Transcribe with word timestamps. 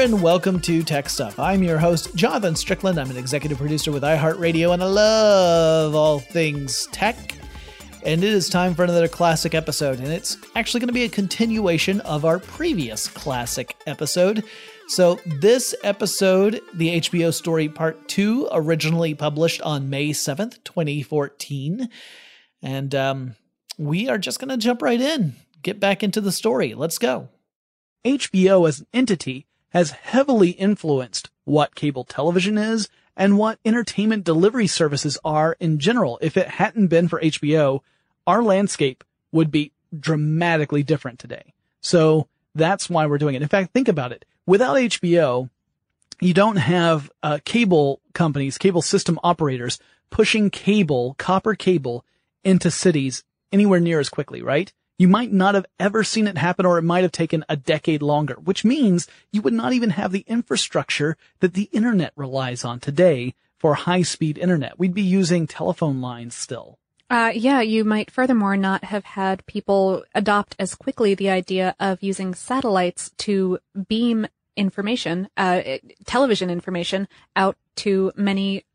And 0.00 0.22
welcome 0.22 0.58
to 0.58 0.82
Tech 0.82 1.10
Stuff. 1.10 1.38
I'm 1.38 1.62
your 1.62 1.76
host, 1.76 2.14
Jonathan 2.14 2.56
Strickland. 2.56 2.98
I'm 2.98 3.10
an 3.10 3.18
executive 3.18 3.58
producer 3.58 3.92
with 3.92 4.02
iHeartRadio, 4.02 4.72
and 4.72 4.82
I 4.82 4.86
love 4.86 5.94
all 5.94 6.20
things 6.20 6.88
tech. 6.90 7.34
And 8.06 8.24
it 8.24 8.32
is 8.32 8.48
time 8.48 8.74
for 8.74 8.82
another 8.82 9.08
classic 9.08 9.54
episode, 9.54 9.98
and 9.98 10.08
it's 10.08 10.38
actually 10.56 10.80
going 10.80 10.88
to 10.88 10.94
be 10.94 11.04
a 11.04 11.08
continuation 11.10 12.00
of 12.00 12.24
our 12.24 12.38
previous 12.38 13.08
classic 13.08 13.76
episode. 13.86 14.42
So, 14.88 15.20
this 15.26 15.74
episode, 15.82 16.62
the 16.72 16.98
HBO 17.02 17.34
story 17.34 17.68
part 17.68 18.08
two, 18.08 18.48
originally 18.52 19.12
published 19.12 19.60
on 19.60 19.90
May 19.90 20.10
7th, 20.10 20.64
2014. 20.64 21.90
And 22.62 22.94
um, 22.94 23.36
we 23.76 24.08
are 24.08 24.16
just 24.16 24.38
going 24.40 24.48
to 24.48 24.56
jump 24.56 24.80
right 24.80 25.00
in, 25.00 25.34
get 25.60 25.78
back 25.78 26.02
into 26.02 26.22
the 26.22 26.32
story. 26.32 26.72
Let's 26.72 26.96
go. 26.96 27.28
HBO 28.06 28.66
as 28.66 28.80
an 28.80 28.86
entity 28.94 29.46
has 29.70 29.90
heavily 29.90 30.50
influenced 30.50 31.30
what 31.44 31.74
cable 31.74 32.04
television 32.04 32.58
is 32.58 32.88
and 33.16 33.38
what 33.38 33.58
entertainment 33.64 34.24
delivery 34.24 34.66
services 34.66 35.18
are 35.24 35.56
in 35.60 35.78
general. 35.78 36.18
If 36.22 36.36
it 36.36 36.48
hadn't 36.48 36.88
been 36.88 37.08
for 37.08 37.20
HBO, 37.20 37.80
our 38.26 38.42
landscape 38.42 39.04
would 39.32 39.50
be 39.50 39.72
dramatically 39.98 40.82
different 40.82 41.18
today. 41.18 41.52
So 41.80 42.28
that's 42.54 42.88
why 42.88 43.06
we're 43.06 43.18
doing 43.18 43.34
it. 43.34 43.42
In 43.42 43.48
fact, 43.48 43.72
think 43.72 43.88
about 43.88 44.12
it 44.12 44.24
without 44.50 44.76
HBO, 44.76 45.48
you 46.20 46.34
don't 46.34 46.56
have 46.56 47.10
uh, 47.22 47.38
cable 47.44 48.00
companies, 48.12 48.58
cable 48.58 48.82
system 48.82 49.18
operators 49.22 49.78
pushing 50.10 50.50
cable, 50.50 51.14
copper 51.18 51.54
cable 51.54 52.04
into 52.42 52.70
cities 52.70 53.22
anywhere 53.52 53.78
near 53.78 54.00
as 54.00 54.08
quickly, 54.08 54.42
right? 54.42 54.72
You 55.00 55.08
might 55.08 55.32
not 55.32 55.54
have 55.54 55.64
ever 55.78 56.04
seen 56.04 56.26
it 56.26 56.36
happen 56.36 56.66
or 56.66 56.76
it 56.76 56.82
might 56.82 57.04
have 57.04 57.10
taken 57.10 57.42
a 57.48 57.56
decade 57.56 58.02
longer, 58.02 58.34
which 58.34 58.66
means 58.66 59.08
you 59.32 59.40
would 59.40 59.54
not 59.54 59.72
even 59.72 59.88
have 59.88 60.12
the 60.12 60.26
infrastructure 60.26 61.16
that 61.38 61.54
the 61.54 61.70
internet 61.72 62.12
relies 62.16 62.66
on 62.66 62.80
today 62.80 63.34
for 63.56 63.72
high 63.72 64.02
speed 64.02 64.36
internet. 64.36 64.78
We'd 64.78 64.92
be 64.92 65.00
using 65.00 65.46
telephone 65.46 66.02
lines 66.02 66.34
still. 66.34 66.78
Uh, 67.08 67.32
yeah, 67.34 67.62
you 67.62 67.82
might 67.82 68.10
furthermore 68.10 68.58
not 68.58 68.84
have 68.84 69.04
had 69.06 69.46
people 69.46 70.04
adopt 70.14 70.54
as 70.58 70.74
quickly 70.74 71.14
the 71.14 71.30
idea 71.30 71.74
of 71.80 72.02
using 72.02 72.34
satellites 72.34 73.12
to 73.20 73.58
beam 73.88 74.26
information, 74.54 75.30
uh, 75.38 75.62
television 76.04 76.50
information 76.50 77.08
out 77.34 77.56
to 77.76 78.12
many 78.16 78.66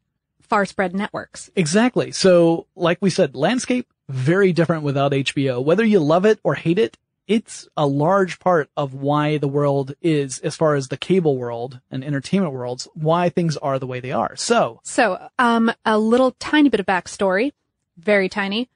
far 0.42 0.66
spread 0.66 0.96
networks. 0.96 1.52
Exactly. 1.56 2.12
So, 2.12 2.66
like 2.76 2.98
we 3.00 3.12
said, 3.12 3.36
landscape 3.36 3.88
very 4.08 4.54
different 4.54 4.84
without 4.84 5.12
HBO. 5.12 5.64
Whether 5.64 5.86
you 5.86 6.00
love 6.00 6.26
it 6.26 6.40
or 6.44 6.56
hate 6.56 6.80
it, 6.80 6.98
it's 7.28 7.68
a 7.76 7.88
large 7.88 8.40
part 8.40 8.70
of 8.78 8.94
why 8.94 9.38
the 9.38 9.48
world 9.48 9.96
is, 10.02 10.40
as 10.40 10.56
far 10.56 10.76
as 10.76 10.90
the 10.90 10.98
cable 10.98 11.38
world 11.38 11.80
and 11.90 12.04
entertainment 12.04 12.54
worlds, 12.54 12.88
why 12.94 13.30
things 13.30 13.58
are 13.58 13.80
the 13.80 13.88
way 13.88 14.00
they 14.00 14.12
are. 14.12 14.36
So, 14.36 14.80
so, 14.84 15.30
um, 15.40 15.72
a 15.84 15.98
little 15.98 16.32
tiny 16.40 16.70
bit 16.70 16.80
of 16.80 16.86
backstory, 16.86 17.54
very 17.98 18.30
tiny. 18.30 18.70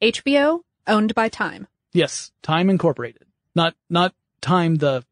HBO 0.00 0.62
owned 0.88 1.14
by 1.14 1.28
Time. 1.28 1.68
Yes, 1.92 2.32
Time 2.42 2.68
Incorporated. 2.68 3.26
Not, 3.54 3.76
not 3.88 4.14
Time 4.40 4.76
the 4.76 5.04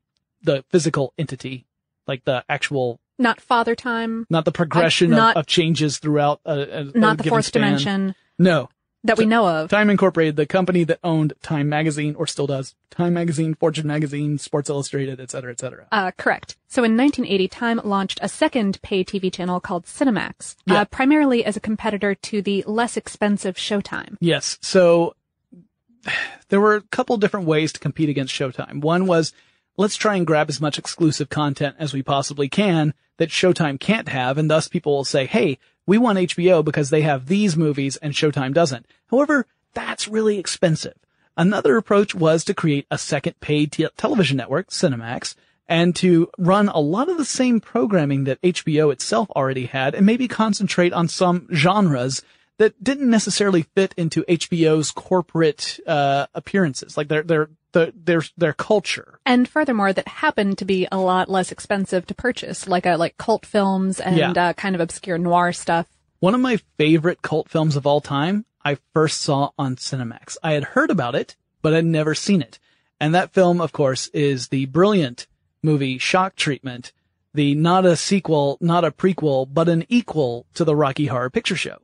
the 0.42 0.64
physical 0.70 1.12
entity, 1.18 1.66
like 2.06 2.24
the 2.24 2.44
actual 2.48 3.00
not 3.18 3.40
father 3.40 3.74
time, 3.74 4.26
not 4.30 4.44
the 4.44 4.52
progression 4.52 5.12
uh, 5.12 5.16
not, 5.16 5.36
of, 5.36 5.40
of, 5.40 5.46
changes 5.46 5.98
throughout 5.98 6.40
a, 6.44 6.78
a 6.78 6.84
not 6.94 7.18
the 7.18 7.24
fourth 7.24 7.46
span. 7.46 7.62
dimension. 7.62 8.14
No, 8.38 8.70
that 9.04 9.16
we 9.18 9.24
know 9.26 9.46
of. 9.46 9.70
Time 9.70 9.88
Incorporated, 9.90 10.36
the 10.36 10.46
company 10.46 10.84
that 10.84 10.98
owned 11.02 11.32
Time 11.42 11.68
Magazine, 11.68 12.14
or 12.16 12.26
still 12.26 12.46
does, 12.46 12.74
Time 12.90 13.14
Magazine, 13.14 13.54
Fortune 13.54 13.86
Magazine, 13.86 14.36
Sports 14.38 14.68
Illustrated, 14.68 15.20
etc., 15.20 15.28
cetera, 15.30 15.52
et 15.52 15.60
cetera. 15.60 15.86
Uh, 15.90 16.10
correct. 16.18 16.56
So 16.68 16.84
in 16.84 16.96
1980, 16.96 17.48
Time 17.48 17.80
launched 17.82 18.18
a 18.22 18.28
second 18.28 18.80
pay 18.82 19.02
TV 19.04 19.32
channel 19.32 19.58
called 19.60 19.86
Cinemax, 19.86 20.56
Yeah. 20.66 20.82
uh, 20.82 20.84
primarily 20.84 21.44
as 21.44 21.56
a 21.56 21.60
competitor 21.60 22.14
to 22.14 22.42
the 22.42 22.62
less 22.66 22.96
expensive 22.96 23.56
Showtime. 23.56 24.16
Yes. 24.20 24.58
So 24.60 25.14
there 26.48 26.60
were 26.60 26.76
a 26.76 26.80
couple 26.82 27.16
different 27.16 27.46
ways 27.46 27.72
to 27.72 27.80
compete 27.80 28.08
against 28.08 28.34
Showtime. 28.34 28.80
One 28.82 29.06
was 29.06 29.32
let's 29.76 29.96
try 29.96 30.16
and 30.16 30.26
grab 30.26 30.48
as 30.50 30.60
much 30.60 30.78
exclusive 30.78 31.28
content 31.30 31.76
as 31.78 31.94
we 31.94 32.02
possibly 32.02 32.48
can 32.48 32.92
that 33.18 33.30
Showtime 33.30 33.78
can't 33.80 34.08
have. 34.08 34.36
And 34.38 34.50
thus 34.50 34.68
people 34.68 34.92
will 34.94 35.04
say, 35.04 35.26
Hey, 35.26 35.58
we 35.90 35.98
want 35.98 36.20
HBO 36.20 36.64
because 36.64 36.90
they 36.90 37.00
have 37.02 37.26
these 37.26 37.56
movies 37.56 37.96
and 37.96 38.14
Showtime 38.14 38.54
doesn't. 38.54 38.86
However, 39.10 39.44
that's 39.74 40.06
really 40.06 40.38
expensive. 40.38 40.94
Another 41.36 41.76
approach 41.76 42.14
was 42.14 42.44
to 42.44 42.54
create 42.54 42.86
a 42.92 42.96
second 42.96 43.40
paid 43.40 43.72
te- 43.72 43.88
television 43.96 44.36
network, 44.36 44.68
Cinemax, 44.68 45.34
and 45.66 45.96
to 45.96 46.30
run 46.38 46.68
a 46.68 46.78
lot 46.78 47.08
of 47.08 47.18
the 47.18 47.24
same 47.24 47.58
programming 47.58 48.22
that 48.22 48.40
HBO 48.40 48.92
itself 48.92 49.28
already 49.32 49.66
had 49.66 49.96
and 49.96 50.06
maybe 50.06 50.28
concentrate 50.28 50.92
on 50.92 51.08
some 51.08 51.48
genres 51.52 52.22
that 52.58 52.84
didn't 52.84 53.10
necessarily 53.10 53.62
fit 53.74 53.92
into 53.96 54.22
HBO's 54.28 54.92
corporate 54.92 55.80
uh, 55.88 56.28
appearances, 56.36 56.96
like 56.96 57.08
their 57.08 57.24
their 57.24 57.50
their 57.72 57.92
their 57.94 58.22
their 58.36 58.52
culture. 58.52 59.18
And 59.26 59.48
furthermore, 59.48 59.92
that 59.92 60.08
happened 60.08 60.58
to 60.58 60.64
be 60.64 60.86
a 60.90 60.98
lot 60.98 61.28
less 61.28 61.52
expensive 61.52 62.06
to 62.06 62.14
purchase, 62.14 62.66
like 62.68 62.86
a, 62.86 62.96
like 62.96 63.16
cult 63.16 63.46
films 63.46 64.00
and 64.00 64.16
Yeah. 64.16 64.30
uh, 64.32 64.52
kind 64.54 64.74
of 64.74 64.80
obscure 64.80 65.18
noir 65.18 65.52
stuff. 65.52 65.86
One 66.18 66.34
of 66.34 66.40
my 66.40 66.58
favorite 66.76 67.22
cult 67.22 67.48
films 67.48 67.76
of 67.76 67.86
all 67.86 68.00
time, 68.00 68.44
I 68.64 68.78
first 68.92 69.20
saw 69.20 69.50
on 69.58 69.76
Cinemax. 69.76 70.36
I 70.42 70.52
had 70.52 70.64
heard 70.64 70.90
about 70.90 71.14
it, 71.14 71.36
but 71.62 71.72
I'd 71.74 71.84
never 71.86 72.14
seen 72.14 72.42
it. 72.42 72.58
And 73.00 73.14
that 73.14 73.32
film, 73.32 73.60
of 73.60 73.72
course, 73.72 74.08
is 74.08 74.48
the 74.48 74.66
brilliant 74.66 75.26
movie 75.62 75.96
Shock 75.96 76.36
Treatment, 76.36 76.92
the 77.32 77.54
not 77.54 77.86
a 77.86 77.96
sequel, 77.96 78.58
not 78.60 78.84
a 78.84 78.90
prequel, 78.90 79.46
but 79.50 79.68
an 79.68 79.86
equal 79.88 80.44
to 80.54 80.64
the 80.64 80.76
Rocky 80.76 81.06
Horror 81.06 81.30
Picture 81.30 81.56
Show. 81.56 81.78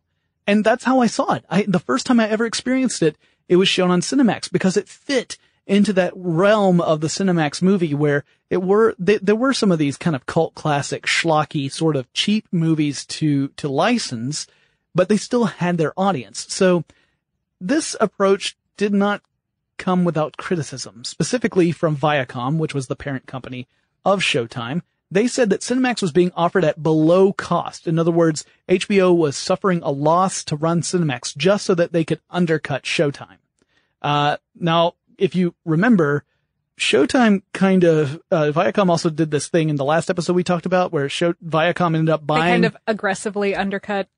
And 0.47 0.62
that's 0.65 0.85
how 0.85 1.00
I 1.00 1.06
saw 1.06 1.33
it. 1.35 1.44
I, 1.49 1.62
the 1.67 1.79
first 1.79 2.05
time 2.06 2.21
I 2.21 2.29
ever 2.29 2.44
experienced 2.44 3.03
it, 3.03 3.17
it 3.49 3.56
was 3.56 3.69
shown 3.69 3.91
on 3.91 4.00
Cinemax 4.03 4.53
because 4.53 4.77
it 4.77 4.88
fit 4.88 5.38
into 5.66 5.92
that 5.94 6.12
realm 6.14 6.80
of 6.80 7.00
the 7.00 7.08
Cinemax 7.08 7.60
movie 7.60 7.94
where 7.94 8.24
it 8.50 8.62
were, 8.62 8.94
th 9.04 9.20
there 9.22 9.34
were 9.34 9.52
some 9.52 9.72
of 9.72 9.78
these 9.78 9.96
kind 9.96 10.14
of 10.14 10.26
cult 10.26 10.54
classic 10.54 11.06
schlocky 11.06 11.70
sort 11.70 11.96
of 11.96 12.12
cheap 12.12 12.46
movies 12.52 13.04
to, 13.06 13.48
to 13.48 13.68
license, 13.68 14.46
but 14.94 15.08
they 15.08 15.16
still 15.16 15.46
had 15.46 15.76
their 15.76 15.92
audience. 15.96 16.46
So 16.48 16.84
this 17.60 17.96
approach 18.00 18.56
did 18.76 18.92
not 18.92 19.22
come 19.78 20.04
without 20.04 20.36
criticism, 20.36 21.04
specifically 21.04 21.72
from 21.72 21.96
Viacom, 21.96 22.58
which 22.58 22.74
was 22.74 22.86
the 22.86 22.96
parent 22.96 23.26
company 23.26 23.66
of 24.04 24.20
Showtime. 24.20 24.82
They 25.10 25.28
said 25.28 25.50
that 25.50 25.60
Cinemax 25.60 26.02
was 26.02 26.12
being 26.12 26.32
offered 26.34 26.64
at 26.64 26.82
below 26.82 27.32
cost. 27.32 27.86
In 27.86 27.98
other 27.98 28.10
words, 28.10 28.44
HBO 28.68 29.16
was 29.16 29.36
suffering 29.36 29.80
a 29.82 29.90
loss 29.90 30.42
to 30.44 30.56
run 30.56 30.82
Cinemax 30.82 31.36
just 31.36 31.64
so 31.64 31.74
that 31.74 31.92
they 31.92 32.04
could 32.04 32.20
undercut 32.30 32.82
Showtime. 32.82 33.38
Uh, 34.02 34.36
now, 34.58 34.94
if 35.18 35.34
you 35.34 35.54
remember, 35.64 36.24
Showtime 36.78 37.42
kind 37.52 37.84
of, 37.84 38.20
uh, 38.30 38.52
Viacom 38.54 38.90
also 38.90 39.08
did 39.08 39.30
this 39.30 39.48
thing 39.48 39.70
in 39.70 39.76
the 39.76 39.84
last 39.84 40.10
episode 40.10 40.34
we 40.34 40.44
talked 40.44 40.66
about 40.66 40.92
where 40.92 41.08
Show, 41.08 41.32
Viacom 41.34 41.96
ended 41.96 42.10
up 42.10 42.20
They 42.20 42.26
buying 42.26 42.52
kind 42.52 42.64
of 42.66 42.76
aggressively 42.86 43.54
undercut. 43.54 44.08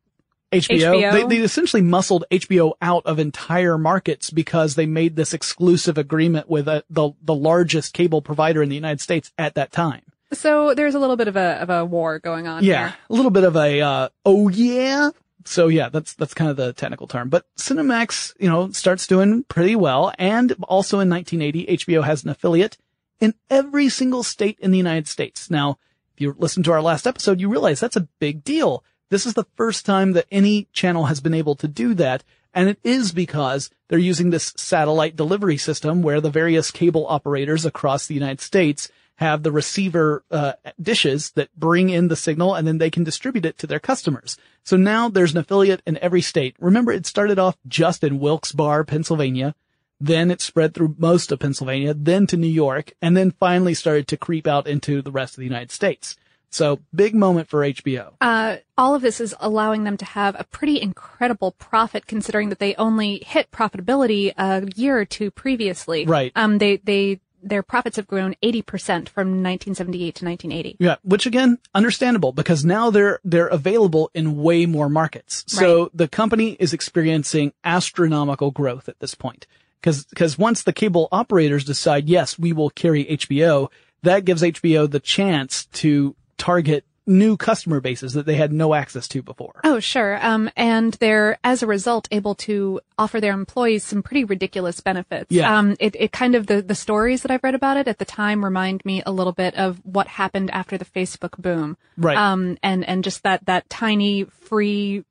HBO. 0.51 0.79
HBO. 0.79 1.13
They, 1.13 1.37
they 1.37 1.43
essentially 1.43 1.83
muscled 1.83 2.25
HBO 2.31 2.73
out 2.81 3.05
of 3.05 3.19
entire 3.19 3.77
markets 3.77 4.31
because 4.31 4.75
they 4.75 4.87
made 4.87 5.15
this 5.15 5.35
exclusive 5.35 5.99
agreement 5.99 6.49
with 6.49 6.67
uh 6.67 6.81
the 6.89 7.11
the 7.23 7.35
largest 7.35 7.93
cable 7.93 8.23
provider 8.23 8.63
in 8.63 8.71
the 8.71 8.75
United 8.75 9.03
States 9.03 9.31
at 9.37 9.57
that 9.57 9.73
time. 9.73 10.01
So 10.33 10.75
there's 10.75 10.95
a 10.95 10.99
little 10.99 11.17
bit 11.17 11.29
of 11.29 11.37
a 11.37 11.61
of 11.61 11.71
a 11.71 11.85
war 11.85 12.19
going 12.19 12.47
on. 12.47 12.65
Yeah, 12.65 12.89
here. 12.89 12.97
a 13.11 13.15
little 13.15 13.31
bit 13.31 13.45
of 13.45 13.57
a 13.57 13.81
uh, 13.81 14.09
oh 14.25 14.49
yeah. 14.49 15.11
So 15.49 15.69
yeah, 15.69 15.89
that's 15.89 16.15
that's 16.15 16.35
kind 16.35 16.51
of 16.51 16.57
the 16.57 16.73
technical 16.73 17.07
term. 17.07 17.29
But 17.29 17.47
Cinemax, 17.57 18.35
you 18.39 18.49
know, 18.49 18.71
starts 18.71 19.07
doing 19.07 19.45
pretty 19.45 19.77
well, 19.77 20.13
and 20.19 20.53
also 20.65 21.01
in 21.01 21.09
1980, 21.09 21.79
HBO 21.79 22.05
has 22.05 22.23
an 22.23 22.31
affiliate 22.31 22.77
in 23.19 23.35
every 23.51 23.89
single 23.89 24.23
state 24.23 24.59
in 24.61 24.71
the 24.71 24.79
United 24.79 25.09
States. 25.09 25.51
Now, 25.51 25.79
if 26.15 26.21
you 26.21 26.35
listen 26.39 26.63
to 26.65 26.73
our 26.73 26.83
last 26.83 27.07
episode, 27.07 27.41
you 27.41 27.49
realize 27.49 27.81
that's 27.81 27.97
a 27.97 28.09
big 28.21 28.45
deal. 28.45 28.85
This 29.11 29.25
is 29.25 29.35
the 29.35 29.47
first 29.57 29.87
time 29.87 30.13
that 30.13 30.27
any 30.31 30.69
channel 30.73 31.07
has 31.07 31.21
been 31.21 31.35
able 31.35 31.55
to 31.57 31.69
do 31.69 31.95
that. 31.95 32.25
And 32.53 32.69
it 32.69 32.79
is 32.83 33.13
because 33.13 33.71
they're 33.89 33.99
using 33.99 34.31
this 34.31 34.53
satellite 34.57 35.17
delivery 35.17 35.57
system 35.57 36.03
where 36.03 36.21
the 36.21 36.31
various 36.31 36.71
cable 36.71 37.07
operators 37.09 37.65
across 37.65 38.07
the 38.07 38.15
United 38.15 38.41
States 38.41 38.91
have 39.19 39.43
the 39.43 39.51
receiver 39.51 40.23
uh, 40.31 40.53
dishes 40.81 41.33
that 41.33 41.55
bring 41.57 41.91
in 41.91 42.07
the 42.07 42.15
signal 42.15 42.55
and 42.55 42.69
then 42.69 42.79
they 42.79 42.91
can 42.91 43.03
distribute 43.03 43.45
it 43.45 43.59
to 43.59 43.67
their 43.67 43.81
customers. 43.81 44.37
So 44.63 44.77
now 44.77 45.09
there's 45.09 45.33
an 45.33 45.39
affiliate 45.39 45.83
in 45.85 45.99
every 45.99 46.23
state. 46.23 46.55
Remember, 46.61 46.93
it 46.93 47.05
started 47.05 47.37
off 47.37 47.57
just 47.67 48.05
in 48.05 48.21
Wilkes-Barre, 48.21 48.85
Pennsylvania. 48.85 49.57
Then 50.01 50.31
it 50.31 50.41
spread 50.41 50.73
through 50.73 50.95
most 50.99 51.33
of 51.33 51.41
Pennsylvania, 51.41 51.95
then 51.95 52.29
to 52.29 52.37
New 52.37 52.47
York, 52.47 52.93
and 53.03 53.17
then 53.17 53.33
finally 53.33 53.75
started 53.75 54.07
to 54.09 54.17
creep 54.17 54.47
out 54.47 54.69
into 54.69 55.03
the 55.03 55.11
rest 55.11 55.35
of 55.35 55.39
the 55.39 55.47
United 55.47 55.73
States. 55.73 56.17
So 56.51 56.79
big 56.95 57.15
moment 57.15 57.49
for 57.49 57.61
HBO. 57.61 58.13
Uh, 58.21 58.59
all 58.77 58.95
of 58.95 59.03
this 59.03 59.21
is 59.21 59.35
allowing 59.41 59.83
them 59.83 59.97
to 59.97 60.05
have 60.05 60.37
a 60.39 60.45
pretty 60.45 60.81
incredible 60.81 61.53
profit, 61.53 62.07
considering 62.07 62.51
that 62.51 62.61
they 62.61 62.77
only 62.77 63.25
hit 63.27 63.51
profitability 63.51 64.33
a 64.39 64.67
year 64.77 64.97
or 64.97 65.05
two 65.05 65.33
previously. 65.33 66.07
Right. 66.07 66.33
Um. 66.37 66.59
They 66.59 66.77
they 66.77 67.21
their 67.43 67.63
profits 67.63 67.97
have 67.97 68.07
grown 68.07 68.35
eighty 68.43 68.63
percent 68.63 69.09
from 69.09 69.29
1978 69.43 70.15
to 70.17 70.25
1980. 70.25 70.77
Yeah, 70.79 70.97
which 71.03 71.27
again, 71.27 71.59
understandable 71.75 72.33
because 72.33 72.65
now 72.65 72.91
they're 72.91 73.21
they're 73.25 73.47
available 73.47 74.11
in 74.15 74.37
way 74.43 74.67
more 74.67 74.89
markets. 74.89 75.45
So 75.47 75.83
Right. 75.83 75.91
the 75.95 76.09
company 76.09 76.57
is 76.59 76.73
experiencing 76.73 77.53
astronomical 77.65 78.51
growth 78.51 78.89
at 78.89 78.99
this 79.01 79.15
point. 79.15 79.47
Cause, 79.83 80.07
cause 80.17 80.37
once 80.37 80.65
the 80.65 80.73
cable 80.73 81.09
operators 81.13 81.65
decide, 81.65 82.09
yes, 82.09 82.37
we 82.39 82.53
will 82.53 82.71
carry 82.71 83.05
HBO, 83.05 83.69
that 84.03 84.25
gives 84.25 84.43
HBO 84.43 84.91
the 84.91 84.99
chance 85.01 85.67
to 85.67 86.17
target 86.37 86.85
new 87.09 87.37
customer 87.37 87.81
bases 87.81 88.13
that 88.13 88.27
they 88.27 88.37
had 88.37 88.53
no 88.53 88.75
access 88.75 89.09
to 89.09 89.23
before. 89.23 89.61
Oh, 89.65 89.81
sure. 89.81 90.25
Um, 90.25 90.51
and 90.57 90.93
they're, 90.95 91.39
as 91.43 91.63
a 91.63 91.67
result, 91.67 92.07
able 92.11 92.35
to 92.37 92.81
offer 92.99 93.21
their 93.21 93.33
employees 93.33 93.83
some 93.83 94.03
pretty 94.03 94.25
ridiculous 94.25 94.81
benefits. 94.81 95.27
Yeah. 95.31 95.59
Um, 95.59 95.77
it, 95.81 95.97
it 95.99 96.13
kind 96.13 96.35
of, 96.35 96.47
the, 96.47 96.61
the 96.61 96.75
stories 96.75 97.23
that 97.23 97.31
I've 97.31 97.43
read 97.43 97.55
about 97.55 97.79
it 97.79 97.89
at 97.89 97.99
the 97.99 98.05
time 98.05 98.45
remind 98.45 98.85
me 98.85 99.03
a 99.07 99.11
little 99.11 99.33
bit 99.33 99.55
of 99.57 99.81
what 99.85 100.07
happened 100.07 100.51
after 100.51 100.77
the 100.77 100.85
Facebook 100.85 101.37
boom. 101.39 101.77
Right. 101.97 102.17
Um, 102.17 102.59
and, 102.63 102.87
and 102.87 103.03
just 103.03 103.23
that, 103.23 103.47
that 103.47 103.69
tiny 103.71 104.25
free, 104.25 105.05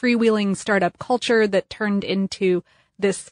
freewheeling 0.00 0.56
startup 0.56 0.98
culture 0.98 1.46
that 1.48 1.68
turned 1.68 2.04
into 2.04 2.62
this 2.98 3.30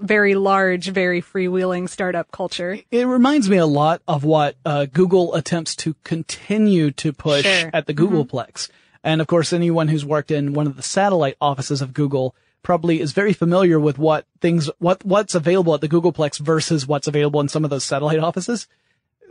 very 0.00 0.34
large, 0.34 0.88
very 0.88 1.20
freewheeling 1.22 1.88
startup 1.88 2.30
culture. 2.30 2.78
It 2.90 3.06
reminds 3.06 3.48
me 3.50 3.56
a 3.58 3.66
lot 3.66 4.02
of 4.08 4.24
what 4.24 4.56
uh, 4.64 4.86
Google 4.86 5.34
attempts 5.34 5.76
to 5.76 5.94
continue 6.04 6.90
to 6.92 7.12
push 7.12 7.44
Sure. 7.44 7.70
at 7.72 7.86
the 7.86 7.94
Googleplex. 7.94 8.68
And 9.04 9.20
of 9.20 9.26
course, 9.26 9.52
anyone 9.52 9.88
who's 9.88 10.04
worked 10.04 10.30
in 10.30 10.54
one 10.54 10.66
of 10.66 10.76
the 10.76 10.82
satellite 10.82 11.36
offices 11.40 11.82
of 11.82 11.92
Google 11.92 12.34
probably 12.62 13.00
is 13.00 13.12
very 13.12 13.32
familiar 13.32 13.80
with 13.80 13.98
what 13.98 14.24
things, 14.40 14.70
what, 14.78 15.04
what's 15.04 15.34
available 15.34 15.74
at 15.74 15.80
the 15.80 15.88
Googleplex 15.88 16.38
versus 16.38 16.86
what's 16.86 17.08
available 17.08 17.40
in 17.40 17.48
some 17.48 17.64
of 17.64 17.70
those 17.70 17.84
satellite 17.84 18.20
offices. 18.20 18.68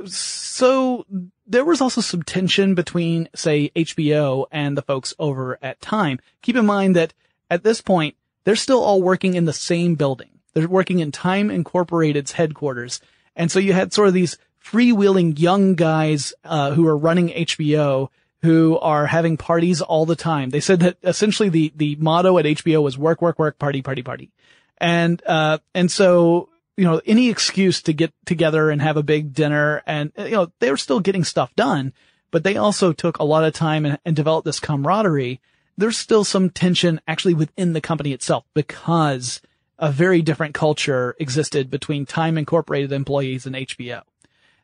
So 0.06 1.06
there 1.46 1.64
was 1.66 1.80
also 1.82 2.02
some 2.02 2.24
tension 2.24 2.76
between, 2.76 3.30
say, 3.36 3.72
HBO 3.76 4.48
and 4.52 4.78
the 4.78 4.82
folks 4.82 5.14
over 5.20 5.58
at 5.62 5.80
Time. 5.82 6.20
Keep 6.42 6.56
in 6.58 6.66
mind 6.66 6.96
that 6.96 7.14
at 7.50 7.64
this 7.64 7.82
point, 7.82 8.16
they're 8.44 8.56
still 8.56 8.84
all 8.84 9.02
working 9.02 9.36
in 9.36 9.46
the 9.46 9.54
same 9.54 9.96
building. 9.96 10.30
They're 10.54 10.68
working 10.68 11.00
in 11.00 11.12
Time 11.12 11.50
Incorporated's 11.50 12.34
headquarters. 12.34 13.00
And 13.36 13.52
so 13.52 13.60
you 13.60 13.74
had 13.74 13.94
sort 13.94 14.08
of 14.08 14.14
these 14.14 14.38
freewheeling 14.64 15.40
young 15.40 15.76
guys, 15.76 16.34
uh, 16.44 16.72
who 16.72 16.86
are 16.88 16.98
running 16.98 17.30
HBO 17.30 18.10
who 18.42 18.78
are 18.80 19.06
having 19.06 19.38
parties 19.38 19.82
all 19.82 20.06
the 20.06 20.16
time. 20.16 20.50
They 20.50 20.60
said 20.60 20.80
that 20.80 20.98
essentially 21.04 21.50
the, 21.50 21.72
the 21.76 21.96
motto 21.98 22.38
at 22.40 22.46
HBO 22.46 22.82
was 22.82 22.98
work, 22.98 23.22
work, 23.22 23.38
work, 23.38 23.60
party, 23.60 23.82
party, 23.82 24.02
party. 24.02 24.32
And, 24.80 25.22
uh, 25.28 25.60
and 25.76 25.92
so, 25.92 26.50
you 26.76 26.86
know, 26.86 27.02
any 27.06 27.30
excuse 27.30 27.84
to 27.84 27.94
get 27.94 28.12
together 28.26 28.72
and 28.72 28.82
have 28.82 28.98
a 28.98 29.04
big 29.04 29.34
dinner 29.34 29.84
and, 29.86 30.12
uh, 30.18 30.24
you 30.24 30.32
know, 30.32 30.52
they 30.60 30.72
were 30.72 30.78
still 30.78 31.00
getting 31.00 31.24
stuff 31.24 31.56
done, 31.56 31.94
but 32.32 32.44
they 32.44 32.58
also 32.58 32.94
took 32.94 33.20
a 33.20 33.24
lot 33.24 33.44
of 33.44 33.54
time 33.54 33.86
and, 33.86 34.00
and 34.06 34.16
developed 34.16 34.46
this 34.46 34.60
camaraderie. 34.60 35.40
There's 35.78 35.98
still 35.98 36.24
some 36.24 36.50
tension 36.50 37.00
actually 37.08 37.36
within 37.36 37.74
the 37.74 37.82
company 37.82 38.12
itself 38.12 38.46
because 38.56 39.40
a 39.82 39.92
very 39.92 40.22
different 40.22 40.54
culture 40.54 41.16
existed 41.20 41.70
between 41.70 42.06
Time 42.06 42.38
Incorporated 42.38 42.92
employees 42.94 43.46
and 43.46 43.56
HBO. 43.56 44.04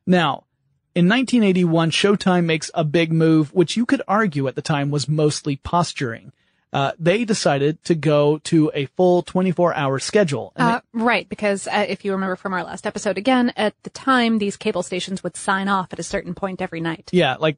Now, 0.05 0.45
in 0.95 1.09
1981, 1.09 1.91
Showtime 1.91 2.45
makes 2.45 2.71
a 2.73 2.83
big 2.83 3.11
move, 3.11 3.53
which 3.53 3.75
you 3.75 3.85
could 3.85 4.01
argue 4.07 4.47
at 4.47 4.55
the 4.55 4.61
time 4.61 4.89
was 4.91 5.09
mostly 5.09 5.57
posturing. 5.57 6.31
uh, 6.73 6.91
they 6.99 7.23
decided 7.23 7.81
to 7.85 7.95
go 7.95 8.39
to 8.39 8.69
a 8.73 8.85
full 8.87 9.21
24 9.21 9.73
hour 9.73 9.99
schedule. 9.99 10.51
Uh, 10.55 10.81
right, 10.93 11.27
because 11.29 11.65
uh, 11.67 11.85
if 11.87 12.03
you 12.03 12.11
remember 12.11 12.35
from 12.35 12.53
our 12.53 12.63
last 12.63 12.85
episode, 12.85 13.17
again, 13.17 13.53
at 13.55 13.73
the 13.83 13.89
time, 13.89 14.37
these 14.37 14.57
cable 14.57 14.83
stations 14.83 15.23
would 15.23 15.37
sign 15.37 15.67
off 15.69 15.93
at 15.93 15.99
a 15.99 16.03
certain 16.03 16.35
point 16.35 16.61
every 16.61 16.81
night. 16.81 17.09
yeah, 17.13 17.35
like 17.39 17.57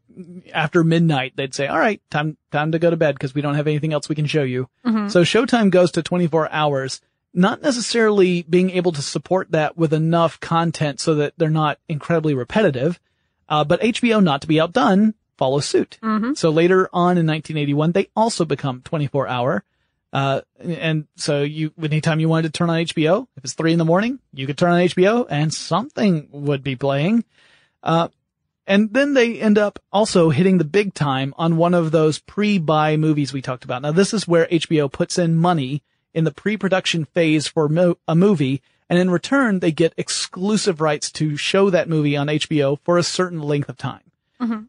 after 0.54 0.84
midnight, 0.84 1.34
they'd 1.36 1.56
say, 1.56 1.68
all 1.68 1.80
right, 1.80 2.02
time, 2.12 2.38
time 2.52 2.72
to 2.72 2.80
go 2.80 2.90
to 2.90 2.98
bed 2.98 3.16
because 3.16 3.34
we 3.34 3.42
don't 3.42 3.56
have 3.56 3.68
anything 3.68 3.94
else 3.94 4.08
we 4.08 4.16
can 4.16 4.28
show 4.28 4.44
you. 4.44 4.70
So 5.10 5.24
Showtime 5.24 5.70
goes 5.72 5.92
to 5.94 6.04
24 6.04 6.52
hours, 6.52 7.02
not 7.34 7.62
necessarily 7.62 8.44
being 8.44 8.72
able 8.72 8.92
to 8.92 9.02
support 9.02 9.52
that 9.52 9.78
with 9.78 9.94
enough 9.94 10.40
content 10.40 11.00
so 11.00 11.16
that 11.16 11.34
they're 11.38 11.50
not 11.50 11.80
incredibly 11.88 12.34
repetitive. 12.34 13.00
Uh, 13.48 13.64
but 13.64 13.82
HBO, 13.82 14.24
not 14.24 14.42
to 14.42 14.48
be 14.48 14.60
outdone, 14.60 15.14
follows 15.38 15.66
suit. 15.66 15.98
So 16.36 16.50
later 16.50 16.90
on 16.94 17.18
in 17.18 17.26
1981, 17.26 17.94
they 17.94 18.10
also 18.16 18.46
become 18.46 18.82
24 18.84 19.28
hour. 19.28 19.64
Uh, 20.12 20.42
and 20.60 21.08
so 21.16 21.44
you, 21.44 21.72
anytime 21.82 22.20
you 22.20 22.30
wanted 22.30 22.52
to 22.52 22.58
turn 22.58 22.70
on 22.70 22.84
HBO, 22.84 23.28
if 23.38 23.44
it's 23.44 23.54
three 23.54 23.72
in 23.72 23.80
the 23.80 23.86
morning, 23.86 24.20
you 24.34 24.48
could 24.48 24.58
turn 24.58 24.72
on 24.72 24.80
HBO 24.80 25.26
and 25.30 25.54
something 25.54 26.30
would 26.32 26.64
be 26.64 26.76
playing. 26.76 27.24
Uh, 27.84 28.10
and 28.66 28.94
then 28.94 29.14
they 29.14 29.40
end 29.40 29.58
up 29.58 29.80
also 29.92 30.30
hitting 30.30 30.58
the 30.58 30.64
big 30.64 30.94
time 30.94 31.34
on 31.38 31.58
one 31.58 31.74
of 31.74 31.92
those 31.92 32.20
pre-buy 32.20 32.98
movies 32.98 33.34
we 33.34 33.42
talked 33.42 33.64
about. 33.64 33.82
Now 33.82 33.92
this 33.92 34.14
is 34.14 34.28
where 34.28 34.46
HBO 34.48 34.92
puts 34.92 35.18
in 35.18 35.36
money 35.36 35.84
in 36.14 36.24
the 36.24 36.32
pre-production 36.32 37.06
phase 37.06 37.48
for 37.48 37.70
mo- 37.70 37.98
a 38.08 38.16
movie, 38.16 38.62
and 38.90 39.00
in 39.00 39.10
return 39.10 39.60
they 39.60 39.72
get 39.72 39.94
exclusive 39.98 40.82
rights 40.82 41.12
to 41.14 41.38
show 41.38 41.70
that 41.70 41.90
movie 41.90 42.18
on 42.18 42.28
HBO 42.28 42.80
for 42.84 42.98
a 42.98 43.04
certain 43.04 43.42
length 43.42 43.70
of 43.70 43.78
time. 43.78 44.02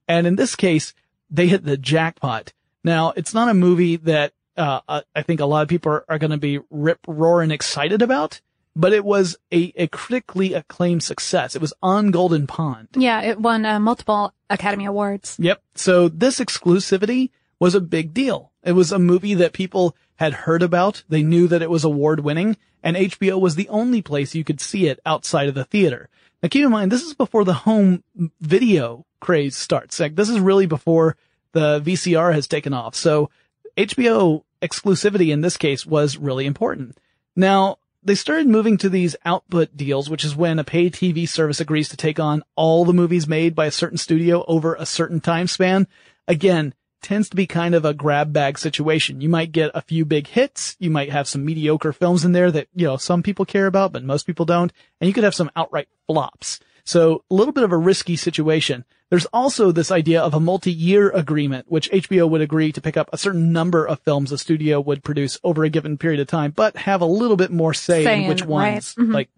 And 0.09 0.27
in 0.27 0.37
this 0.37 0.57
case, 0.57 0.95
they 1.31 1.47
hit 1.47 1.65
the 1.65 1.77
jackpot. 1.77 2.53
Now, 2.83 3.13
it's 3.15 3.33
not 3.33 3.49
a 3.49 3.55
movie 3.55 3.97
that 3.97 4.33
uh, 4.57 4.81
uh, 4.89 5.01
I 5.15 5.23
think 5.23 5.41
a 5.41 5.47
lot 5.47 5.63
of 5.63 5.69
people 5.69 5.93
are, 5.93 6.05
are 6.09 6.19
going 6.19 6.33
to 6.33 6.37
be 6.37 6.59
rip 6.71 6.99
roaring 7.07 7.51
excited 7.51 8.03
about, 8.03 8.41
but 8.75 8.93
it 8.93 9.05
was 9.05 9.37
a, 9.53 9.73
a 9.77 9.87
critically 9.87 10.55
acclaimed 10.55 11.03
success. 11.03 11.55
It 11.55 11.63
was 11.63 11.73
on 11.83 12.11
Golden 12.11 12.47
Pond. 12.47 12.89
Yeah, 12.97 13.23
it 13.23 13.41
won 13.41 13.65
uh, 13.65 13.79
multiple 13.79 14.35
Academy 14.49 14.87
Awards. 14.87 15.37
Yep. 15.39 15.63
So 15.77 16.09
this 16.09 16.41
exclusivity 16.41 17.31
was 17.59 17.75
a 17.75 17.81
big 17.81 18.13
deal. 18.13 18.53
It 18.63 18.73
was 18.73 18.93
a 18.93 18.99
movie 18.99 19.35
that 19.35 19.53
people 19.53 19.95
had 20.21 20.35
heard 20.35 20.63
about. 20.63 21.03
They 21.09 21.23
knew 21.23 21.49
that 21.49 21.63
it 21.63 21.71
was 21.71 21.83
award 21.83 22.21
winning 22.21 22.59
and 22.83 22.97
HBO 22.97 23.41
was 23.41 23.57
the 23.57 23.69
only 23.71 24.03
place 24.03 24.35
you 24.35 24.45
could 24.45 24.61
see 24.61 24.87
it 24.87 25.01
outside 25.05 25.49
of 25.49 25.55
the 25.55 25.65
theater. 25.65 26.11
Now 26.43 26.51
keep 26.51 26.65
in 26.65 26.71
mind, 26.71 26.93
this 26.93 27.03
is 27.03 27.15
before 27.15 27.43
the 27.43 27.55
home 27.55 28.05
video 28.41 29.07
craze 29.21 29.57
starts. 29.57 29.99
Like 29.99 30.17
this 30.17 30.29
is 30.29 30.39
really 30.39 30.67
before 30.67 31.17
the 31.53 31.81
VCR 31.81 32.35
has 32.35 32.47
taken 32.47 32.75
off. 32.75 32.95
So 32.95 33.31
HBO 33.79 34.45
exclusivity 34.61 35.33
in 35.33 35.41
this 35.41 35.57
case 35.57 35.87
was 35.87 36.19
really 36.19 36.45
important. 36.45 36.99
Now, 37.35 37.79
they 38.03 38.15
started 38.15 38.47
moving 38.47 38.77
to 38.79 38.89
these 38.89 39.17
output 39.25 39.77
deals, 39.77 40.09
which 40.09 40.25
is 40.25 40.37
when 40.37 40.59
a 40.59 40.65
pay 40.65 40.91
TV 40.91 41.29
service 41.29 41.61
agrees 41.61 41.89
to 41.91 41.97
take 41.97 42.19
on 42.19 42.43
all 42.57 42.85
the 42.85 42.95
movies 42.95 43.27
made 43.27 43.55
by 43.55 43.67
a 43.67 43.71
certain 43.71 43.99
studio 43.99 44.45
over 44.47 44.75
a 44.75 44.87
certain 44.87 45.21
time 45.21 45.47
span. 45.47 45.87
Again, 46.27 46.75
tends 47.03 47.29
to 47.31 47.37
be 47.37 47.47
kind 47.47 47.75
of 47.75 47.85
a 47.85 47.95
grab 47.95 48.33
bag 48.33 48.59
situation. 48.59 49.21
You 49.21 49.29
might 49.29 49.53
get 49.53 49.71
a 49.75 49.81
few 49.83 50.05
big 50.05 50.27
hits. 50.27 50.77
You 50.79 50.91
might 50.91 51.11
have 51.11 51.27
some 51.29 51.45
mediocre 51.45 51.93
films 51.93 52.25
in 52.25 52.33
there 52.33 52.51
that, 52.51 52.69
you 52.75 52.87
know, 52.87 52.97
some 52.97 53.23
people 53.23 53.45
care 53.45 53.67
about, 53.67 53.93
but 53.93 54.05
most 54.05 54.27
people 54.27 54.45
don't. 54.47 54.73
And 55.01 55.09
you 55.09 55.15
could 55.15 55.25
have 55.25 55.35
some 55.35 55.51
outright 55.57 55.89
flops. 56.07 56.61
So 56.85 57.25
a 57.31 57.35
little 57.35 57.53
bit 57.53 57.65
of 57.65 57.73
a 57.73 57.77
risky 57.77 58.17
situation. 58.17 58.85
There's 59.11 59.27
also 59.27 59.73
this 59.73 59.91
idea 59.91 60.21
of 60.23 60.35
a 60.35 60.41
multi-year 60.41 61.11
agreement, 61.11 61.67
which 61.69 61.91
HBO 61.91 62.29
would 62.29 62.41
agree 62.41 62.71
to 62.73 62.81
pick 62.81 62.97
up 62.97 63.11
a 63.13 63.19
certain 63.19 63.53
number 63.53 63.87
of 63.87 64.01
films 64.01 64.31
a 64.33 64.39
studio 64.39 64.81
would 64.81 65.03
produce 65.03 65.39
over 65.43 65.65
a 65.65 65.69
given 65.71 65.99
period 65.99 66.21
of 66.21 66.29
time, 66.29 66.53
but 66.53 66.77
have 66.77 67.01
a 67.01 67.07
little 67.07 67.37
bit 67.37 67.51
more 67.51 67.75
say, 67.75 68.23
in 68.23 68.29
which 68.29 68.43
in- 68.43 68.49
right. 68.49 68.73
ones. 68.75 68.95
Mhm. 68.95 69.13
Like, 69.13 69.29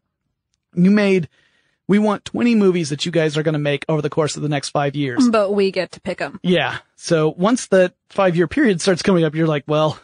you 0.75 0.91
made, 0.91 1.29
we 1.89 1.99
want 1.99 2.25
20 2.25 2.55
movies 2.55 2.91
that 2.91 3.05
you 3.05 3.13
guys 3.13 3.37
are 3.37 3.43
going 3.43 3.53
to 3.55 3.59
make 3.59 3.85
over 3.89 4.01
the 4.03 4.11
course 4.11 4.37
of 4.37 4.43
the 4.43 4.49
next 4.49 4.71
five 4.71 4.95
years. 4.95 5.29
But 5.29 5.53
we 5.53 5.71
get 5.71 5.93
to 5.93 6.01
pick 6.01 6.19
them. 6.19 6.39
Yeah. 6.43 6.79
So 6.97 7.35
once 7.37 7.67
the 7.67 7.93
five 8.09 8.37
year 8.37 8.47
period 8.47 8.81
starts 8.81 9.03
coming 9.03 9.25
up, 9.25 9.35
you're 9.35 9.47
like, 9.49 9.65
well, 9.67 9.99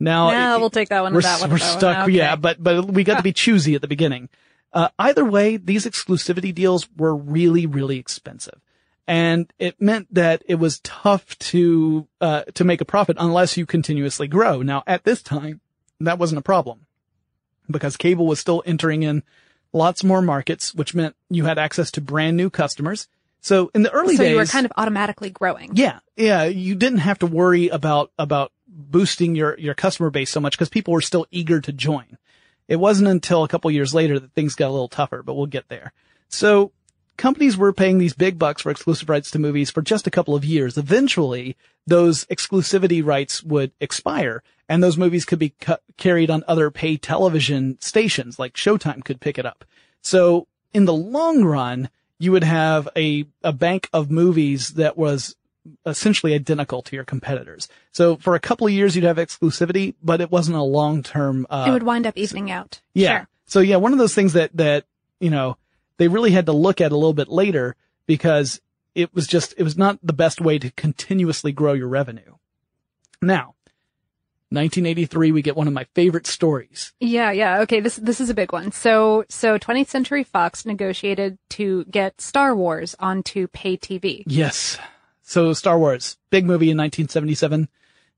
now 0.00 0.30
Yeah, 0.30 0.56
we'll 0.56 0.70
take 0.70 0.88
that 0.90 1.02
one. 1.02 1.14
we're, 1.14 1.22
that 1.22 1.40
one. 1.40 1.50
we're 1.50 1.56
and 1.56 1.62
that 1.62 1.70
one. 1.72 1.78
stuck. 1.80 2.08
Okay. 2.08 2.12
Yeah, 2.16 2.36
but, 2.36 2.62
but 2.62 2.86
we 2.86 3.04
got 3.04 3.16
to 3.16 3.22
be 3.22 3.32
choosy 3.34 3.74
at 3.74 3.80
the 3.80 3.88
beginning. 3.88 4.28
Uh, 4.72 4.88
either 4.98 5.24
way, 5.24 5.56
these 5.56 5.84
exclusivity 5.86 6.54
deals 6.54 6.88
were 6.96 7.14
really, 7.14 7.66
really 7.66 7.98
expensive. 7.98 8.60
And 9.06 9.52
it 9.58 9.80
meant 9.80 10.12
that 10.14 10.42
it 10.46 10.54
was 10.54 10.80
tough 10.80 11.38
to, 11.40 12.08
uh, 12.20 12.42
to 12.54 12.64
make 12.64 12.80
a 12.80 12.84
profit 12.86 13.16
unless 13.20 13.56
you 13.56 13.66
continuously 13.66 14.26
grow. 14.28 14.62
Now, 14.62 14.82
at 14.86 15.04
this 15.04 15.22
time, 15.22 15.60
that 16.00 16.18
wasn't 16.18 16.38
a 16.38 16.42
problem 16.42 16.86
because 17.70 17.96
cable 17.96 18.26
was 18.26 18.40
still 18.40 18.62
entering 18.66 19.02
in 19.02 19.22
lots 19.74 20.02
more 20.02 20.22
markets, 20.22 20.74
which 20.74 20.94
meant 20.94 21.14
you 21.28 21.44
had 21.44 21.58
access 21.58 21.90
to 21.90 22.00
brand 22.00 22.36
new 22.36 22.48
customers. 22.48 23.08
So 23.40 23.70
in 23.74 23.82
the 23.82 23.90
early 23.90 24.16
so 24.16 24.22
days, 24.22 24.30
you 24.30 24.36
were 24.36 24.46
kind 24.46 24.64
of 24.64 24.72
automatically 24.78 25.28
growing. 25.28 25.72
yeah, 25.74 25.98
yeah, 26.16 26.44
you 26.44 26.74
didn't 26.74 27.00
have 27.00 27.18
to 27.18 27.26
worry 27.26 27.68
about 27.68 28.10
about 28.18 28.52
boosting 28.66 29.34
your 29.34 29.58
your 29.58 29.74
customer 29.74 30.08
base 30.08 30.30
so 30.30 30.40
much 30.40 30.52
because 30.52 30.70
people 30.70 30.94
were 30.94 31.02
still 31.02 31.26
eager 31.30 31.60
to 31.60 31.72
join. 31.72 32.16
It 32.68 32.76
wasn't 32.76 33.08
until 33.08 33.44
a 33.44 33.48
couple 33.48 33.70
years 33.70 33.92
later 33.92 34.18
that 34.18 34.32
things 34.32 34.54
got 34.54 34.68
a 34.68 34.72
little 34.72 34.88
tougher, 34.88 35.22
but 35.22 35.34
we'll 35.34 35.46
get 35.46 35.68
there. 35.68 35.92
So 36.28 36.72
companies 37.18 37.56
were 37.56 37.72
paying 37.74 37.98
these 37.98 38.14
big 38.14 38.38
bucks 38.38 38.62
for 38.62 38.70
exclusive 38.70 39.10
rights 39.10 39.30
to 39.32 39.38
movies 39.38 39.70
for 39.70 39.82
just 39.82 40.06
a 40.06 40.10
couple 40.10 40.34
of 40.34 40.44
years. 40.44 40.78
Eventually, 40.78 41.56
those 41.86 42.24
exclusivity 42.26 43.04
rights 43.04 43.42
would 43.42 43.72
expire 43.80 44.42
and 44.68 44.82
those 44.82 44.96
movies 44.96 45.24
could 45.24 45.38
be 45.38 45.50
cu- 45.60 45.76
carried 45.96 46.30
on 46.30 46.44
other 46.46 46.70
pay 46.70 46.96
television 46.96 47.78
stations 47.80 48.38
like 48.38 48.54
Showtime 48.54 49.04
could 49.04 49.20
pick 49.20 49.38
it 49.38 49.46
up. 49.46 49.64
So 50.00 50.46
in 50.72 50.84
the 50.84 50.94
long 50.94 51.44
run, 51.44 51.88
you 52.18 52.32
would 52.32 52.44
have 52.44 52.88
a, 52.96 53.26
a 53.42 53.52
bank 53.52 53.88
of 53.92 54.10
movies 54.10 54.74
that 54.74 54.96
was 54.96 55.36
essentially 55.86 56.34
identical 56.34 56.82
to 56.82 56.96
your 56.96 57.04
competitors. 57.04 57.68
So 57.90 58.16
for 58.16 58.34
a 58.34 58.40
couple 58.40 58.66
of 58.66 58.72
years, 58.72 58.94
you'd 58.94 59.04
have 59.04 59.16
exclusivity, 59.16 59.94
but 60.02 60.20
it 60.20 60.30
wasn't 60.30 60.56
a 60.56 60.62
long-term, 60.62 61.46
uh, 61.48 61.64
it 61.68 61.70
would 61.70 61.82
wind 61.82 62.06
up 62.06 62.16
evening 62.16 62.50
out. 62.50 62.80
yeah. 62.92 63.18
Sure. 63.18 63.28
So 63.46 63.60
yeah, 63.60 63.76
one 63.76 63.92
of 63.92 63.98
those 63.98 64.14
things 64.14 64.32
that, 64.32 64.56
that, 64.56 64.84
you 65.20 65.30
know, 65.30 65.56
they 65.98 66.08
really 66.08 66.32
had 66.32 66.46
to 66.46 66.52
look 66.52 66.80
at 66.80 66.92
a 66.92 66.96
little 66.96 67.12
bit 67.12 67.28
later 67.28 67.76
because 68.06 68.60
it 68.94 69.14
was 69.14 69.26
just, 69.26 69.54
it 69.56 69.62
was 69.62 69.76
not 69.76 69.98
the 70.02 70.12
best 70.12 70.40
way 70.40 70.58
to 70.58 70.70
continuously 70.72 71.52
grow 71.52 71.72
your 71.72 71.88
revenue. 71.88 72.34
Now, 73.22 73.54
1983, 74.54 75.32
we 75.32 75.42
get 75.42 75.56
one 75.56 75.66
of 75.66 75.72
my 75.72 75.86
favorite 75.94 76.26
stories. 76.26 76.92
Yeah, 77.00 77.30
yeah. 77.30 77.60
Okay, 77.60 77.80
this 77.80 77.96
this 77.96 78.20
is 78.20 78.30
a 78.30 78.34
big 78.34 78.52
one. 78.52 78.72
So 78.72 79.24
so 79.28 79.58
20th 79.58 79.88
Century 79.88 80.24
Fox 80.24 80.64
negotiated 80.64 81.38
to 81.50 81.84
get 81.86 82.20
Star 82.20 82.54
Wars 82.54 82.94
onto 82.98 83.48
pay 83.48 83.76
TV. 83.76 84.22
Yes. 84.26 84.78
So 85.22 85.52
Star 85.52 85.78
Wars, 85.78 86.16
big 86.30 86.44
movie 86.44 86.70
in 86.70 86.76
1977. 86.76 87.68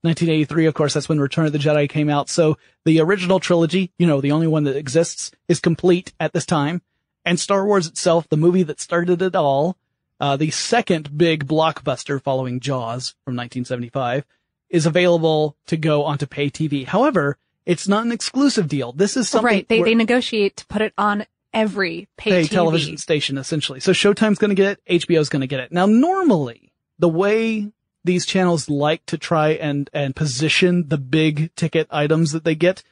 1983, 0.01 0.67
of 0.67 0.73
course, 0.75 0.93
that's 0.93 1.09
when 1.09 1.19
Return 1.19 1.47
of 1.47 1.53
the 1.53 1.57
Jedi 1.57 1.89
came 1.89 2.09
out. 2.09 2.29
So 2.29 2.57
the 2.85 3.01
original 3.01 3.39
trilogy, 3.39 3.91
you 3.97 4.05
know, 4.05 4.21
the 4.21 4.31
only 4.31 4.45
one 4.45 4.63
that 4.65 4.75
exists, 4.75 5.31
is 5.47 5.59
complete 5.59 6.13
at 6.19 6.33
this 6.33 6.45
time. 6.45 6.81
And 7.25 7.39
Star 7.39 7.65
Wars 7.65 7.87
itself, 7.87 8.29
the 8.29 8.37
movie 8.37 8.63
that 8.63 8.79
started 8.79 9.21
it 9.21 9.35
all, 9.35 9.75
uh, 10.19 10.37
the 10.37 10.51
second 10.51 11.17
big 11.17 11.47
blockbuster 11.47 12.21
following 12.21 12.59
Jaws 12.59 13.15
from 13.25 13.35
1975, 13.35 14.25
is 14.69 14.85
available 14.85 15.55
to 15.67 15.77
go 15.77 16.03
onto 16.03 16.25
pay 16.25 16.49
TV. 16.49 16.85
However, 16.85 17.37
it's 17.65 17.87
not 17.87 18.05
an 18.05 18.11
exclusive 18.11 18.67
deal. 18.67 18.91
This 18.91 19.17
is 19.17 19.29
something 19.29 19.45
right. 19.45 19.67
They 19.67 19.81
they 19.81 19.95
negotiate 19.95 20.57
to 20.57 20.65
put 20.67 20.81
it 20.81 20.93
on 20.97 21.25
every 21.53 22.07
pay, 22.17 22.31
pay 22.31 22.43
TV. 22.43 22.49
television 22.49 22.97
station 22.97 23.37
essentially. 23.37 23.79
So 23.79 23.91
Showtime's 23.91 24.39
going 24.39 24.49
to 24.49 24.55
get 24.55 24.79
it, 24.87 25.01
HBO's 25.01 25.29
going 25.29 25.41
to 25.41 25.47
get 25.47 25.59
it. 25.59 25.71
Now 25.71 25.85
normally 25.85 26.71
the 26.99 27.09
way 27.09 27.71
these 28.03 28.25
channels 28.25 28.69
like 28.69 29.05
to 29.07 29.17
try 29.17 29.49
and 29.49 29.89
and 29.93 30.15
position 30.15 30.87
the 30.87 30.97
big 30.97 31.53
ticket 31.55 31.87
items 31.89 32.31
that 32.31 32.43
they 32.43 32.55
get 32.55 32.83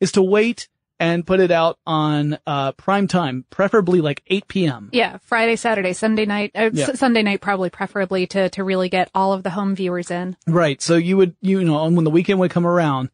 is 0.00 0.12
to 0.12 0.22
wait 0.22 0.68
and 1.00 1.26
put 1.26 1.40
it 1.40 1.50
out 1.50 1.78
on 1.86 2.38
uh 2.46 2.70
prime 2.72 3.08
time, 3.08 3.44
preferably 3.50 4.00
like 4.00 4.22
8 4.28 4.46
p.m. 4.46 4.90
Yeah, 4.92 5.18
Friday, 5.22 5.56
Saturday, 5.56 5.92
Sunday 5.94 6.26
night, 6.26 6.52
uh, 6.54 6.70
Yeah. 6.72 6.88
S- 6.90 6.98
Sunday 7.00 7.22
night 7.22 7.40
probably 7.40 7.70
preferably 7.70 8.26
to 8.28 8.48
to 8.50 8.62
really 8.62 8.88
get 8.88 9.10
all 9.14 9.32
of 9.32 9.42
the 9.42 9.50
home 9.50 9.74
viewers 9.74 10.10
in. 10.10 10.36
Right. 10.46 10.80
So 10.80 10.94
you 10.96 11.16
would, 11.16 11.34
you 11.40 11.64
know, 11.64 11.84
and 11.84 11.96
when 11.96 12.04
the 12.04 12.10
weekend 12.10 12.38
would 12.38 12.50
come 12.52 12.66
around, 12.66 13.10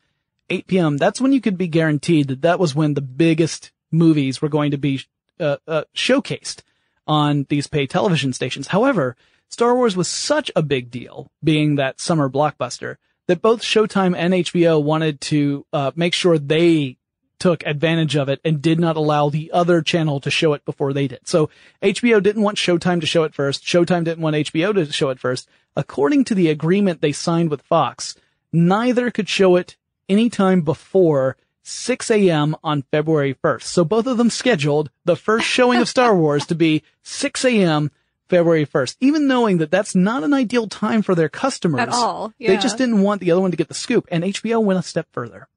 8 0.50 0.66
p.m., 0.66 0.97
that's 0.99 1.21
when 1.21 1.33
you 1.33 1.40
could 1.40 1.57
be 1.57 1.69
guaranteed 1.69 2.28
that 2.28 2.43
that 2.43 2.59
was 2.59 2.75
when 2.75 2.95
the 2.95 3.00
biggest 3.00 3.73
movies 3.90 4.43
were 4.43 4.49
going 4.49 4.73
to 4.73 4.78
be 4.78 5.00
uh, 5.40 5.57
uh, 5.66 5.85
showcased 5.95 6.62
on 7.07 7.47
these 7.49 7.66
pay 7.69 7.87
television 7.87 8.33
stations. 8.33 8.69
However, 8.69 9.16
Star 9.49 9.75
Wars 9.76 9.97
was 9.97 10.09
such 10.09 10.50
a 10.57 10.62
big 10.62 10.90
deal, 10.90 11.31
being 11.43 11.76
that 11.76 12.00
summer 12.00 12.28
blockbuster, 12.28 12.97
that 13.28 13.40
both 13.43 13.62
Showtime 13.62 14.14
and 14.16 14.35
HBO 14.35 14.83
wanted 14.83 15.21
to 15.23 15.64
uh, 15.73 15.93
make 15.95 16.14
sure 16.14 16.37
they 16.38 16.97
took 17.38 17.64
advantage 17.66 18.16
of 18.16 18.28
it 18.28 18.40
and 18.45 18.62
did 18.62 18.81
not 18.81 18.97
allow 18.97 19.28
the 19.28 19.50
other 19.52 19.83
channel 19.83 20.21
to 20.21 20.31
show 20.31 20.52
it 20.52 20.64
before 20.64 20.93
they 20.93 21.09
did. 21.09 21.21
So 21.25 21.50
HBO 21.83 22.23
didn't 22.23 22.43
want 22.43 22.57
Showtime 22.57 23.00
to 23.00 23.07
show 23.07 23.25
it 23.25 23.35
first. 23.35 23.64
Showtime 23.64 24.05
didn't 24.05 24.23
want 24.23 24.37
HBO 24.37 24.75
to 24.75 24.93
show 24.93 25.11
it 25.11 25.21
first. 25.21 25.49
According 25.76 26.25
to 26.25 26.35
the 26.35 26.49
agreement 26.49 27.00
they 27.00 27.12
signed 27.12 27.50
with 27.50 27.62
Fox, 27.62 28.14
neither 28.52 29.11
could 29.11 29.28
show 29.28 29.57
it 29.57 29.76
anytime 30.09 30.62
before 30.62 31.37
6 31.62 32.11
a.m. 32.12 32.57
on 32.62 32.83
February 32.90 33.35
1st. 33.35 33.62
So 33.62 33.85
both 33.85 34.07
of 34.07 34.16
them 34.16 34.31
scheduled 34.31 34.90
the 35.05 35.16
first 35.16 35.47
showing 35.47 35.81
of 35.81 35.88
Star 35.88 36.16
Wars 36.16 36.47
to 36.47 36.55
be 36.55 36.83
6 37.02 37.45
a.m. 37.45 37.90
February 38.28 38.66
1st, 38.66 38.97
even 39.00 39.28
knowing 39.28 39.59
that 39.59 39.71
that's 39.71 39.95
not 39.95 40.25
an 40.25 40.35
ideal 40.35 40.69
time 40.69 41.02
for 41.02 41.14
their 41.14 41.28
customers. 41.28 41.81
At 41.81 41.90
all, 41.90 42.33
They 42.38 42.57
just 42.57 42.78
didn't 42.78 43.02
want 43.02 43.21
the 43.21 43.31
other 43.31 43.40
one 43.40 43.50
to 43.50 43.57
get 43.57 43.69
the 43.69 43.75
scoop. 43.75 44.07
And 44.11 44.25
HBO 44.25 44.62
went 44.62 44.81
a 44.81 44.83
step 44.83 45.07
further. 45.12 45.49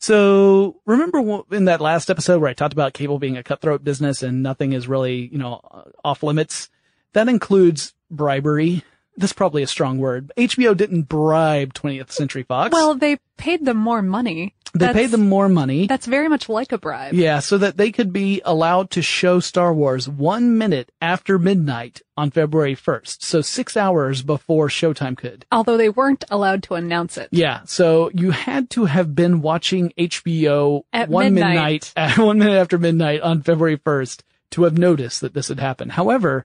So 0.00 0.80
remember 0.86 1.42
in 1.50 1.64
that 1.64 1.80
last 1.80 2.08
episode 2.08 2.40
where 2.40 2.50
I 2.50 2.54
talked 2.54 2.72
about 2.72 2.94
cable 2.94 3.18
being 3.18 3.36
a 3.36 3.42
cutthroat 3.42 3.82
business 3.82 4.22
and 4.22 4.42
nothing 4.42 4.72
is 4.72 4.86
really, 4.86 5.28
you 5.32 5.38
know, 5.38 5.60
off 6.04 6.22
limits? 6.22 6.70
That 7.14 7.28
includes 7.28 7.94
bribery. 8.10 8.84
That's 9.18 9.32
probably 9.32 9.62
a 9.62 9.66
strong 9.66 9.98
word. 9.98 10.32
HBO 10.36 10.76
didn't 10.76 11.02
bribe 11.02 11.74
20th 11.74 12.10
Century 12.10 12.42
Fox. 12.44 12.72
Well, 12.72 12.94
they 12.94 13.18
paid 13.36 13.64
them 13.64 13.76
more 13.76 14.00
money. 14.02 14.54
they 14.74 14.78
That's- 14.86 14.96
paid 14.96 15.10
them 15.10 15.28
more 15.28 15.48
money. 15.48 15.86
That's 15.86 16.06
very 16.06 16.28
much 16.28 16.48
like 16.48 16.72
a 16.72 16.78
bribe. 16.78 17.14
Yeah, 17.14 17.38
so 17.40 17.56
that 17.58 17.76
they 17.78 17.90
could 17.90 18.12
be 18.12 18.42
allowed 18.44 18.90
to 18.90 19.02
show 19.02 19.40
Star 19.40 19.72
Wars 19.74 20.08
one 20.08 20.58
minute 20.58 20.92
after 21.00 21.38
midnight 21.38 22.02
on 22.16 22.30
February 22.30 22.74
1st. 22.76 23.22
So 23.22 23.40
six 23.40 23.76
hours 23.76 24.22
before 24.22 24.68
Showtime 24.68 25.16
could. 25.16 25.46
Although 25.50 25.76
they 25.78 25.88
weren't 25.88 26.24
allowed 26.30 26.62
to 26.64 26.74
announce 26.74 27.16
it. 27.16 27.28
Yeah, 27.32 27.60
so 27.64 28.10
you 28.12 28.30
had 28.32 28.70
to 28.70 28.84
have 28.86 29.14
been 29.14 29.40
watching 29.40 29.92
HBO 29.98 30.82
At 30.92 31.08
one 31.08 31.34
midnight. 31.34 31.92
midnight, 31.96 32.18
one 32.24 32.38
minute 32.38 32.58
after 32.58 32.76
midnight 32.78 33.20
on 33.22 33.42
February 33.42 33.78
1st 33.78 34.20
to 34.50 34.64
have 34.64 34.76
noticed 34.78 35.20
that 35.22 35.34
this 35.34 35.48
had 35.48 35.60
happened. 35.60 35.92
However, 35.92 36.44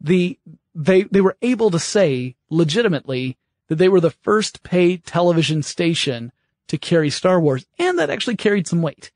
the, 0.00 0.38
they, 0.74 1.02
they 1.04 1.20
were 1.20 1.36
able 1.42 1.70
to 1.70 1.78
say 1.78 2.36
legitimately 2.50 3.36
that 3.68 3.76
they 3.76 3.88
were 3.88 4.00
the 4.00 4.10
first 4.10 4.62
paid 4.62 5.04
television 5.04 5.62
station 5.62 6.32
to 6.68 6.78
carry 6.78 7.10
Star 7.10 7.40
Wars, 7.40 7.66
and 7.78 7.98
that 7.98 8.10
actually 8.10 8.36
carried 8.36 8.66
some 8.66 8.82
weight. 8.82 9.10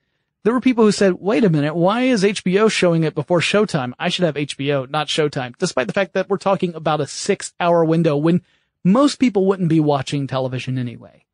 There 0.45 0.53
were 0.53 0.61
people 0.61 0.85
who 0.85 0.93
said, 0.93 1.15
wait 1.15 1.45
a 1.45 1.51
minute, 1.51 1.75
why 1.75 2.03
is 2.03 2.23
HBO 2.23 2.71
showing 2.71 3.03
it 3.03 3.15
before 3.15 3.41
Showtime? 3.41 3.93
I 3.99 4.09
should 4.09 4.25
have 4.25 4.37
HBO, 4.37 4.89
not 4.89 5.09
Showtime, 5.09 5.57
despite 5.59 5.89
the 5.89 5.93
fact 5.93 6.13
that 6.13 6.29
we're 6.29 6.37
talking 6.37 6.75
about 6.75 7.01
a 7.01 7.07
six 7.07 7.53
hour 7.59 7.85
window 7.85 8.17
when 8.17 8.43
most 8.85 9.17
people 9.17 9.47
wouldn't 9.47 9.69
be 9.69 9.81
watching 9.81 10.27
television 10.27 10.79
anyway. 10.79 11.25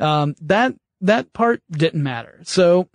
Um, 0.00 0.34
that, 0.40 0.74
that 1.02 1.32
part 1.34 1.62
didn't 1.70 2.02
matter. 2.02 2.40
So 2.44 2.88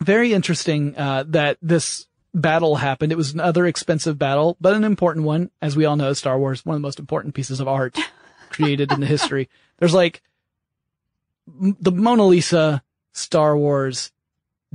very 0.00 0.32
interesting, 0.32 0.96
uh, 0.96 1.24
that 1.28 1.58
this 1.60 2.05
battle 2.36 2.76
happened. 2.76 3.10
It 3.10 3.16
was 3.16 3.32
another 3.32 3.66
expensive 3.66 4.18
battle, 4.18 4.56
but 4.60 4.74
an 4.74 4.84
important 4.84 5.24
one. 5.24 5.50
As 5.60 5.74
we 5.74 5.86
all 5.86 5.96
know, 5.96 6.12
Star 6.12 6.38
Wars, 6.38 6.64
one 6.64 6.76
of 6.76 6.82
the 6.82 6.86
most 6.86 7.00
important 7.00 7.34
pieces 7.34 7.58
of 7.58 7.66
art 7.66 7.98
created 8.50 8.92
in 8.92 9.00
the 9.00 9.06
history. 9.06 9.48
There's 9.78 9.94
like 9.94 10.22
the 11.46 11.92
Mona 11.92 12.26
Lisa, 12.26 12.82
Star 13.12 13.56
Wars, 13.56 14.12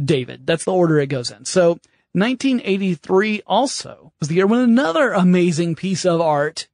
David. 0.03 0.47
That's 0.47 0.65
the 0.65 0.73
order 0.73 0.99
it 0.99 1.07
goes 1.07 1.29
in. 1.29 1.45
So 1.45 1.79
1983 2.13 3.43
also 3.45 4.11
was 4.19 4.27
the 4.27 4.35
year 4.35 4.47
when 4.47 4.59
another 4.59 5.11
amazing 5.13 5.75
piece 5.75 6.05
of 6.05 6.19
art 6.19 6.67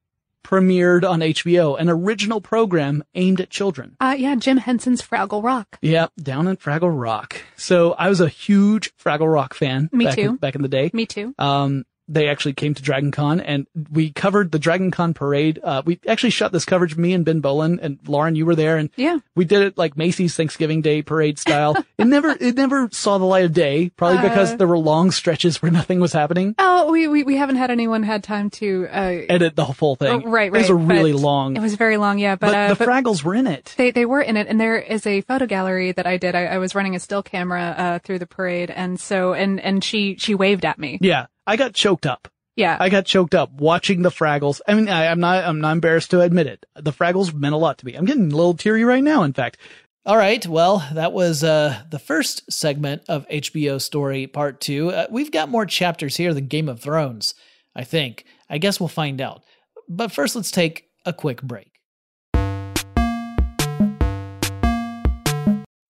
premiered 0.48 1.08
on 1.08 1.20
HBO, 1.20 1.78
an 1.78 1.90
original 1.90 2.40
program 2.40 3.04
aimed 3.16 3.42
at 3.42 3.50
children. 3.50 3.98
Uh, 4.00 4.16
yeah, 4.18 4.34
Jim 4.36 4.56
Henson's 4.56 5.02
Fraggle 5.02 5.44
Rock. 5.44 5.78
Yep, 5.82 6.14
down 6.22 6.48
in 6.48 6.56
Fraggle 6.56 6.98
Rock. 6.98 7.42
So 7.58 7.92
I 7.94 8.08
was 8.08 8.22
a 8.22 8.30
huge 8.30 8.96
Fraggle 8.96 9.32
Rock 9.32 9.54
fan. 9.54 9.90
Me 9.92 10.06
back 10.06 10.16
too. 10.16 10.22
In, 10.22 10.36
back 10.38 10.56
in 10.56 10.62
the 10.62 10.70
day. 10.70 10.90
Me 10.94 11.06
too. 11.06 11.36
Um, 11.38 11.86
they 12.08 12.30
actually 12.30 12.54
came 12.54 12.74
to 12.74 12.82
Dragon 12.82 13.12
Con 13.12 13.40
and 13.42 13.68
we 13.92 14.12
covered 14.12 14.52
the 14.52 14.60
Dragon 14.60 14.92
Con 14.92 15.14
parade. 15.14 15.60
Uh, 15.64 15.82
we 15.86 16.00
actually 16.08 16.30
shot 16.30 16.52
this 16.52 16.64
coverage, 16.66 16.96
me 16.96 17.14
and 17.14 17.26
Ben 17.26 17.40
Bowlin 17.42 17.80
and 17.82 18.00
Lauren, 18.08 18.36
you 18.36 18.46
were 18.46 18.56
there 18.56 18.78
and 18.78 18.90
Yeah. 18.96 19.18
we 19.36 19.44
did 19.46 19.62
it 19.62 19.78
like 19.78 19.98
Macy's 19.98 20.36
Thanksgiving 20.36 20.82
Day 20.82 21.02
parade 21.02 21.38
style. 21.38 21.76
it 21.98 22.06
never, 22.08 22.30
it 22.40 22.56
never 22.56 22.90
saw 22.92 23.18
the 23.18 23.26
light 23.26 23.46
of 23.46 23.54
day, 23.54 23.90
probably 23.90 24.22
because 24.28 24.54
Uh. 24.54 24.56
there 24.56 24.68
were 24.68 24.78
long 24.78 25.12
stretches 25.12 25.62
where 25.62 25.72
nothing 25.72 26.00
was 26.00 26.14
happening. 26.14 26.56
Oh, 26.58 26.92
we, 26.92 27.08
we, 27.08 27.24
we 27.24 27.36
haven't 27.36 27.58
had 27.58 27.72
anyone 27.72 28.04
had 28.04 28.24
time 28.24 28.50
to, 28.52 28.88
uh, 28.92 29.22
Edit 29.30 29.56
the 29.56 29.66
whole 29.66 29.96
thing. 29.96 30.08
oh, 30.26 30.30
right, 30.30 30.52
right. 30.52 30.60
It 30.60 30.62
was 30.62 30.70
a 30.70 30.76
really 30.76 31.14
long, 31.14 31.58
It 31.58 31.62
was 31.62 31.76
very 31.76 31.98
long, 31.98 32.20
yeah, 32.20 32.36
but, 32.36 32.48
but, 32.48 32.56
uh, 32.56 32.68
the 32.74 32.76
but 32.76 32.88
Fraggles 32.88 33.24
were 33.24 33.36
in 33.36 33.48
it. 33.48 33.74
they, 33.78 33.92
they 33.92 34.06
were 34.06 34.22
in 34.22 34.38
it 34.38 34.48
and 34.48 34.60
there 34.62 34.78
is 34.78 35.06
a 35.06 35.22
photo 35.22 35.46
gallery 35.46 35.92
that 35.92 36.08
I 36.08 36.18
did. 36.18 36.36
I, 36.36 36.46
I 36.46 36.58
was 36.60 36.74
running 36.74 36.96
a 36.96 37.00
still 37.00 37.22
camera, 37.24 37.76
uh, 37.78 38.00
through 38.00 38.20
the 38.20 38.28
parade 38.28 38.70
and 38.72 39.00
so, 39.00 39.34
and, 39.34 39.60
and 39.60 39.84
she, 39.84 40.16
she 40.18 40.36
waved 40.36 40.64
at 40.64 40.80
me. 40.80 41.00
Yeah. 41.02 41.26
I 41.48 41.56
got 41.56 41.74
choked 41.74 42.06
up. 42.06 42.28
Yeah. 42.58 42.76
I 42.78 42.90
got 42.90 43.06
choked 43.06 43.34
up 43.34 43.54
watching 43.54 44.02
the 44.02 44.10
Fraggles. 44.10 44.60
I 44.68 44.74
mean, 44.74 44.90
I, 44.90 45.08
I'm 45.08 45.22
not, 45.22 45.46
I'm 45.46 45.62
not 45.62 45.72
embarrassed 45.72 46.12
to 46.12 46.20
admit 46.20 46.46
it. 46.46 46.66
The 46.76 46.92
Fraggles 46.92 47.34
meant 47.34 47.56
a 47.56 47.58
lot 47.58 47.78
to 47.78 47.86
me. 47.86 47.96
I'm 47.96 48.04
getting 48.04 48.32
a 48.32 48.36
little 48.36 48.54
teary 48.54 48.84
right 48.84 49.04
now, 49.04 49.24
in 49.24 49.32
fact. 49.32 49.58
All 50.06 50.18
right. 50.18 50.46
Well, 50.46 50.86
that 50.94 51.14
was, 51.14 51.46
uh, 51.46 51.84
the 51.90 52.00
first 52.00 52.52
segment 52.52 53.04
of 53.08 53.28
HBO 53.30 53.82
story 53.82 54.28
part 54.28 54.60
two. 54.60 54.92
Uh, 54.92 55.08
we've 55.10 55.32
got 55.32 55.48
more 55.48 55.66
chapters 55.66 56.18
here 56.18 56.34
than 56.34 56.48
Game 56.48 56.68
of 56.68 56.82
Thrones, 56.82 57.34
I 57.74 57.86
think. 57.86 58.26
I 58.50 58.58
guess 58.58 58.80
we'll 58.80 58.90
find 58.90 59.22
out. 59.22 59.44
But 59.88 60.12
first, 60.12 60.36
let's 60.36 60.52
take 60.52 60.90
a 61.06 61.14
quick 61.14 61.42
break. 61.42 61.72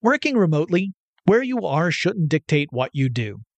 Working 0.04 0.38
remotely, 0.38 0.94
where 1.26 1.42
you 1.42 1.66
are 1.66 1.90
shouldn't 1.90 2.30
dictate 2.30 2.72
what 2.72 2.92
you 2.94 3.10
do. 3.10 3.42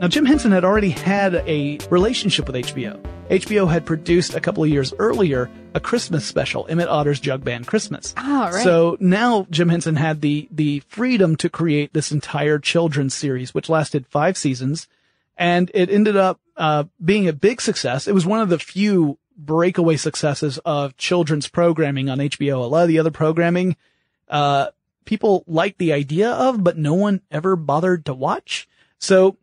Now, 0.00 0.06
Jim 0.06 0.26
Henson 0.26 0.52
had 0.52 0.64
already 0.64 0.90
had 0.90 1.34
a 1.34 1.78
relationship 1.90 2.46
with 2.46 2.54
HBO. 2.54 3.02
HBO 3.30 3.68
had 3.68 3.84
produced 3.84 4.32
a 4.32 4.40
couple 4.40 4.62
of 4.62 4.70
years 4.70 4.94
earlier 5.00 5.50
a 5.74 5.80
Christmas 5.80 6.24
special, 6.24 6.68
Emmett 6.68 6.88
Otter's 6.88 7.18
Jug 7.18 7.42
Band 7.42 7.66
Christmas. 7.66 8.14
Oh, 8.16 8.48
right. 8.52 8.62
So 8.62 8.96
now 9.00 9.48
Jim 9.50 9.68
Henson 9.68 9.96
had 9.96 10.20
the, 10.20 10.46
the 10.52 10.80
freedom 10.86 11.34
to 11.36 11.48
create 11.48 11.94
this 11.94 12.12
entire 12.12 12.60
children's 12.60 13.12
series, 13.12 13.52
which 13.52 13.68
lasted 13.68 14.06
five 14.06 14.38
seasons. 14.38 14.86
And 15.36 15.68
it 15.74 15.90
ended 15.90 16.16
up, 16.16 16.38
uh, 16.56 16.84
being 17.04 17.26
a 17.26 17.32
big 17.32 17.60
success. 17.60 18.06
It 18.06 18.14
was 18.14 18.24
one 18.24 18.40
of 18.40 18.50
the 18.50 18.58
few 18.60 19.18
breakaway 19.36 19.96
successes 19.96 20.58
of 20.58 20.96
children's 20.96 21.48
programming 21.48 22.08
on 22.08 22.18
HBO. 22.18 22.62
A 22.62 22.66
lot 22.66 22.82
of 22.82 22.88
the 22.88 23.00
other 23.00 23.10
programming, 23.10 23.76
uh, 24.28 24.68
people 25.06 25.42
liked 25.48 25.78
the 25.78 25.92
idea 25.92 26.30
of, 26.30 26.62
but 26.62 26.78
no 26.78 26.94
one 26.94 27.20
ever 27.32 27.56
bothered 27.56 28.04
to 28.04 28.14
watch. 28.14 28.68
So 29.00 29.36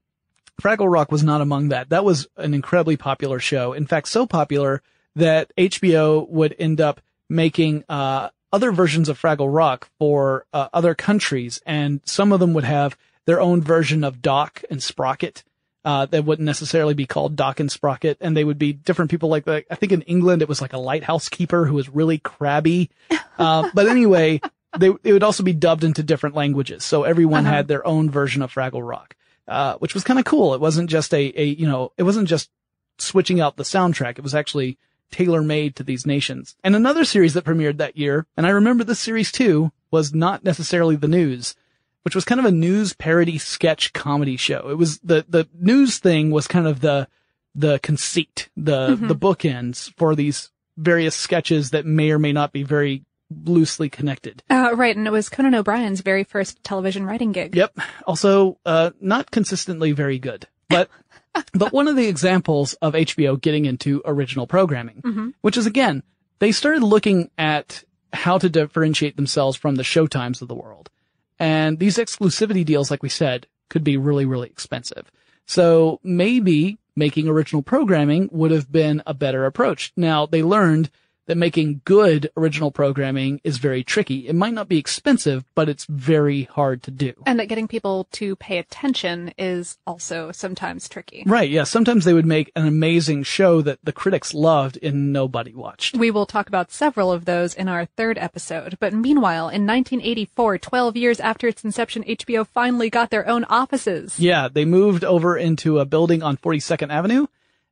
Fraggle 0.62 0.92
Rock 0.92 1.12
was 1.12 1.24
not 1.24 1.42
among 1.42 1.70
that. 1.70 1.90
That 1.90 2.06
was 2.06 2.28
an 2.38 2.54
incredibly 2.54 2.98
popular 2.98 3.40
show. 3.40 3.74
In 3.74 3.86
fact, 3.88 4.08
so 4.08 4.26
popular 4.26 4.82
that 5.16 5.52
HBO 5.58 6.28
would 6.30 6.56
end 6.58 6.80
up 6.82 7.02
making, 7.30 7.84
uh, 7.90 8.30
other 8.54 8.72
versions 8.72 9.10
of 9.10 9.20
Fraggle 9.22 9.54
Rock 9.54 9.90
for 10.00 10.46
uh, 10.54 10.70
other 10.72 10.96
countries, 10.96 11.62
and 11.66 12.00
some 12.06 12.32
of 12.32 12.40
them 12.40 12.54
would 12.54 12.64
have 12.64 12.98
their 13.26 13.42
own 13.42 13.62
version 13.62 14.04
of 14.04 14.22
Doc 14.22 14.64
and 14.70 14.82
Sprocket. 14.82 15.44
Uh, 15.84 16.06
that 16.08 16.26
wouldn't 16.26 16.46
necessarily 16.48 16.96
be 16.96 17.06
called 17.06 17.36
Doc 17.36 17.60
and 17.60 17.72
Sprocket, 17.72 18.18
and 18.20 18.36
they 18.36 18.44
would 18.44 18.58
be 18.58 18.74
different 18.74 19.12
people. 19.12 19.30
Like, 19.30 19.46
like 19.46 19.68
I 19.70 19.76
think 19.76 19.92
in 19.92 20.02
England 20.04 20.42
it 20.42 20.48
was 20.50 20.60
like 20.62 20.74
a 20.74 20.80
lighthouse 20.80 21.30
keeper 21.30 21.66
who 21.66 21.76
was 21.76 21.90
really 21.90 22.18
crabby. 22.18 22.90
Uh, 23.38 23.70
but 23.74 23.86
anyway, 23.90 24.40
they 24.80 24.88
it 25.04 25.12
would 25.12 25.22
also 25.22 25.44
be 25.44 25.52
dubbed 25.52 25.84
into 25.84 26.02
different 26.02 26.38
languages, 26.38 26.86
so 26.86 27.04
everyone 27.04 27.46
Uh-huh. 27.46 27.56
had 27.56 27.68
their 27.68 27.86
own 27.86 28.10
version 28.10 28.42
of 28.42 28.50
Fraggle 28.54 28.88
Rock 28.88 29.14
uh, 29.48 29.76
which 29.76 29.94
was 29.94 30.04
kind 30.04 30.20
of 30.20 30.26
cool. 30.26 30.54
It 30.54 30.62
wasn't 30.62 30.90
just 30.90 31.14
a, 31.14 31.34
a, 31.40 31.46
you 31.46 31.68
know, 31.68 31.92
it 31.98 32.04
wasn't 32.04 32.28
just 32.28 32.50
switching 32.98 33.40
out 33.40 33.58
the 33.58 33.64
soundtrack. 33.64 34.18
It 34.18 34.24
was 34.24 34.36
actually 34.36 34.78
tailor 35.12 35.42
made 35.42 35.76
to 35.76 35.84
these 35.84 36.06
nations. 36.06 36.56
And 36.64 36.76
another 36.76 37.06
series 37.06 37.34
that 37.34 37.46
premiered 37.46 37.78
that 37.78 37.98
year, 37.98 38.26
and 38.36 38.46
I 38.46 38.50
remember 38.50 38.84
this 38.84 39.00
series 39.00 39.32
too, 39.32 39.72
was 39.92 40.14
not 40.14 40.44
necessarily 40.44 40.96
the 40.96 41.08
news, 41.08 41.56
which 42.04 42.16
was 42.16 42.26
kind 42.26 42.40
of 42.40 42.46
a 42.46 42.52
news 42.52 42.94
parody 42.94 43.38
sketch 43.38 43.94
comedy 43.94 44.38
show. 44.38 44.70
It 44.70 44.78
was 44.78 45.00
the, 45.00 45.26
the 45.28 45.48
news 45.54 46.00
thing 46.00 46.32
was 46.32 46.48
kind 46.48 46.68
of 46.68 46.82
the, 46.82 47.08
the 47.54 47.80
conceit, 47.80 48.50
the, 48.58 48.96
the 48.96 49.16
bookends 49.16 49.94
for 49.96 50.16
these 50.16 50.52
various 50.78 51.16
sketches 51.16 51.70
that 51.70 51.86
may 51.86 52.12
or 52.12 52.20
may 52.20 52.34
not 52.34 52.52
be 52.52 52.64
very 52.64 53.06
loosely 53.44 53.90
connected. 53.90 54.44
Uh, 54.50 54.72
right, 54.76 54.96
and 54.96 55.08
it 55.08 55.12
was 55.12 55.30
Conan 55.30 55.56
O'Brien's 55.56 56.02
very 56.02 56.24
first 56.24 56.64
television 56.64 57.06
writing 57.06 57.32
gig. 57.32 57.56
Yep. 57.56 57.78
Also, 58.08 58.58
uh, 58.66 58.92
not 59.00 59.32
consistently 59.32 59.92
very 59.92 60.20
good, 60.20 60.48
but, 60.70 60.90
but 61.54 61.74
one 61.74 61.88
of 61.88 61.96
the 61.96 62.08
examples 62.08 62.74
of 62.76 62.94
HBO 62.94 63.40
getting 63.40 63.66
into 63.66 64.02
original 64.06 64.48
programming, 64.48 65.34
which 65.42 65.58
is 65.58 65.66
again, 65.66 66.04
they 66.40 66.52
started 66.52 66.84
looking 66.84 67.30
at 67.38 67.84
how 68.14 68.38
to 68.38 68.50
differentiate 68.50 69.16
themselves 69.16 69.58
from 69.58 69.76
the 69.76 69.84
showtimes 69.84 70.42
of 70.42 70.48
the 70.48 70.56
world. 70.56 70.90
And 71.38 71.80
these 71.80 71.98
exclusivity 71.98 72.66
deals, 72.66 72.90
like 72.90 73.04
we 73.04 73.10
said, 73.10 73.48
could 73.70 73.84
be 73.84 73.98
really, 73.98 74.26
really 74.26 74.48
expensive. 74.48 75.12
So 75.46 76.00
maybe 76.04 76.78
making 76.96 77.28
original 77.28 77.62
programming 77.62 78.30
would 78.32 78.52
have 78.52 78.72
been 78.72 79.04
a 79.06 79.14
better 79.14 79.46
approach. 79.46 79.92
Now 79.96 80.26
they 80.26 80.44
learned 80.44 80.90
that 81.28 81.38
making 81.38 81.82
good 81.86 82.30
original 82.38 82.72
programming 82.72 83.42
is 83.44 83.58
very 83.58 83.84
tricky. 83.84 84.28
It 84.28 84.36
might 84.36 84.54
not 84.54 84.68
be 84.68 84.78
expensive, 84.78 85.44
but 85.56 85.70
it's 85.70 85.86
very 85.86 86.44
hard 86.44 86.84
to 86.84 86.92
do. 86.92 87.14
And 87.26 87.40
that 87.40 87.48
getting 87.48 87.68
people 87.68 88.08
to 88.14 88.36
pay 88.36 88.58
attention 88.58 89.34
is 89.38 89.78
also 89.88 90.32
sometimes 90.32 90.88
tricky. 90.88 91.24
Right, 91.26 91.50
yeah. 91.50 91.64
Sometimes 91.64 92.06
they 92.06 92.14
would 92.14 92.26
make 92.26 92.52
an 92.56 92.68
amazing 92.68 93.24
show 93.24 93.62
that 93.62 93.80
the 93.84 93.92
critics 93.92 94.34
loved 94.34 94.78
and 94.84 95.12
nobody 95.12 95.54
watched. 95.54 95.98
We 95.98 96.12
will 96.12 96.26
talk 96.26 96.48
about 96.48 96.72
several 96.72 97.12
of 97.12 97.26
those 97.26 97.54
in 97.54 97.68
our 97.68 97.86
third 97.86 98.18
episode. 98.18 98.78
But 98.80 98.94
meanwhile, 98.94 99.50
in 99.50 99.66
1984, 99.66 100.60
12 100.60 100.98
years 100.98 101.20
after 101.20 101.48
its 101.48 101.64
inception, 101.64 102.04
HBO 102.04 102.46
finally 102.46 102.90
got 102.90 103.10
their 103.10 103.28
own 103.28 103.44
offices. 103.46 104.20
Yeah, 104.20 104.48
they 104.48 104.66
moved 104.66 105.04
over 105.04 105.38
into 105.38 105.80
a 105.80 105.86
building 105.86 106.22
on 106.22 106.38
42nd 106.38 106.90
Avenue 106.90 107.28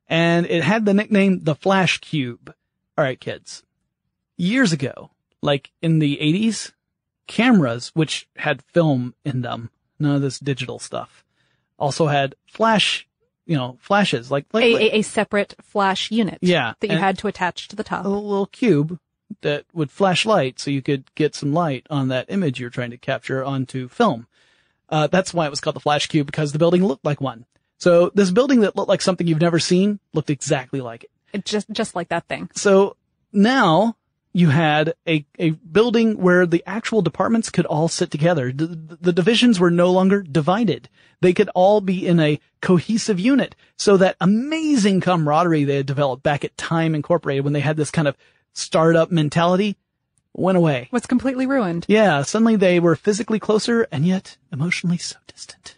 and 0.08 0.46
it 0.46 0.62
had 0.62 0.84
the 0.84 0.94
nickname 0.94 1.40
the 1.42 1.54
Flash 1.54 1.98
Cube. 1.98 2.54
All 2.96 3.04
right, 3.04 3.18
kids. 3.20 3.62
Years 4.36 4.72
ago, 4.72 5.10
like 5.42 5.70
in 5.82 5.98
the 5.98 6.18
80s, 6.20 6.72
cameras, 7.26 7.90
which 7.94 8.28
had 8.36 8.62
film 8.62 9.14
in 9.24 9.42
them, 9.42 9.70
none 9.98 10.16
of 10.16 10.22
this 10.22 10.38
digital 10.38 10.78
stuff, 10.78 11.24
also 11.78 12.06
had 12.06 12.34
flash, 12.46 13.06
you 13.46 13.56
know, 13.56 13.78
flashes, 13.80 14.30
like, 14.30 14.46
like, 14.52 14.64
A, 14.64 14.74
a, 14.96 14.98
a 14.98 15.02
separate 15.02 15.54
flash 15.60 16.10
unit. 16.10 16.38
Yeah, 16.40 16.74
That 16.80 16.90
you 16.90 16.98
had 16.98 17.18
to 17.18 17.28
attach 17.28 17.68
to 17.68 17.76
the 17.76 17.84
top. 17.84 18.04
a 18.04 18.08
little 18.08 18.46
cube 18.46 18.98
that 19.40 19.64
would 19.72 19.90
flash 19.90 20.24
light 20.24 20.58
so 20.60 20.70
you 20.70 20.82
could 20.82 21.12
get 21.14 21.34
some 21.34 21.52
light 21.52 21.86
on 21.90 22.08
that 22.08 22.26
image 22.28 22.60
you're 22.60 22.70
trying 22.70 22.90
to 22.90 22.96
capture 22.96 23.44
onto 23.44 23.88
film. 23.88 24.26
Uh, 24.88 25.06
that's 25.06 25.34
why 25.34 25.46
it 25.46 25.50
was 25.50 25.60
called 25.60 25.76
the 25.76 25.80
flash 25.80 26.06
cube 26.06 26.26
because 26.26 26.52
the 26.52 26.58
building 26.58 26.84
looked 26.84 27.04
like 27.04 27.20
one. 27.20 27.46
So 27.78 28.10
this 28.14 28.30
building 28.30 28.60
that 28.60 28.76
looked 28.76 28.88
like 28.88 29.00
something 29.02 29.26
you've 29.26 29.40
never 29.40 29.58
seen 29.58 29.98
looked 30.12 30.30
exactly 30.30 30.80
like 30.80 31.04
it. 31.04 31.10
It 31.34 31.44
just, 31.44 31.68
just 31.70 31.94
like 31.94 32.08
that 32.08 32.26
thing. 32.28 32.48
So 32.54 32.96
now 33.32 33.96
you 34.32 34.48
had 34.48 34.94
a, 35.06 35.26
a 35.38 35.50
building 35.50 36.16
where 36.16 36.46
the 36.46 36.62
actual 36.66 37.02
departments 37.02 37.50
could 37.50 37.66
all 37.66 37.88
sit 37.88 38.10
together. 38.10 38.52
The, 38.52 38.66
the 39.00 39.12
divisions 39.12 39.60
were 39.60 39.70
no 39.70 39.90
longer 39.90 40.22
divided. 40.22 40.88
They 41.20 41.32
could 41.32 41.48
all 41.54 41.80
be 41.80 42.06
in 42.06 42.18
a 42.18 42.40
cohesive 42.60 43.20
unit. 43.20 43.54
So 43.76 43.96
that 43.96 44.16
amazing 44.20 45.00
camaraderie 45.00 45.64
they 45.64 45.76
had 45.76 45.86
developed 45.86 46.22
back 46.22 46.44
at 46.44 46.56
Time 46.56 46.94
Incorporated 46.94 47.44
when 47.44 47.52
they 47.52 47.60
had 47.60 47.76
this 47.76 47.90
kind 47.90 48.08
of 48.08 48.16
startup 48.52 49.10
mentality 49.10 49.76
went 50.32 50.58
away. 50.58 50.88
Was 50.90 51.06
completely 51.06 51.46
ruined. 51.46 51.86
Yeah, 51.88 52.22
suddenly 52.22 52.56
they 52.56 52.80
were 52.80 52.96
physically 52.96 53.38
closer 53.38 53.86
and 53.92 54.04
yet 54.04 54.36
emotionally 54.52 54.98
so 54.98 55.16
distant. 55.28 55.74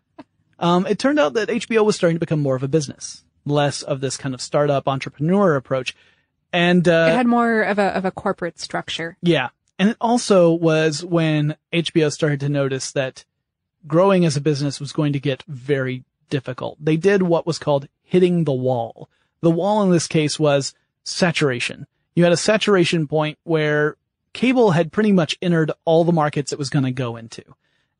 um, 0.60 0.86
it 0.86 0.98
turned 0.98 1.18
out 1.18 1.34
that 1.34 1.48
HBO 1.48 1.84
was 1.84 1.96
starting 1.96 2.16
to 2.16 2.20
become 2.20 2.40
more 2.40 2.56
of 2.56 2.62
a 2.62 2.68
business, 2.68 3.24
less 3.50 3.82
of 3.82 4.00
this 4.00 4.16
kind 4.16 4.34
of 4.34 4.40
startup 4.40 4.86
entrepreneur 4.88 5.56
approach. 5.56 5.94
And, 6.52 6.86
uh, 6.88 7.08
It 7.10 7.14
had 7.16 7.26
more 7.26 7.62
of 7.62 7.78
a, 7.78 7.94
of 7.96 8.04
a 8.04 8.10
corporate 8.10 8.58
structure. 8.58 9.16
yeah. 9.22 9.48
And 9.80 9.90
it 9.90 9.96
also 10.00 10.50
was 10.50 11.04
when 11.04 11.56
HBO 11.72 12.12
started 12.12 12.40
to 12.40 12.48
notice 12.48 12.90
that 12.92 13.24
growing 13.86 14.24
as 14.24 14.36
a 14.36 14.40
business 14.40 14.80
was 14.80 14.90
going 14.90 15.12
to 15.12 15.20
get 15.20 15.44
very 15.46 16.02
difficult. 16.30 16.78
They 16.84 16.96
did 16.96 17.22
what 17.22 17.46
was 17.46 17.60
called 17.60 17.86
hitting 18.02 18.42
the 18.42 18.52
wall. 18.52 19.08
The 19.40 19.52
wall 19.52 19.82
in 19.84 19.90
this 19.92 20.08
case 20.08 20.36
was 20.36 20.74
saturation. 21.04 21.86
You 22.16 22.24
had 22.24 22.32
a 22.32 22.36
saturation 22.36 23.06
point 23.06 23.38
where 23.44 23.96
cable 24.32 24.72
had 24.72 24.90
pretty 24.90 25.12
much 25.12 25.38
entered 25.40 25.70
all 25.84 26.02
the 26.02 26.12
markets 26.12 26.52
it 26.52 26.58
was 26.58 26.70
going 26.70 26.84
to 26.84 26.90
go 26.90 27.14
into. 27.16 27.44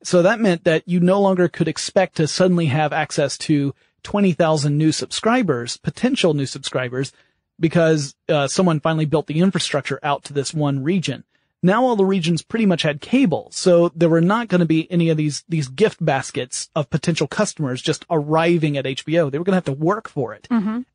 So 0.03 0.23
that 0.23 0.41
meant 0.41 0.65
that 0.65 0.83
you 0.87 0.99
no 0.99 1.21
longer 1.21 1.47
could 1.49 1.69
expect 1.69 2.17
to 2.17 2.27
suddenly 2.27 2.67
have 2.67 2.93
access 2.93 3.39
to 3.39 3.73
20,000 4.03 4.77
new 4.77 4.93
subscribers, 4.93 5.77
potential 5.77 6.35
new 6.35 6.47
subscribers, 6.47 7.13
because 7.61 8.15
uh, 8.29 8.49
someone 8.49 8.81
finally 8.81 9.05
built 9.05 9.27
the 9.27 9.41
infrastructure 9.41 9.99
out 10.03 10.25
to 10.25 10.33
this 10.33 10.55
one 10.55 10.83
region. 10.83 11.25
Now 11.63 11.85
all 11.85 11.97
the 11.97 12.05
regions 12.05 12.43
pretty 12.43 12.67
much 12.67 12.83
had 12.83 13.01
cable, 13.01 13.49
so 13.51 13.89
there 13.89 14.09
were 14.09 14.21
not 14.21 14.47
going 14.47 14.61
to 14.61 14.67
be 14.67 14.91
any 14.93 15.09
of 15.09 15.17
these 15.17 15.43
these 15.49 15.67
gift 15.67 16.05
baskets 16.05 16.71
of 16.77 16.89
potential 16.89 17.27
customers 17.27 17.83
just 17.83 18.05
arriving 18.09 18.77
at 18.77 18.85
HBO. 18.85 19.29
They 19.29 19.39
were 19.39 19.45
going 19.45 19.53
to 19.53 19.57
have 19.57 19.65
to 19.65 19.73
work 19.73 20.09
for 20.09 20.33
it. 20.33 20.47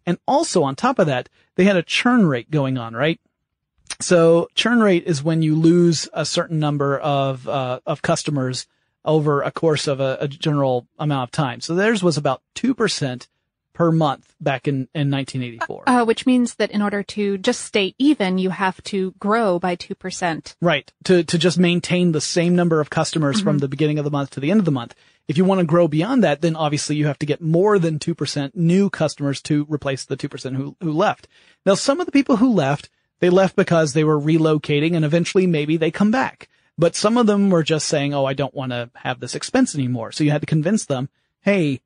And 0.05 0.19
also 0.25 0.63
on 0.63 0.75
top 0.75 0.99
of 0.99 1.07
that, 1.07 1.27
they 1.55 1.65
had 1.65 1.75
a 1.75 1.83
churn 1.83 2.27
rate 2.27 2.49
going 2.49 2.77
on, 2.77 2.93
right? 2.93 3.19
So 3.99 4.47
churn 4.55 4.79
rate 4.79 5.03
is 5.05 5.21
when 5.21 5.41
you 5.41 5.55
lose 5.55 6.07
a 6.13 6.25
certain 6.25 6.59
number 6.59 6.97
of 6.97 7.45
uh, 7.47 7.81
of 7.85 8.01
customers 8.01 8.65
over 9.05 9.41
a 9.41 9.51
course 9.51 9.87
of 9.87 9.99
a, 9.99 10.17
a 10.21 10.27
general 10.27 10.87
amount 10.97 11.29
of 11.29 11.31
time. 11.31 11.61
So 11.61 11.75
theirs 11.75 12.03
was 12.03 12.17
about 12.17 12.41
two 12.55 12.73
percent 12.73 13.27
per 13.73 13.91
month 13.91 14.33
back 14.39 14.67
in, 14.67 14.87
in 14.93 15.09
1984. 15.11 15.83
Uh, 15.87 16.05
which 16.05 16.25
means 16.25 16.55
that 16.55 16.71
in 16.71 16.81
order 16.81 17.03
to 17.03 17.37
just 17.39 17.61
stay 17.61 17.95
even, 17.97 18.37
you 18.37 18.51
have 18.51 18.81
to 18.83 19.11
grow 19.19 19.59
by 19.59 19.75
2%. 19.75 20.55
Right. 20.61 20.91
To, 21.05 21.23
to 21.23 21.37
just 21.37 21.57
maintain 21.57 22.11
the 22.11 22.21
same 22.21 22.55
number 22.55 22.79
of 22.79 22.89
customers 22.89 23.41
from 23.41 23.57
the 23.57 23.67
beginning 23.67 23.97
of 23.97 24.05
the 24.05 24.11
month 24.11 24.31
to 24.31 24.39
the 24.39 24.51
end 24.51 24.59
of 24.59 24.65
the 24.65 24.71
month. 24.71 24.95
If 25.27 25.37
you 25.37 25.45
want 25.45 25.59
to 25.59 25.65
grow 25.65 25.87
beyond 25.87 26.23
that, 26.23 26.41
then 26.41 26.55
obviously 26.55 26.95
you 26.97 27.07
have 27.07 27.19
to 27.19 27.25
get 27.25 27.41
more 27.41 27.79
than 27.79 27.97
2% 27.97 28.55
new 28.55 28.89
customers 28.89 29.41
to 29.43 29.65
replace 29.69 30.05
the 30.05 30.17
2% 30.17 30.55
who, 30.55 30.75
who 30.81 30.91
left. 30.91 31.27
Now, 31.65 31.75
some 31.75 31.99
of 31.99 32.05
the 32.05 32.11
people 32.11 32.37
who 32.37 32.51
left, 32.51 32.89
they 33.19 33.29
left 33.29 33.55
because 33.55 33.93
they 33.93 34.03
were 34.03 34.19
relocating 34.19 34.95
and 34.95 35.05
eventually 35.05 35.47
maybe 35.47 35.77
they 35.77 35.91
come 35.91 36.11
back. 36.11 36.49
But 36.77 36.95
some 36.95 37.17
of 37.17 37.27
them 37.27 37.49
were 37.49 37.63
just 37.63 37.87
saying, 37.87 38.13
Oh, 38.13 38.25
I 38.25 38.33
don't 38.33 38.53
want 38.53 38.71
to 38.71 38.89
have 38.95 39.19
this 39.19 39.35
expense 39.35 39.75
anymore. 39.75 40.11
So 40.11 40.23
you 40.23 40.31
had 40.31 40.41
to 40.41 40.47
convince 40.47 40.85
them, 40.85 41.09
Hey, 41.41 41.81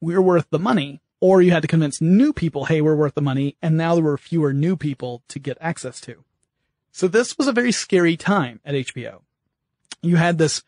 we're 0.00 0.22
worth 0.22 0.46
the 0.50 0.58
money. 0.58 1.00
Or 1.18 1.40
you 1.40 1.50
had 1.50 1.62
to 1.62 1.68
convince 1.68 2.00
new 2.00 2.32
people, 2.32 2.66
Hey, 2.66 2.80
we're 2.80 2.96
worth 2.96 3.14
the 3.14 3.22
money. 3.22 3.56
And 3.62 3.76
now 3.76 3.94
there 3.94 4.04
were 4.04 4.18
fewer 4.18 4.52
new 4.52 4.76
people 4.76 5.22
to 5.28 5.38
get 5.38 5.58
access 5.60 6.00
to. 6.02 6.24
So 6.92 7.08
this 7.08 7.36
was 7.36 7.46
a 7.46 7.52
very 7.52 7.72
scary 7.72 8.16
time 8.16 8.60
at 8.64 8.74
HBO. 8.74 9.20
You 10.02 10.16
had 10.16 10.38
this 10.38 10.62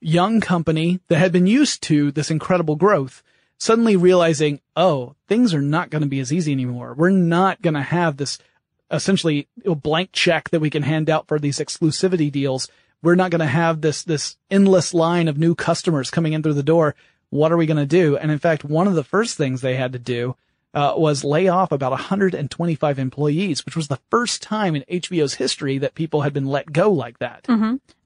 young 0.00 0.40
company 0.40 1.00
that 1.08 1.18
had 1.18 1.32
been 1.32 1.46
used 1.46 1.82
to 1.84 2.10
this 2.10 2.30
incredible 2.30 2.76
growth 2.76 3.22
suddenly 3.62 3.94
realizing, 3.94 4.60
oh, 4.74 5.14
things 5.28 5.54
are 5.54 5.62
not 5.62 5.88
going 5.88 6.02
to 6.02 6.08
be 6.08 6.18
as 6.18 6.32
easy 6.32 6.50
anymore. 6.50 6.94
We're 6.94 7.10
not 7.10 7.62
going 7.62 7.74
to 7.74 7.82
have 7.82 8.16
this 8.16 8.38
essentially 8.90 9.46
blank 9.64 10.10
check 10.12 10.50
that 10.50 10.60
we 10.60 10.68
can 10.68 10.82
hand 10.82 11.08
out 11.08 11.28
for 11.28 11.38
these 11.38 11.58
exclusivity 11.58 12.30
deals. 12.30 12.68
We're 13.02 13.16
not 13.16 13.30
going 13.30 13.40
to 13.40 13.46
have 13.46 13.80
this, 13.80 14.02
this 14.02 14.36
endless 14.50 14.94
line 14.94 15.28
of 15.28 15.38
new 15.38 15.54
customers 15.54 16.10
coming 16.10 16.32
in 16.32 16.42
through 16.42 16.54
the 16.54 16.62
door. 16.62 16.94
What 17.30 17.50
are 17.52 17.56
we 17.56 17.66
going 17.66 17.76
to 17.78 17.86
do? 17.86 18.16
And 18.16 18.30
in 18.30 18.38
fact, 18.38 18.64
one 18.64 18.86
of 18.86 18.94
the 18.94 19.04
first 19.04 19.36
things 19.36 19.60
they 19.60 19.74
had 19.74 19.92
to 19.92 19.98
do 19.98 20.36
uh, 20.74 20.94
was 20.96 21.24
lay 21.24 21.48
off 21.48 21.72
about 21.72 21.90
125 21.90 22.98
employees, 22.98 23.64
which 23.64 23.76
was 23.76 23.88
the 23.88 24.00
first 24.10 24.42
time 24.42 24.74
in 24.74 24.84
HBO's 24.90 25.34
history 25.34 25.78
that 25.78 25.94
people 25.94 26.22
had 26.22 26.32
been 26.32 26.46
let 26.46 26.72
go 26.72 26.90
like 26.90 27.18
that. 27.18 27.44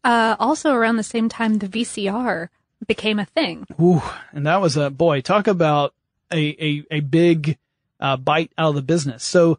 Uh, 0.04 0.36
also 0.38 0.72
around 0.72 0.96
the 0.96 1.02
same 1.02 1.28
time, 1.28 1.58
the 1.58 1.68
VCR 1.68 2.48
became 2.86 3.18
a 3.18 3.24
thing. 3.24 3.66
Ooh, 3.80 4.02
and 4.32 4.46
that 4.46 4.60
was 4.60 4.76
a 4.76 4.90
boy. 4.90 5.20
Talk 5.20 5.46
about 5.46 5.94
a 6.32 6.38
a, 6.38 6.84
a 6.90 7.00
big 7.00 7.58
uh, 8.00 8.16
bite 8.16 8.52
out 8.58 8.70
of 8.70 8.74
the 8.74 8.82
business. 8.82 9.24
So 9.24 9.58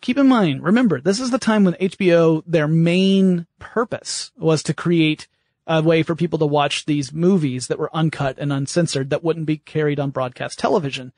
keep 0.00 0.18
in 0.18 0.28
mind, 0.28 0.62
remember, 0.62 1.00
this 1.00 1.20
is 1.20 1.30
the 1.30 1.38
time 1.38 1.64
when 1.64 1.74
HBO 1.74 2.42
their 2.46 2.68
main 2.68 3.46
purpose 3.58 4.30
was 4.36 4.62
to 4.64 4.74
create 4.74 5.28
a 5.66 5.82
way 5.82 6.02
for 6.02 6.14
people 6.14 6.38
to 6.38 6.46
watch 6.46 6.84
these 6.84 7.12
movies 7.12 7.66
that 7.66 7.78
were 7.78 7.94
uncut 7.94 8.38
and 8.38 8.52
uncensored 8.52 9.10
that 9.10 9.24
wouldn't 9.24 9.46
be 9.46 9.58
carried 9.58 9.98
on 9.98 10.10
broadcast 10.10 10.58
television. 10.58 11.12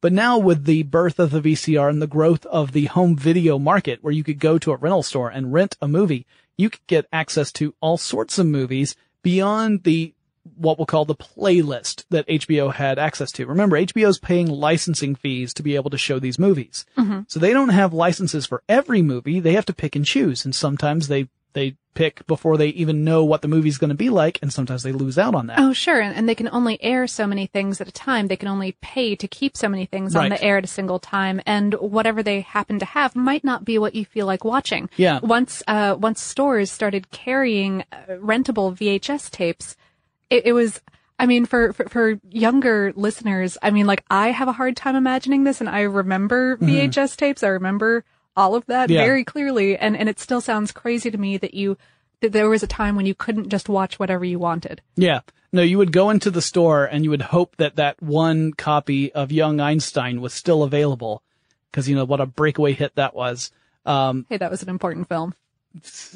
But 0.00 0.12
now 0.12 0.38
with 0.38 0.64
the 0.64 0.84
birth 0.84 1.18
of 1.18 1.32
the 1.32 1.40
VCR 1.40 1.90
and 1.90 2.00
the 2.00 2.06
growth 2.06 2.46
of 2.46 2.70
the 2.72 2.86
home 2.86 3.16
video 3.16 3.58
market 3.58 3.98
where 4.02 4.12
you 4.12 4.22
could 4.22 4.38
go 4.38 4.56
to 4.58 4.70
a 4.70 4.76
rental 4.76 5.02
store 5.02 5.28
and 5.28 5.52
rent 5.52 5.76
a 5.80 5.88
movie, 5.88 6.26
you 6.56 6.70
could 6.70 6.86
get 6.86 7.08
access 7.12 7.50
to 7.52 7.74
all 7.80 7.96
sorts 7.96 8.38
of 8.38 8.46
movies 8.46 8.94
beyond 9.22 9.82
the 9.82 10.14
what 10.56 10.78
we'll 10.78 10.86
call 10.86 11.04
the 11.04 11.14
playlist 11.14 12.04
that 12.10 12.26
HBO 12.26 12.72
had 12.72 12.98
access 12.98 13.32
to. 13.32 13.46
Remember, 13.46 13.78
HBO's 13.78 14.18
paying 14.18 14.48
licensing 14.48 15.14
fees 15.14 15.52
to 15.54 15.62
be 15.62 15.74
able 15.74 15.90
to 15.90 15.98
show 15.98 16.18
these 16.18 16.38
movies. 16.38 16.84
So 17.28 17.40
they 17.40 17.52
don't 17.52 17.70
have 17.70 17.92
licenses 17.92 18.46
for 18.46 18.62
every 18.68 19.02
movie. 19.02 19.40
They 19.40 19.52
have 19.52 19.66
to 19.66 19.72
pick 19.72 19.96
and 19.96 20.04
choose. 20.04 20.44
And 20.44 20.54
sometimes 20.54 21.08
they, 21.08 21.28
they 21.52 21.76
pick 21.94 22.24
before 22.28 22.56
they 22.56 22.68
even 22.68 23.02
know 23.02 23.24
what 23.24 23.42
the 23.42 23.48
movie's 23.48 23.78
going 23.78 23.88
to 23.88 23.94
be 23.96 24.08
like. 24.08 24.38
And 24.40 24.52
sometimes 24.52 24.82
they 24.82 24.92
lose 24.92 25.18
out 25.18 25.34
on 25.34 25.48
that. 25.48 25.58
Oh, 25.58 25.72
sure. 25.72 26.00
And, 26.00 26.14
and 26.14 26.28
they 26.28 26.34
can 26.34 26.48
only 26.52 26.80
air 26.82 27.06
so 27.06 27.26
many 27.26 27.46
things 27.46 27.80
at 27.80 27.88
a 27.88 27.92
time. 27.92 28.28
They 28.28 28.36
can 28.36 28.48
only 28.48 28.76
pay 28.80 29.16
to 29.16 29.26
keep 29.26 29.56
so 29.56 29.68
many 29.68 29.84
things 29.86 30.14
on 30.14 30.28
the 30.28 30.40
air 30.42 30.58
at 30.58 30.64
a 30.64 30.68
single 30.68 30.98
time. 31.00 31.40
And 31.44 31.74
whatever 31.74 32.22
they 32.22 32.42
happen 32.42 32.78
to 32.78 32.84
have 32.84 33.16
might 33.16 33.42
not 33.42 33.64
be 33.64 33.78
what 33.78 33.94
you 33.94 34.04
feel 34.04 34.26
like 34.26 34.44
watching. 34.44 34.88
Yeah. 34.96 35.18
Once, 35.20 35.62
uh, 35.66 35.96
once 35.98 36.20
stores 36.22 36.70
started 36.70 37.10
carrying 37.10 37.82
uh, 37.90 37.96
rentable 38.10 38.76
VHS 38.76 39.30
tapes, 39.30 39.76
it, 40.30 40.46
it 40.46 40.52
was, 40.52 40.80
I 41.18 41.26
mean, 41.26 41.46
for, 41.46 41.72
for, 41.72 41.88
for 41.88 42.20
younger 42.30 42.92
listeners, 42.96 43.58
I 43.62 43.70
mean, 43.70 43.86
like 43.86 44.04
I 44.10 44.28
have 44.30 44.48
a 44.48 44.52
hard 44.52 44.76
time 44.76 44.96
imagining 44.96 45.44
this 45.44 45.60
and 45.60 45.68
I 45.68 45.80
remember 45.82 46.56
VHS 46.58 47.16
tapes. 47.16 47.42
I 47.42 47.48
remember 47.48 48.04
all 48.36 48.54
of 48.54 48.66
that 48.66 48.88
Mm-hmm. 48.88 48.94
Yeah. 48.94 49.04
very 49.04 49.24
clearly. 49.24 49.76
And, 49.76 49.96
and 49.96 50.08
it 50.08 50.20
still 50.20 50.40
sounds 50.40 50.70
crazy 50.72 51.10
to 51.10 51.18
me 51.18 51.36
that 51.38 51.54
you, 51.54 51.76
that 52.20 52.32
there 52.32 52.48
was 52.48 52.62
a 52.62 52.66
time 52.68 52.94
when 52.96 53.06
you 53.06 53.14
couldn't 53.14 53.48
just 53.48 53.68
watch 53.68 53.98
whatever 53.98 54.24
you 54.24 54.38
wanted. 54.38 54.80
Yeah. 54.96 55.20
No, 55.52 55.62
you 55.62 55.78
would 55.78 55.92
go 55.92 56.10
into 56.10 56.30
the 56.30 56.42
store 56.42 56.84
and 56.84 57.02
you 57.04 57.10
would 57.10 57.22
hope 57.22 57.56
that 57.56 57.76
that 57.76 58.00
one 58.02 58.52
copy 58.52 59.10
of 59.12 59.32
Young 59.32 59.60
Einstein 59.60 60.20
was 60.20 60.34
still 60.34 60.62
available. 60.62 61.22
Cause 61.72 61.88
you 61.88 61.96
know 61.96 62.04
what 62.04 62.20
a 62.20 62.26
breakaway 62.26 62.72
hit 62.74 62.94
that 62.96 63.14
was. 63.14 63.50
Um, 63.86 64.26
Hey, 64.28 64.36
that 64.36 64.50
was 64.50 64.62
an 64.62 64.68
important 64.68 65.08
film. 65.08 65.34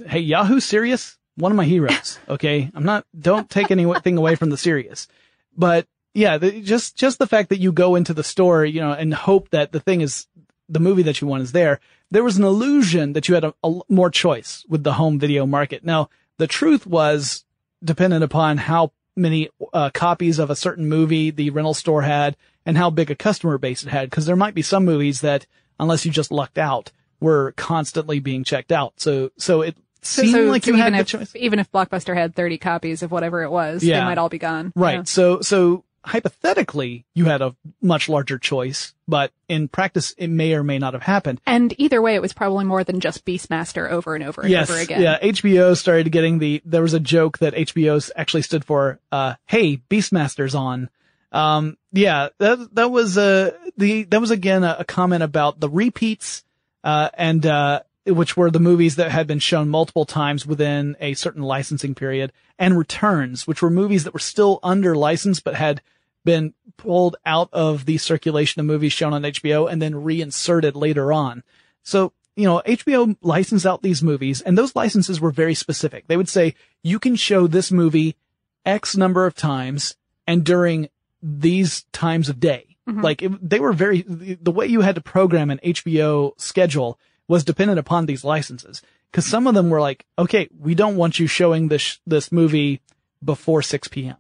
hey, 0.06 0.20
Yahoo 0.20 0.60
Serious, 0.60 1.18
one 1.36 1.52
of 1.52 1.56
my 1.56 1.64
heroes. 1.64 2.18
Okay. 2.28 2.70
I'm 2.74 2.84
not, 2.84 3.06
don't 3.18 3.48
take 3.48 3.70
anything 3.70 4.16
away 4.16 4.36
from 4.36 4.50
the 4.50 4.56
serious, 4.56 5.08
but 5.56 5.86
yeah, 6.14 6.38
the, 6.38 6.60
just, 6.60 6.96
just 6.96 7.18
the 7.18 7.26
fact 7.26 7.48
that 7.50 7.60
you 7.60 7.72
go 7.72 7.94
into 7.94 8.14
the 8.14 8.24
store, 8.24 8.64
you 8.64 8.80
know, 8.80 8.92
and 8.92 9.12
hope 9.12 9.50
that 9.50 9.72
the 9.72 9.80
thing 9.80 10.00
is, 10.00 10.26
the 10.68 10.80
movie 10.80 11.02
that 11.02 11.20
you 11.20 11.26
want 11.26 11.42
is 11.42 11.52
there. 11.52 11.80
There 12.10 12.24
was 12.24 12.38
an 12.38 12.44
illusion 12.44 13.12
that 13.12 13.28
you 13.28 13.34
had 13.34 13.44
a, 13.44 13.54
a 13.62 13.80
more 13.88 14.10
choice 14.10 14.64
with 14.68 14.84
the 14.84 14.94
home 14.94 15.18
video 15.18 15.44
market. 15.46 15.84
Now, 15.84 16.08
the 16.38 16.46
truth 16.46 16.86
was 16.86 17.44
dependent 17.84 18.24
upon 18.24 18.58
how 18.58 18.92
many 19.16 19.50
uh, 19.72 19.90
copies 19.92 20.38
of 20.38 20.50
a 20.50 20.56
certain 20.56 20.88
movie 20.88 21.30
the 21.30 21.50
rental 21.50 21.74
store 21.74 22.02
had 22.02 22.36
and 22.64 22.78
how 22.78 22.90
big 22.90 23.10
a 23.10 23.14
customer 23.14 23.58
base 23.58 23.82
it 23.82 23.90
had. 23.90 24.10
Cause 24.10 24.24
there 24.24 24.36
might 24.36 24.54
be 24.54 24.62
some 24.62 24.84
movies 24.84 25.20
that, 25.20 25.46
unless 25.78 26.06
you 26.06 26.12
just 26.12 26.32
lucked 26.32 26.58
out, 26.58 26.92
were 27.20 27.52
constantly 27.52 28.18
being 28.18 28.44
checked 28.44 28.72
out. 28.72 28.94
So, 28.96 29.30
so 29.36 29.62
it 29.62 29.76
seemed 30.02 30.30
so- 30.32 30.42
like 30.42 30.64
so 30.64 30.70
you 30.72 30.76
even 30.78 30.92
had 30.92 30.98
the 30.98 31.00
if, 31.00 31.06
choice. 31.06 31.36
even 31.36 31.58
if 31.58 31.70
Blockbuster 31.72 32.14
had 32.14 32.34
30 32.34 32.58
copies 32.58 33.02
of 33.02 33.10
whatever 33.10 33.42
it 33.42 33.50
was, 33.50 33.82
Yeah. 33.82 34.00
they 34.00 34.04
might 34.06 34.18
all 34.18 34.28
be 34.28 34.38
gone. 34.38 34.72
Right. 34.74 34.96
Yeah. 34.98 35.02
So, 35.04 35.40
so 35.40 35.84
hypothetically, 36.04 37.04
you 37.14 37.26
had 37.26 37.42
a 37.42 37.54
much 37.80 38.08
larger 38.08 38.38
choice, 38.38 38.94
but 39.06 39.30
in 39.48 39.68
practice, 39.68 40.14
it 40.18 40.28
may 40.28 40.54
or 40.54 40.64
may 40.64 40.78
not 40.78 40.94
have 40.94 41.02
happened. 41.02 41.40
And 41.46 41.72
either 41.78 42.02
way, 42.02 42.14
it 42.16 42.22
was 42.22 42.32
probably 42.32 42.64
more 42.64 42.82
than 42.82 42.98
just 43.00 43.24
Beastmaster 43.24 43.88
over 43.88 44.14
and 44.14 44.24
over 44.24 44.40
and 44.42 44.50
yes. 44.50 44.68
over 44.68 44.80
again. 44.80 45.02
Yeah. 45.02 45.18
HBO 45.20 45.76
started 45.76 46.10
getting 46.10 46.38
the, 46.38 46.60
there 46.64 46.82
was 46.82 46.94
a 46.94 47.00
joke 47.00 47.38
that 47.38 47.54
HBO 47.54 48.10
actually 48.16 48.42
stood 48.42 48.64
for, 48.64 48.98
uh, 49.12 49.34
hey, 49.46 49.76
Beastmaster's 49.88 50.54
on. 50.54 50.90
Um, 51.30 51.78
yeah, 51.92 52.28
that, 52.38 52.74
that 52.74 52.90
was, 52.90 53.16
uh, 53.16 53.52
the, 53.76 54.02
that 54.04 54.20
was 54.20 54.30
again 54.30 54.64
a, 54.64 54.76
a 54.80 54.84
comment 54.84 55.22
about 55.22 55.60
the 55.60 55.68
repeats, 55.68 56.44
uh, 56.84 57.08
and, 57.14 57.46
uh, 57.46 57.80
which 58.06 58.36
were 58.36 58.50
the 58.50 58.58
movies 58.58 58.96
that 58.96 59.10
had 59.10 59.26
been 59.26 59.38
shown 59.38 59.68
multiple 59.68 60.04
times 60.04 60.46
within 60.46 60.96
a 61.00 61.14
certain 61.14 61.42
licensing 61.42 61.94
period 61.94 62.32
and 62.58 62.76
returns, 62.76 63.46
which 63.46 63.62
were 63.62 63.70
movies 63.70 64.04
that 64.04 64.14
were 64.14 64.20
still 64.20 64.58
under 64.62 64.96
license, 64.96 65.40
but 65.40 65.54
had 65.54 65.80
been 66.24 66.54
pulled 66.76 67.16
out 67.24 67.48
of 67.52 67.84
the 67.84 67.98
circulation 67.98 68.60
of 68.60 68.66
movies 68.66 68.92
shown 68.92 69.12
on 69.12 69.22
HBO 69.22 69.70
and 69.70 69.80
then 69.80 70.02
reinserted 70.02 70.74
later 70.74 71.12
on. 71.12 71.42
So, 71.82 72.12
you 72.36 72.44
know, 72.44 72.62
HBO 72.64 73.16
licensed 73.20 73.66
out 73.66 73.82
these 73.82 74.02
movies 74.02 74.40
and 74.40 74.56
those 74.56 74.74
licenses 74.74 75.20
were 75.20 75.30
very 75.30 75.54
specific. 75.54 76.06
They 76.06 76.16
would 76.16 76.28
say, 76.28 76.54
you 76.82 76.98
can 76.98 77.16
show 77.16 77.46
this 77.46 77.70
movie 77.70 78.16
X 78.64 78.96
number 78.96 79.26
of 79.26 79.34
times 79.34 79.96
and 80.26 80.44
during 80.44 80.88
these 81.22 81.84
times 81.92 82.28
of 82.28 82.40
day. 82.40 82.76
Mm-hmm. 82.88 83.00
Like 83.00 83.22
it, 83.22 83.50
they 83.50 83.60
were 83.60 83.72
very, 83.72 84.02
the 84.02 84.50
way 84.50 84.66
you 84.66 84.80
had 84.80 84.96
to 84.96 85.00
program 85.00 85.50
an 85.50 85.60
HBO 85.62 86.32
schedule 86.40 86.98
was 87.32 87.44
dependent 87.44 87.78
upon 87.78 88.06
these 88.06 88.24
licenses. 88.24 88.82
Cause 89.12 89.26
some 89.26 89.46
of 89.46 89.54
them 89.54 89.68
were 89.70 89.80
like, 89.80 90.04
okay, 90.18 90.48
we 90.58 90.74
don't 90.74 90.96
want 90.96 91.18
you 91.18 91.26
showing 91.26 91.68
this, 91.68 91.98
this 92.06 92.30
movie 92.30 92.80
before 93.22 93.62
6 93.62 93.88
p.m. 93.88 94.16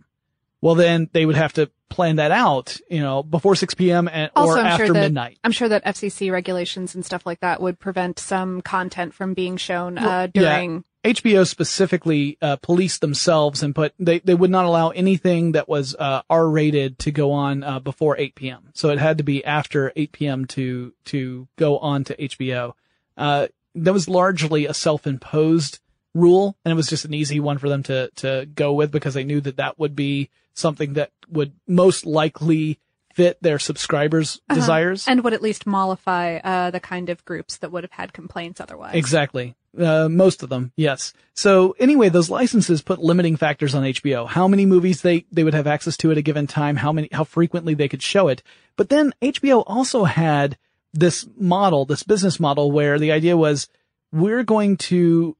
Well, 0.60 0.74
then 0.76 1.08
they 1.12 1.24
would 1.26 1.36
have 1.36 1.52
to 1.54 1.70
plan 1.88 2.16
that 2.16 2.30
out, 2.30 2.78
you 2.88 3.00
know, 3.00 3.22
before 3.22 3.54
6 3.56 3.74
p.m. 3.74 4.08
And, 4.10 4.30
Also, 4.36 4.52
or 4.52 4.58
I'm 4.58 4.66
after 4.66 4.86
sure 4.86 4.94
that 4.94 5.00
midnight. 5.00 5.38
I'm 5.44 5.52
sure 5.52 5.68
that 5.68 5.84
FCC 5.84 6.30
regulations 6.32 6.94
and 6.94 7.04
stuff 7.04 7.26
like 7.26 7.40
that 7.40 7.60
would 7.60 7.78
prevent 7.78 8.18
some 8.18 8.60
content 8.62 9.12
from 9.14 9.34
being 9.34 9.56
shown 9.56 9.98
uh, 9.98 10.28
Yeah. 10.34 10.58
during. 10.58 10.84
HBO 11.04 11.44
specifically 11.46 12.38
uh, 12.40 12.56
policed 12.62 13.00
themselves 13.00 13.62
and 13.64 13.74
put 13.74 13.92
they 13.98 14.20
they 14.20 14.36
would 14.36 14.50
not 14.52 14.66
allow 14.66 14.90
anything 14.90 15.52
that 15.52 15.68
was 15.68 15.96
uh, 15.98 16.22
R 16.30 16.48
rated 16.48 16.96
to 17.00 17.10
go 17.10 17.32
on 17.32 17.64
uh, 17.64 17.80
before 17.80 18.16
8 18.16 18.36
p.m. 18.36 18.68
So 18.74 18.90
it 18.90 19.00
had 19.00 19.18
to 19.18 19.24
be 19.24 19.44
after 19.44 19.92
8 19.96 20.12
p.m. 20.12 20.44
to 20.54 20.92
to 21.06 21.48
go 21.56 21.78
on 21.78 22.04
to 22.04 22.14
HBO. 22.16 22.74
Uh, 23.16 23.48
that 23.74 23.92
was 23.92 24.08
largely 24.08 24.66
a 24.66 24.74
self-imposed 24.74 25.80
rule, 26.14 26.56
and 26.64 26.72
it 26.72 26.74
was 26.74 26.88
just 26.88 27.04
an 27.04 27.14
easy 27.14 27.40
one 27.40 27.58
for 27.58 27.68
them 27.68 27.82
to 27.84 28.10
to 28.16 28.46
go 28.54 28.72
with 28.72 28.90
because 28.90 29.14
they 29.14 29.24
knew 29.24 29.40
that 29.40 29.56
that 29.56 29.78
would 29.78 29.96
be 29.96 30.30
something 30.54 30.94
that 30.94 31.10
would 31.28 31.52
most 31.66 32.04
likely 32.04 32.78
fit 33.14 33.38
their 33.42 33.58
subscribers' 33.58 34.40
desires. 34.52 35.06
And 35.06 35.22
would 35.24 35.34
at 35.34 35.42
least 35.42 35.66
mollify 35.66 36.36
uh, 36.38 36.70
the 36.70 36.80
kind 36.80 37.08
of 37.08 37.24
groups 37.24 37.58
that 37.58 37.70
would 37.70 37.84
have 37.84 37.92
had 37.92 38.12
complaints 38.12 38.60
otherwise. 38.60 38.94
Exactly. 38.94 39.54
Uh, 39.78 40.08
most 40.08 40.42
of 40.42 40.50
them, 40.50 40.72
yes. 40.76 41.14
So 41.34 41.74
anyway, 41.78 42.10
those 42.10 42.28
licenses 42.28 42.82
put 42.82 42.98
limiting 42.98 43.36
factors 43.36 43.74
on 43.74 43.84
HBO. 43.84 44.28
How 44.28 44.46
many 44.46 44.66
movies 44.66 45.00
they, 45.00 45.24
they 45.32 45.44
would 45.44 45.54
have 45.54 45.66
access 45.66 45.96
to 45.98 46.10
at 46.10 46.18
a 46.18 46.22
given 46.22 46.46
time, 46.46 46.76
how 46.76 46.92
many, 46.92 47.08
how 47.10 47.24
frequently 47.24 47.74
they 47.74 47.88
could 47.88 48.02
show 48.02 48.28
it. 48.28 48.42
But 48.76 48.90
then 48.90 49.14
HBO 49.22 49.64
also 49.66 50.04
had 50.04 50.58
this 50.92 51.26
model, 51.36 51.84
this 51.84 52.02
business 52.02 52.38
model 52.38 52.70
where 52.70 52.98
the 52.98 53.12
idea 53.12 53.36
was 53.36 53.68
we're 54.12 54.42
going 54.42 54.76
to 54.76 55.36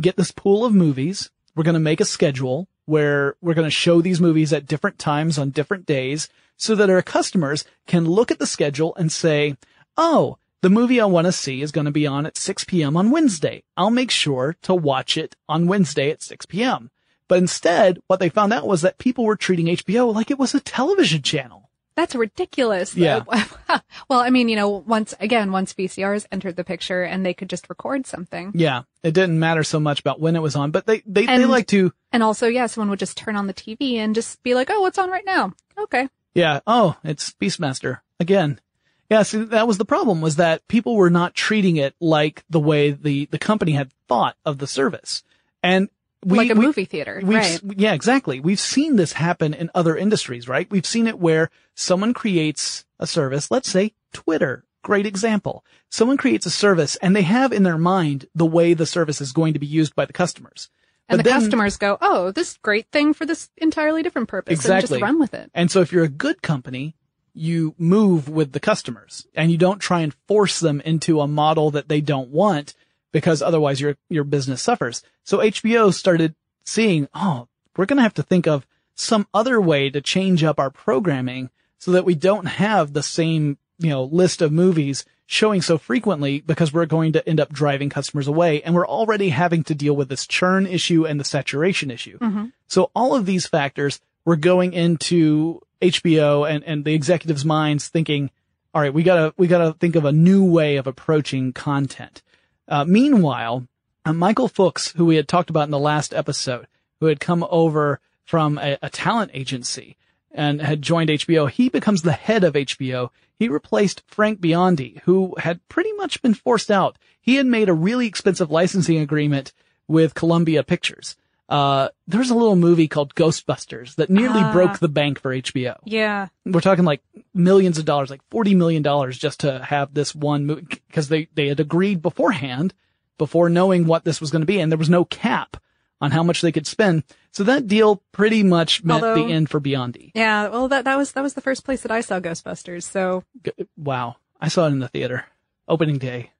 get 0.00 0.16
this 0.16 0.30
pool 0.30 0.64
of 0.64 0.74
movies. 0.74 1.30
We're 1.54 1.64
going 1.64 1.74
to 1.74 1.80
make 1.80 2.00
a 2.00 2.04
schedule 2.04 2.68
where 2.84 3.34
we're 3.40 3.54
going 3.54 3.66
to 3.66 3.70
show 3.70 4.00
these 4.00 4.20
movies 4.20 4.52
at 4.52 4.66
different 4.66 4.98
times 4.98 5.38
on 5.38 5.50
different 5.50 5.86
days 5.86 6.28
so 6.56 6.74
that 6.76 6.90
our 6.90 7.02
customers 7.02 7.64
can 7.86 8.04
look 8.04 8.30
at 8.30 8.38
the 8.38 8.46
schedule 8.46 8.94
and 8.96 9.10
say, 9.10 9.56
Oh, 9.96 10.38
the 10.62 10.70
movie 10.70 11.00
I 11.00 11.06
want 11.06 11.26
to 11.26 11.32
see 11.32 11.62
is 11.62 11.72
going 11.72 11.84
to 11.84 11.90
be 11.90 12.06
on 12.06 12.26
at 12.26 12.36
6 12.36 12.64
p.m. 12.64 12.96
on 12.96 13.10
Wednesday. 13.10 13.62
I'll 13.76 13.90
make 13.90 14.10
sure 14.10 14.56
to 14.62 14.74
watch 14.74 15.16
it 15.16 15.36
on 15.48 15.66
Wednesday 15.66 16.10
at 16.10 16.22
6 16.22 16.46
p.m. 16.46 16.90
But 17.28 17.38
instead, 17.38 18.00
what 18.06 18.20
they 18.20 18.28
found 18.28 18.52
out 18.52 18.66
was 18.66 18.82
that 18.82 18.98
people 18.98 19.24
were 19.24 19.36
treating 19.36 19.66
HBO 19.66 20.14
like 20.14 20.30
it 20.30 20.38
was 20.38 20.54
a 20.54 20.60
television 20.60 21.22
channel. 21.22 21.65
That's 21.96 22.14
ridiculous. 22.14 22.94
Yeah. 22.94 23.24
well, 24.08 24.20
I 24.20 24.28
mean, 24.28 24.50
you 24.50 24.56
know, 24.56 24.68
once 24.68 25.14
again, 25.18 25.50
once 25.50 25.72
VCRs 25.72 26.26
entered 26.30 26.56
the 26.56 26.62
picture 26.62 27.02
and 27.02 27.24
they 27.24 27.32
could 27.32 27.48
just 27.48 27.70
record 27.70 28.06
something. 28.06 28.52
Yeah. 28.54 28.82
It 29.02 29.14
didn't 29.14 29.40
matter 29.40 29.64
so 29.64 29.80
much 29.80 30.00
about 30.00 30.20
when 30.20 30.36
it 30.36 30.42
was 30.42 30.56
on, 30.56 30.70
but 30.70 30.86
they, 30.86 31.02
they, 31.06 31.24
they 31.24 31.46
like 31.46 31.68
to, 31.68 31.94
And 32.12 32.22
also, 32.22 32.48
yeah, 32.48 32.66
someone 32.66 32.90
would 32.90 32.98
just 32.98 33.16
turn 33.16 33.34
on 33.34 33.46
the 33.46 33.54
TV 33.54 33.94
and 33.94 34.14
just 34.14 34.42
be 34.42 34.54
like, 34.54 34.68
oh, 34.70 34.82
what's 34.82 34.98
on 34.98 35.10
right 35.10 35.24
now? 35.24 35.54
Okay. 35.78 36.08
yeah. 36.34 36.60
Oh, 36.66 36.96
it's 37.02 37.32
Beastmaster 37.32 38.00
again. 38.20 38.60
Yeah. 39.08 39.22
See, 39.22 39.44
that 39.44 39.66
was 39.66 39.78
the 39.78 39.84
problem 39.86 40.20
was 40.20 40.36
that 40.36 40.68
people 40.68 40.96
were 40.96 41.10
not 41.10 41.34
treating 41.34 41.76
it 41.76 41.94
like 41.98 42.44
the 42.50 42.60
way 42.60 42.90
the, 42.90 43.24
the 43.26 43.38
company 43.38 43.72
had 43.72 43.90
thought 44.06 44.36
of 44.44 44.58
the 44.58 44.66
service. 44.66 45.22
And 45.62 45.88
we, 46.24 46.38
like 46.38 46.50
a 46.50 46.54
we- 46.54 46.66
movie 46.66 46.84
theater. 46.84 47.20
We've, 47.22 47.36
Right. 47.38 47.60
Yeah, 47.76 47.92
exactly. 47.92 48.40
We've 48.40 48.60
seen 48.60 48.96
this 48.96 49.12
happen 49.12 49.54
in 49.54 49.70
other 49.74 49.96
industries, 49.96 50.48
right? 50.48 50.68
We've 50.70 50.86
seen 50.86 51.06
it 51.06 51.18
where 51.18 51.50
someone 51.74 52.14
creates 52.14 52.84
a 52.98 53.06
service, 53.06 53.50
let's 53.50 53.70
say 53.70 53.92
Twitter, 54.12 54.64
great 54.82 55.06
example. 55.06 55.64
Someone 55.90 56.16
creates 56.16 56.46
a 56.46 56.50
service 56.50 56.96
and 56.96 57.14
they 57.14 57.22
have 57.22 57.52
in 57.52 57.62
their 57.62 57.78
mind 57.78 58.26
the 58.34 58.46
way 58.46 58.72
the 58.74 58.86
service 58.86 59.20
is 59.20 59.32
going 59.32 59.52
to 59.52 59.58
be 59.58 59.66
used 59.66 59.94
by 59.94 60.04
the 60.06 60.12
customers. 60.12 60.70
And 61.08 61.18
But 61.18 61.24
the 61.24 61.30
then- 61.30 61.40
customers 61.40 61.76
go, 61.76 61.98
oh, 62.00 62.32
this 62.32 62.56
great 62.62 62.90
thing 62.90 63.12
for 63.14 63.26
this 63.26 63.48
entirely 63.58 64.02
different 64.02 64.28
purpose. 64.28 64.52
And 64.52 64.58
Exactly. 64.58 64.98
just 64.98 65.02
run 65.02 65.20
with 65.20 65.34
it. 65.34 65.50
And 65.54 65.70
so 65.70 65.80
if 65.80 65.92
you're 65.92 66.02
a 66.04 66.08
good 66.08 66.42
company, 66.42 66.96
you 67.34 67.74
move 67.78 68.28
with 68.28 68.52
the 68.52 68.60
customers 68.60 69.26
and 69.34 69.50
you 69.52 69.58
don't 69.58 69.78
try 69.78 70.00
and 70.00 70.14
force 70.26 70.58
them 70.58 70.80
into 70.80 71.20
a 71.20 71.28
model 71.28 71.70
that 71.72 71.88
they 71.88 72.00
don't 72.00 72.30
want 72.30 72.74
because 73.12 73.42
otherwise 73.42 73.80
your, 73.80 73.96
your 74.08 74.24
business 74.24 74.62
suffers. 74.62 75.02
So 75.24 75.38
HBO 75.38 75.92
started 75.92 76.34
seeing, 76.64 77.08
oh, 77.14 77.48
we're 77.76 77.86
going 77.86 77.98
to 77.98 78.02
have 78.02 78.14
to 78.14 78.22
think 78.22 78.46
of 78.46 78.66
some 78.94 79.26
other 79.32 79.60
way 79.60 79.90
to 79.90 80.00
change 80.00 80.42
up 80.42 80.58
our 80.58 80.70
programming 80.70 81.50
so 81.78 81.92
that 81.92 82.04
we 82.04 82.14
don't 82.14 82.46
have 82.46 82.92
the 82.92 83.02
same, 83.02 83.58
you 83.78 83.90
know, 83.90 84.04
list 84.04 84.42
of 84.42 84.52
movies 84.52 85.04
showing 85.26 85.60
so 85.60 85.76
frequently 85.76 86.40
because 86.40 86.72
we're 86.72 86.86
going 86.86 87.12
to 87.12 87.28
end 87.28 87.40
up 87.40 87.52
driving 87.52 87.90
customers 87.90 88.28
away 88.28 88.62
and 88.62 88.74
we're 88.74 88.86
already 88.86 89.28
having 89.28 89.64
to 89.64 89.74
deal 89.74 89.94
with 89.94 90.08
this 90.08 90.26
churn 90.26 90.66
issue 90.66 91.04
and 91.06 91.18
the 91.18 91.24
saturation 91.24 91.90
issue. 91.90 92.18
Mm-hmm. 92.18 92.46
So 92.68 92.90
all 92.94 93.14
of 93.14 93.26
these 93.26 93.46
factors 93.46 94.00
were 94.24 94.36
going 94.36 94.72
into 94.72 95.60
HBO 95.82 96.48
and, 96.48 96.64
and 96.64 96.84
the 96.84 96.94
executives' 96.94 97.44
minds 97.44 97.88
thinking, 97.88 98.30
all 98.72 98.80
right, 98.80 98.94
we 98.94 99.02
gotta, 99.02 99.34
we 99.36 99.46
gotta 99.46 99.72
think 99.74 99.96
of 99.96 100.04
a 100.04 100.12
new 100.12 100.44
way 100.44 100.76
of 100.76 100.86
approaching 100.86 101.52
content. 101.52 102.22
Uh, 102.68 102.84
meanwhile, 102.84 103.66
uh, 104.04 104.12
Michael 104.12 104.48
Fuchs, 104.48 104.92
who 104.92 105.04
we 105.04 105.16
had 105.16 105.28
talked 105.28 105.50
about 105.50 105.64
in 105.64 105.70
the 105.70 105.78
last 105.78 106.14
episode, 106.14 106.66
who 107.00 107.06
had 107.06 107.20
come 107.20 107.46
over 107.50 108.00
from 108.24 108.58
a, 108.58 108.78
a 108.82 108.90
talent 108.90 109.30
agency 109.34 109.96
and 110.32 110.60
had 110.60 110.82
joined 110.82 111.10
HBO, 111.10 111.50
he 111.50 111.68
becomes 111.68 112.02
the 112.02 112.12
head 112.12 112.44
of 112.44 112.54
HBO. 112.54 113.10
He 113.38 113.48
replaced 113.48 114.02
Frank 114.06 114.40
Biondi, 114.40 115.00
who 115.02 115.34
had 115.38 115.66
pretty 115.68 115.92
much 115.94 116.22
been 116.22 116.34
forced 116.34 116.70
out. 116.70 116.96
He 117.20 117.36
had 117.36 117.46
made 117.46 117.68
a 117.68 117.74
really 117.74 118.06
expensive 118.06 118.50
licensing 118.50 118.98
agreement 118.98 119.52
with 119.88 120.14
Columbia 120.14 120.62
Pictures. 120.62 121.16
Uh, 121.48 121.88
there 122.08 122.18
was 122.18 122.30
a 122.30 122.34
little 122.34 122.56
movie 122.56 122.88
called 122.88 123.14
Ghostbusters 123.14 123.94
that 123.96 124.10
nearly 124.10 124.40
Ah. 124.40 124.52
broke 124.52 124.78
the 124.80 124.88
bank 124.88 125.20
for 125.20 125.32
HBO. 125.32 125.76
Yeah. 125.84 126.28
We're 126.44 126.60
talking 126.60 126.84
like 126.84 127.02
millions 127.34 127.78
of 127.78 127.84
dollars, 127.84 128.10
like 128.10 128.20
$40 128.30 128.56
million 128.56 128.82
just 129.12 129.40
to 129.40 129.62
have 129.64 129.94
this 129.94 130.14
one 130.14 130.44
movie, 130.46 130.66
because 130.88 131.08
they, 131.08 131.28
they 131.34 131.46
had 131.48 131.60
agreed 131.60 132.02
beforehand, 132.02 132.74
before 133.16 133.48
knowing 133.48 133.86
what 133.86 134.04
this 134.04 134.20
was 134.20 134.30
going 134.30 134.42
to 134.42 134.46
be, 134.46 134.58
and 134.58 134.72
there 134.72 134.78
was 134.78 134.90
no 134.90 135.04
cap 135.04 135.56
on 136.00 136.10
how 136.10 136.22
much 136.24 136.40
they 136.42 136.52
could 136.52 136.66
spend. 136.66 137.04
So 137.30 137.44
that 137.44 137.66
deal 137.68 138.02
pretty 138.12 138.42
much 138.42 138.82
meant 138.82 139.04
Although- 139.04 139.26
the 139.26 139.32
end 139.32 139.48
for 139.48 139.60
Biondi. 139.60 140.10
Yeah. 140.14 140.48
Well, 140.48 140.68
that, 140.68 140.84
that 140.84 140.96
was, 140.96 141.12
that 141.12 141.22
was 141.22 141.34
the 141.34 141.40
first 141.40 141.64
place 141.64 141.82
that 141.82 141.92
I 141.92 142.00
saw 142.00 142.18
Ghostbusters. 142.18 142.82
So 142.82 143.22
G- 143.44 143.52
Wow. 143.76 144.16
I 144.40 144.48
saw 144.48 144.66
it 144.66 144.72
in 144.72 144.80
the 144.80 144.88
theater. 144.88 145.26
Opening 145.68 145.98
day. 145.98 146.32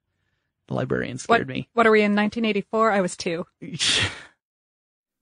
The 0.67 0.73
librarian 0.73 1.13
what, 1.13 1.21
scared 1.37 1.47
me. 1.47 1.69
what 1.73 1.87
are 1.87 1.91
we 1.91 1.99
in 2.01 2.11
1984? 2.13 2.91
I 2.91 2.99
was 3.01 3.15
two. 3.15 3.45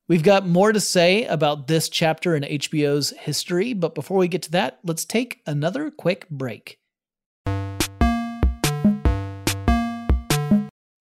We've 0.07 0.21
got 0.21 0.47
more 0.47 0.71
to 0.71 0.79
say 0.79 1.25
about 1.25 1.65
this 1.65 1.89
chapter 1.89 2.35
in 2.35 2.43
HBO's 2.43 3.09
history, 3.09 3.73
but 3.73 3.95
before 3.95 4.17
we 4.17 4.27
get 4.27 4.43
to 4.43 4.51
that, 4.51 4.77
let's 4.83 5.03
take 5.03 5.41
another 5.47 5.89
quick 5.89 6.29
break. 6.29 6.77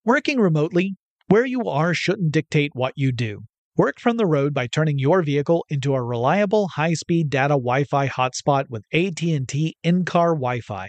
Working 0.07 0.41
remotely, 0.41 0.97
where 1.29 1.45
you 1.45 1.69
are 1.69 1.93
shouldn't 1.93 2.33
dictate 2.33 2.71
what 2.73 2.95
you 2.97 3.13
do. 3.13 3.43
Work 3.77 4.01
from 4.01 4.17
the 4.17 4.25
road 4.25 4.55
by 4.55 4.69
turning 4.69 4.99
your 4.99 5.23
vehicle 5.23 5.67
into 5.69 5.95
a 5.95 6.03
reliable 6.03 6.69
high-speed 6.69 7.29
data 7.29 7.55
Wi-Fi 7.55 8.09
hotspot 8.09 8.71
with 8.71 8.85
AT&T 8.95 9.77
in-car 9.83 10.35
Wi-Fi. 10.35 10.89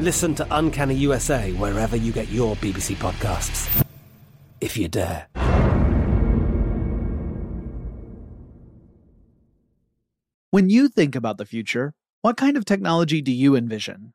Listen 0.00 0.32
to 0.36 0.46
Uncanny 0.52 0.94
USA 0.94 1.52
wherever 1.54 1.96
you 1.96 2.12
get 2.12 2.28
your 2.28 2.54
BBC 2.56 2.94
podcasts, 2.94 3.84
if 4.60 4.76
you 4.76 4.86
dare. 4.86 5.26
When 10.52 10.70
you 10.70 10.88
think 10.88 11.16
about 11.16 11.36
the 11.36 11.44
future, 11.44 11.94
what 12.22 12.36
kind 12.36 12.56
of 12.56 12.64
technology 12.64 13.20
do 13.20 13.32
you 13.32 13.56
envision? 13.56 14.12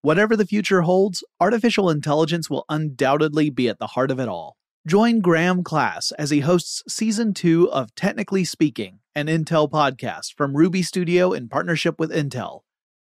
Whatever 0.00 0.36
the 0.36 0.46
future 0.46 0.80
holds, 0.80 1.22
artificial 1.38 1.90
intelligence 1.90 2.48
will 2.48 2.64
undoubtedly 2.70 3.50
be 3.50 3.68
at 3.68 3.78
the 3.78 3.88
heart 3.88 4.10
of 4.10 4.18
it 4.18 4.28
all. 4.28 4.56
Join 4.86 5.20
Graham 5.20 5.62
Class 5.62 6.12
as 6.12 6.30
he 6.30 6.40
hosts 6.40 6.82
season 6.88 7.34
two 7.34 7.70
of 7.70 7.94
Technically 7.94 8.44
Speaking, 8.44 9.00
an 9.14 9.26
Intel 9.26 9.70
podcast 9.70 10.32
from 10.34 10.56
Ruby 10.56 10.82
Studio 10.82 11.32
in 11.34 11.50
partnership 11.50 12.00
with 12.00 12.10
Intel. 12.10 12.60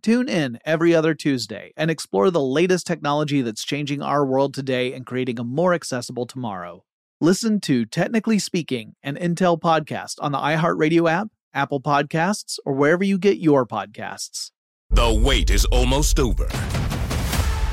Tune 0.00 0.28
in 0.28 0.60
every 0.64 0.94
other 0.94 1.12
Tuesday 1.12 1.72
and 1.76 1.90
explore 1.90 2.30
the 2.30 2.40
latest 2.40 2.86
technology 2.86 3.42
that's 3.42 3.64
changing 3.64 4.00
our 4.00 4.24
world 4.24 4.54
today 4.54 4.92
and 4.92 5.04
creating 5.04 5.40
a 5.40 5.44
more 5.44 5.74
accessible 5.74 6.24
tomorrow. 6.24 6.84
Listen 7.20 7.60
to 7.62 7.84
Technically 7.84 8.38
Speaking, 8.38 8.94
an 9.02 9.16
Intel 9.16 9.58
podcast 9.58 10.14
on 10.20 10.30
the 10.30 10.38
iHeartRadio 10.38 11.10
app, 11.10 11.28
Apple 11.52 11.80
Podcasts, 11.80 12.58
or 12.64 12.74
wherever 12.74 13.02
you 13.02 13.18
get 13.18 13.38
your 13.38 13.66
podcasts. 13.66 14.52
The 14.90 15.12
wait 15.12 15.50
is 15.50 15.64
almost 15.66 16.20
over. 16.20 16.46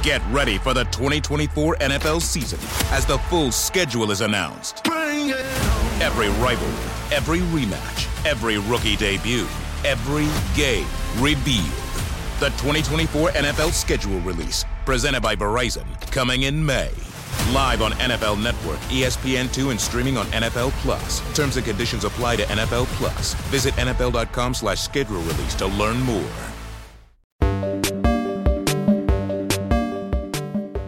Get 0.01 0.21
ready 0.32 0.57
for 0.57 0.73
the 0.73 0.86
2024 0.86 1.76
NFL 1.76 2.21
season 2.21 2.59
as 2.91 3.05
the 3.05 3.19
full 3.30 3.51
schedule 3.51 4.09
is 4.09 4.21
announced. 4.21 4.88
Every 4.88 6.30
rivalry, 6.41 7.15
every 7.15 7.39
rematch, 7.39 8.26
every 8.26 8.57
rookie 8.57 8.95
debut, 8.95 9.47
every 9.84 10.28
game 10.55 10.88
revealed. 11.19 11.84
The 12.39 12.47
2024 12.47 13.29
NFL 13.29 13.71
schedule 13.71 14.19
release, 14.19 14.65
presented 14.86 15.21
by 15.21 15.38
Verizon, 15.38 15.86
coming 16.11 16.43
in 16.43 16.65
May. 16.65 16.89
Live 17.53 17.81
on 17.81 17.93
NFL 17.93 18.43
Network, 18.43 18.77
ESPN2, 18.89 19.71
and 19.71 19.79
streaming 19.79 20.17
on 20.17 20.25
NFL 20.27 20.71
Plus. 20.81 21.21
Terms 21.33 21.55
and 21.55 21.65
conditions 21.65 22.03
apply 22.03 22.36
to 22.36 22.43
NFL 22.43 22.88
Plus. 22.97 23.36
Visit 23.51 23.73
NFL.com 23.75 24.53
slash 24.53 24.81
schedule 24.81 25.21
release 25.21 25.55
to 25.55 25.67
learn 25.67 25.97
more. 26.01 26.29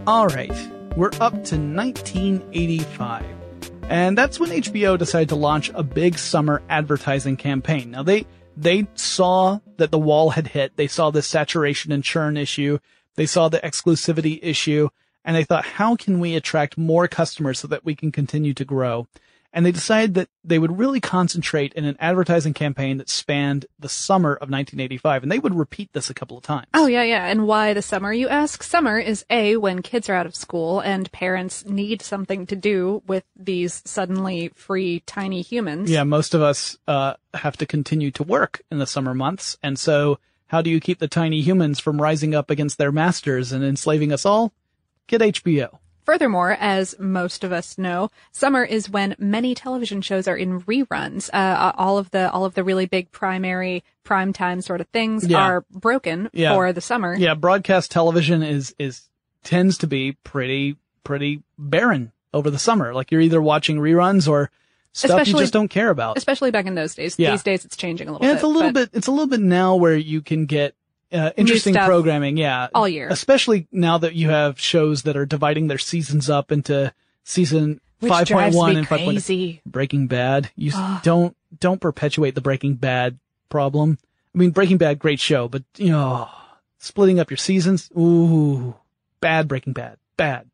All 0.05 0.27
right, 0.27 0.51
we're 0.97 1.11
up 1.21 1.31
to 1.45 1.55
1985. 1.55 3.25
And 3.83 4.17
that's 4.17 4.37
when 4.37 4.49
HBO 4.49 4.97
decided 4.97 5.29
to 5.29 5.35
launch 5.35 5.71
a 5.73 5.83
big 5.83 6.17
summer 6.17 6.61
advertising 6.67 7.37
campaign. 7.37 7.91
Now 7.91 8.03
they 8.03 8.25
they 8.57 8.87
saw 8.95 9.59
that 9.77 9.91
the 9.91 9.99
wall 9.99 10.31
had 10.31 10.47
hit. 10.47 10.75
They 10.75 10.87
saw 10.87 11.11
the 11.11 11.21
saturation 11.21 11.91
and 11.91 12.03
churn 12.03 12.35
issue. 12.35 12.79
They 13.15 13.27
saw 13.27 13.49
the 13.49 13.59
exclusivity 13.59 14.39
issue 14.41 14.89
and 15.23 15.35
they 15.35 15.43
thought, 15.43 15.65
how 15.65 15.95
can 15.95 16.19
we 16.19 16.35
attract 16.35 16.77
more 16.77 17.07
customers 17.07 17.59
so 17.59 17.67
that 17.67 17.85
we 17.85 17.95
can 17.95 18.11
continue 18.11 18.53
to 18.55 18.65
grow? 18.65 19.07
And 19.57 19.65
they 19.65 19.71
decided 19.71 20.13
that 20.13 20.29
they 20.43 20.59
would 20.59 20.77
really 20.77 20.99
concentrate 20.99 21.73
in 21.73 21.83
an 21.83 21.97
advertising 21.99 22.53
campaign 22.53 22.97
that 22.97 23.09
spanned 23.09 23.65
the 23.79 23.89
summer 23.89 24.33
of 24.33 24.51
1985. 24.51 25.23
And 25.23 25.31
they 25.31 25.39
would 25.39 25.55
repeat 25.55 25.93
this 25.93 26.11
a 26.11 26.13
couple 26.13 26.37
of 26.37 26.43
times. 26.43 26.67
Oh, 26.75 26.85
yeah, 26.85 27.01
yeah. 27.01 27.25
And 27.25 27.47
why 27.47 27.73
the 27.73 27.81
summer, 27.81 28.13
you 28.13 28.27
ask? 28.27 28.61
Summer 28.61 28.99
is 28.99 29.25
A, 29.31 29.57
when 29.57 29.81
kids 29.81 30.09
are 30.09 30.13
out 30.13 30.27
of 30.27 30.35
school 30.35 30.79
and 30.81 31.11
parents 31.11 31.65
need 31.65 32.03
something 32.03 32.45
to 32.45 32.55
do 32.55 33.01
with 33.07 33.23
these 33.35 33.81
suddenly 33.83 34.49
free 34.49 34.99
tiny 35.07 35.41
humans. 35.41 35.89
Yeah, 35.89 36.03
most 36.03 36.35
of 36.35 36.43
us 36.43 36.77
uh, 36.87 37.15
have 37.33 37.57
to 37.57 37.65
continue 37.65 38.11
to 38.11 38.21
work 38.21 38.61
in 38.69 38.77
the 38.77 38.85
summer 38.85 39.15
months. 39.15 39.57
And 39.63 39.79
so 39.79 40.19
how 40.45 40.61
do 40.61 40.69
you 40.69 40.79
keep 40.79 40.99
the 40.99 41.07
tiny 41.07 41.41
humans 41.41 41.79
from 41.79 41.99
rising 41.99 42.35
up 42.35 42.51
against 42.51 42.77
their 42.77 42.91
masters 42.91 43.51
and 43.51 43.63
enslaving 43.63 44.13
us 44.13 44.23
all? 44.23 44.53
Get 45.07 45.21
HBO. 45.21 45.79
Furthermore, 46.07 46.55
as 46.57 46.95
most 46.99 47.43
of 47.43 47.51
us 47.51 47.77
know, 47.77 48.09
summer 48.31 48.63
is 48.63 48.89
when 48.89 49.13
many 49.19 49.53
television 49.53 50.01
shows 50.01 50.25
are 50.25 50.37
in 50.37 50.61
reruns. 50.61 51.29
Uh, 51.33 51.73
all 51.75 51.97
of 51.97 52.11
the 52.11 52.31
all 52.31 52.45
of 52.45 52.53
the 52.53 52.63
really 52.63 52.85
big 52.85 53.11
primary 53.11 53.83
prime 54.05 54.31
time 54.31 54.61
sort 54.61 54.79
of 54.79 54.87
things 54.87 55.27
Yeah. 55.27 55.37
are 55.39 55.65
broken 55.69 56.29
Yeah. 56.31 56.53
for 56.53 56.71
the 56.71 56.79
summer. 56.79 57.13
Yeah, 57.13 57.33
broadcast 57.33 57.91
television 57.91 58.41
is 58.41 58.73
is 58.79 59.09
tends 59.43 59.77
to 59.79 59.87
be 59.87 60.13
pretty 60.23 60.77
pretty 61.03 61.43
barren 61.59 62.13
over 62.33 62.49
the 62.49 62.57
summer. 62.57 62.93
Like 62.93 63.11
you're 63.11 63.19
either 63.19 63.41
watching 63.41 63.75
reruns 63.75 64.29
or 64.29 64.49
stuff 64.93 65.27
you 65.27 65.37
just 65.37 65.51
don't 65.51 65.67
care 65.67 65.89
about. 65.89 66.17
Especially 66.17 66.51
back 66.51 66.67
in 66.67 66.75
those 66.75 66.95
days. 66.95 67.15
Yeah. 67.19 67.31
These 67.31 67.43
days 67.43 67.65
it's 67.65 67.75
changing 67.75 68.07
a 68.07 68.13
little 68.13 68.25
Yeah, 68.25 68.31
bit. 68.31 68.35
it's 68.35 68.43
a 68.43 68.47
little 68.47 68.71
but- 68.71 68.91
bit. 68.93 68.97
It's 68.97 69.07
a 69.07 69.11
little 69.11 69.27
bit 69.27 69.41
now 69.41 69.75
where 69.75 69.97
you 69.97 70.21
can 70.21 70.45
get 70.45 70.73
uh, 71.11 71.31
interesting 71.37 71.73
programming. 71.75 72.37
Yeah, 72.37 72.67
all 72.73 72.87
year. 72.87 73.07
Especially 73.09 73.67
now 73.71 73.97
that 73.99 74.13
you 74.15 74.29
have 74.29 74.59
shows 74.59 75.03
that 75.03 75.15
are 75.17 75.25
dividing 75.25 75.67
their 75.67 75.77
seasons 75.77 76.29
up 76.29 76.51
into 76.51 76.93
season 77.23 77.79
Which 77.99 78.09
five 78.11 78.19
point 78.19 78.27
drives 78.27 78.55
one 78.55 78.73
me 78.73 78.79
and 78.79 78.87
five 78.87 78.99
point. 78.99 79.15
crazy. 79.17 79.61
Breaking 79.65 80.07
Bad. 80.07 80.51
You 80.55 80.71
don't 81.03 81.35
don't 81.59 81.81
perpetuate 81.81 82.35
the 82.35 82.41
Breaking 82.41 82.75
Bad 82.75 83.19
problem. 83.49 83.97
I 84.35 84.37
mean, 84.37 84.51
Breaking 84.51 84.77
Bad, 84.77 84.99
great 84.99 85.19
show, 85.19 85.47
but 85.47 85.63
you 85.77 85.89
know, 85.89 86.27
splitting 86.77 87.19
up 87.19 87.29
your 87.31 87.37
seasons. 87.37 87.89
Ooh, 87.97 88.75
bad 89.21 89.47
Breaking 89.47 89.73
Bad. 89.73 89.97
Bad. 90.17 90.47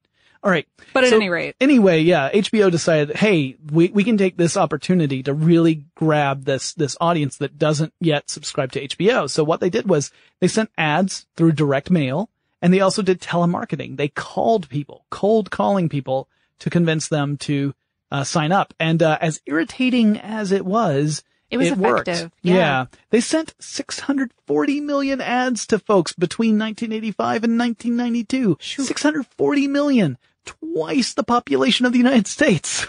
All 0.43 0.51
right. 0.51 0.67
But 0.93 1.05
at 1.05 1.11
So, 1.11 1.15
any 1.15 1.29
rate, 1.29 1.55
Anyway, 1.61 2.01
yeah, 2.01 2.29
HBO 2.31 2.69
decided, 2.69 3.15
hey, 3.15 3.55
we, 3.71 3.87
we 3.89 4.03
can 4.03 4.17
take 4.17 4.35
this 4.35 4.57
opportunity 4.57 5.23
to 5.23 5.33
really 5.33 5.85
grab 5.95 6.43
this, 6.43 6.73
this 6.73 6.97
audience 6.99 7.37
that 7.37 7.57
doesn't 7.57 7.93
yet 8.01 8.29
subscribe 8.29 8.71
to 8.73 8.85
HBO. 8.87 9.29
So 9.29 9.43
what 9.43 9.61
they 9.61 9.69
did 9.69 9.87
was 9.87 10.11
they 10.41 10.49
sent 10.49 10.69
ads 10.77 11.25
through 11.37 11.53
direct 11.53 11.89
mail 11.89 12.29
and 12.61 12.73
they 12.73 12.81
also 12.81 13.01
did 13.01 13.21
telemarketing. 13.21 13.95
They 13.95 14.09
called 14.09 14.67
people, 14.69 15.05
cold 15.09 15.49
calling 15.49 15.87
people 15.87 16.27
to 16.59 16.69
convince 16.69 17.07
them 17.07 17.37
to 17.37 17.73
uh, 18.11 18.23
sign 18.25 18.51
up. 18.51 18.73
And 18.79 19.01
uh, 19.01 19.17
as 19.21 19.41
irritating 19.45 20.19
as 20.19 20.51
it 20.51 20.65
was, 20.65 21.23
It 21.49 21.57
was 21.57 21.71
worked. 21.73 22.07
effective, 22.09 22.31
yeah. 22.41 22.85
They 23.11 23.21
sent 23.21 23.53
640 23.59 24.81
million 24.81 25.19
ads 25.21 25.65
to 25.67 25.79
folks 25.79 26.13
between 26.13 26.59
1985 26.59 27.43
and 27.45 27.57
1992. 27.57 28.57
640 28.61 29.67
million. 29.67 30.17
Twice 30.45 31.13
the 31.13 31.23
population 31.23 31.85
of 31.85 31.91
the 31.91 31.97
United 31.97 32.27
States. 32.27 32.85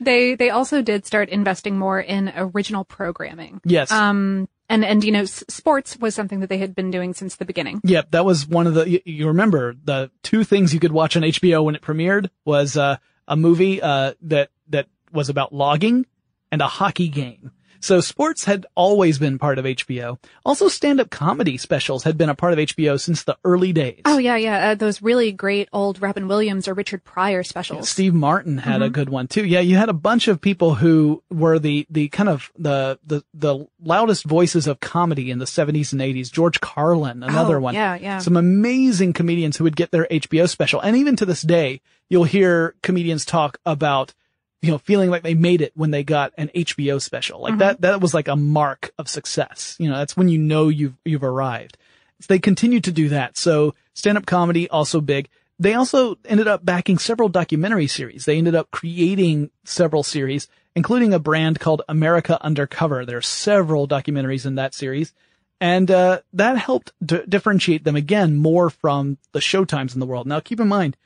they 0.00 0.34
they 0.34 0.50
also 0.50 0.82
did 0.82 1.06
start 1.06 1.28
investing 1.28 1.78
more 1.78 2.00
in 2.00 2.32
original 2.36 2.84
programming. 2.84 3.60
Yes. 3.64 3.90
Um 3.92 4.48
and 4.68 4.84
and 4.84 5.02
you 5.04 5.12
know 5.12 5.22
s- 5.22 5.44
sports 5.48 5.96
was 5.98 6.14
something 6.14 6.40
that 6.40 6.48
they 6.48 6.58
had 6.58 6.74
been 6.74 6.90
doing 6.90 7.14
since 7.14 7.36
the 7.36 7.44
beginning. 7.44 7.80
Yep, 7.84 8.10
that 8.10 8.24
was 8.24 8.46
one 8.46 8.66
of 8.66 8.74
the. 8.74 8.88
You, 8.88 9.00
you 9.04 9.26
remember 9.28 9.74
the 9.82 10.10
two 10.22 10.44
things 10.44 10.74
you 10.74 10.80
could 10.80 10.92
watch 10.92 11.16
on 11.16 11.22
HBO 11.22 11.64
when 11.64 11.74
it 11.74 11.82
premiered 11.82 12.28
was 12.44 12.76
uh, 12.76 12.96
a 13.26 13.36
movie 13.36 13.80
uh, 13.80 14.12
that 14.22 14.50
that 14.68 14.88
was 15.12 15.28
about 15.30 15.54
logging 15.54 16.04
and 16.52 16.60
a 16.60 16.66
hockey 16.66 17.08
game. 17.08 17.52
So 17.80 18.00
sports 18.00 18.44
had 18.44 18.66
always 18.74 19.18
been 19.18 19.38
part 19.38 19.58
of 19.58 19.64
HBO. 19.64 20.18
Also, 20.44 20.68
stand-up 20.68 21.10
comedy 21.10 21.56
specials 21.58 22.02
had 22.04 22.18
been 22.18 22.28
a 22.28 22.34
part 22.34 22.52
of 22.52 22.58
HBO 22.58 23.00
since 23.00 23.22
the 23.22 23.36
early 23.44 23.72
days. 23.72 24.00
Oh 24.04 24.18
yeah, 24.18 24.36
yeah, 24.36 24.70
uh, 24.70 24.74
those 24.74 25.00
really 25.02 25.32
great 25.32 25.68
old 25.72 26.00
Robin 26.02 26.26
Williams 26.28 26.66
or 26.68 26.74
Richard 26.74 27.04
Pryor 27.04 27.42
specials. 27.42 27.88
Steve 27.88 28.14
Martin 28.14 28.58
had 28.58 28.82
a 28.82 28.88
Mhm. 28.88 28.92
good 28.92 29.08
one 29.10 29.28
too. 29.28 29.44
Yeah, 29.44 29.60
you 29.60 29.76
had 29.76 29.88
a 29.88 29.92
bunch 29.94 30.28
of 30.28 30.40
people 30.40 30.74
who 30.76 31.22
were 31.30 31.58
the 31.58 31.86
the 31.90 32.08
kind 32.08 32.28
of 32.28 32.50
the 32.58 32.98
the 33.06 33.22
the 33.32 33.66
loudest 33.82 34.24
voices 34.24 34.66
of 34.66 34.80
comedy 34.80 35.30
in 35.30 35.38
the 35.38 35.46
70s 35.46 35.92
and 35.92 36.02
80s. 36.02 36.30
George 36.30 36.60
Carlin, 36.60 37.22
another 37.22 37.58
Oh, 37.58 37.60
one. 37.60 37.74
yeah, 37.74 37.96
yeah. 37.96 38.18
Some 38.18 38.36
amazing 38.36 39.12
comedians 39.12 39.56
who 39.56 39.64
would 39.64 39.76
get 39.76 39.90
their 39.92 40.06
HBO 40.10 40.46
special. 40.48 40.80
And 40.80 40.96
even 40.96 41.16
to 41.16 41.24
this 41.26 41.42
day, 41.42 41.80
you'll 42.08 42.24
hear 42.24 42.74
comedians 42.82 43.24
talk 43.24 43.58
about 43.64 44.14
you 44.62 44.70
know, 44.70 44.78
feeling 44.78 45.08
like 45.10 45.22
they 45.22 45.34
made 45.34 45.60
it 45.62 45.72
when 45.76 45.90
they 45.92 46.02
got 46.02 46.32
an 46.36 46.50
HBO 46.54 47.00
special. 47.00 47.40
Like 47.40 47.54
Mhm. 47.54 47.58
that, 47.58 47.80
that 47.82 48.00
was 48.00 48.12
like 48.14 48.28
a 48.28 48.36
mark 48.36 48.90
of 48.98 49.08
success. 49.08 49.76
You 49.78 49.88
know, 49.88 49.96
that's 49.98 50.16
when 50.16 50.28
you 50.28 50.38
know 50.38 50.68
you've, 50.68 50.94
you've 51.04 51.22
arrived. 51.24 51.76
So 52.20 52.26
they 52.28 52.38
continued 52.40 52.84
to 52.84 52.92
do 52.92 53.08
that. 53.10 53.36
So 53.36 53.74
stand-up 53.94 54.26
comedy 54.26 54.68
also 54.68 55.00
big. 55.00 55.28
They 55.60 55.74
also 55.74 56.16
ended 56.24 56.48
up 56.48 56.64
backing 56.64 56.98
several 56.98 57.28
documentary 57.28 57.86
series. 57.86 58.24
They 58.24 58.38
ended 58.38 58.54
up 58.56 58.70
creating 58.72 59.50
several 59.64 60.02
series, 60.02 60.48
including 60.74 61.12
a 61.14 61.18
brand 61.20 61.60
called 61.60 61.82
America 61.88 62.38
Undercover. 62.44 63.04
There 63.06 63.18
are 63.18 63.22
several 63.22 63.86
documentaries 63.86 64.46
in 64.46 64.56
that 64.56 64.74
series. 64.74 65.12
And, 65.60 65.90
uh, 65.90 66.20
that 66.32 66.56
helped 66.58 66.92
d- 67.04 67.22
differentiate 67.28 67.82
them 67.84 67.96
again 67.96 68.36
more 68.36 68.70
from 68.70 69.18
the 69.32 69.40
showtimes 69.40 69.94
in 69.94 70.00
the 70.00 70.06
world. 70.06 70.26
Now 70.26 70.38
keep 70.40 70.60
in 70.60 70.68
mind, 70.68 70.96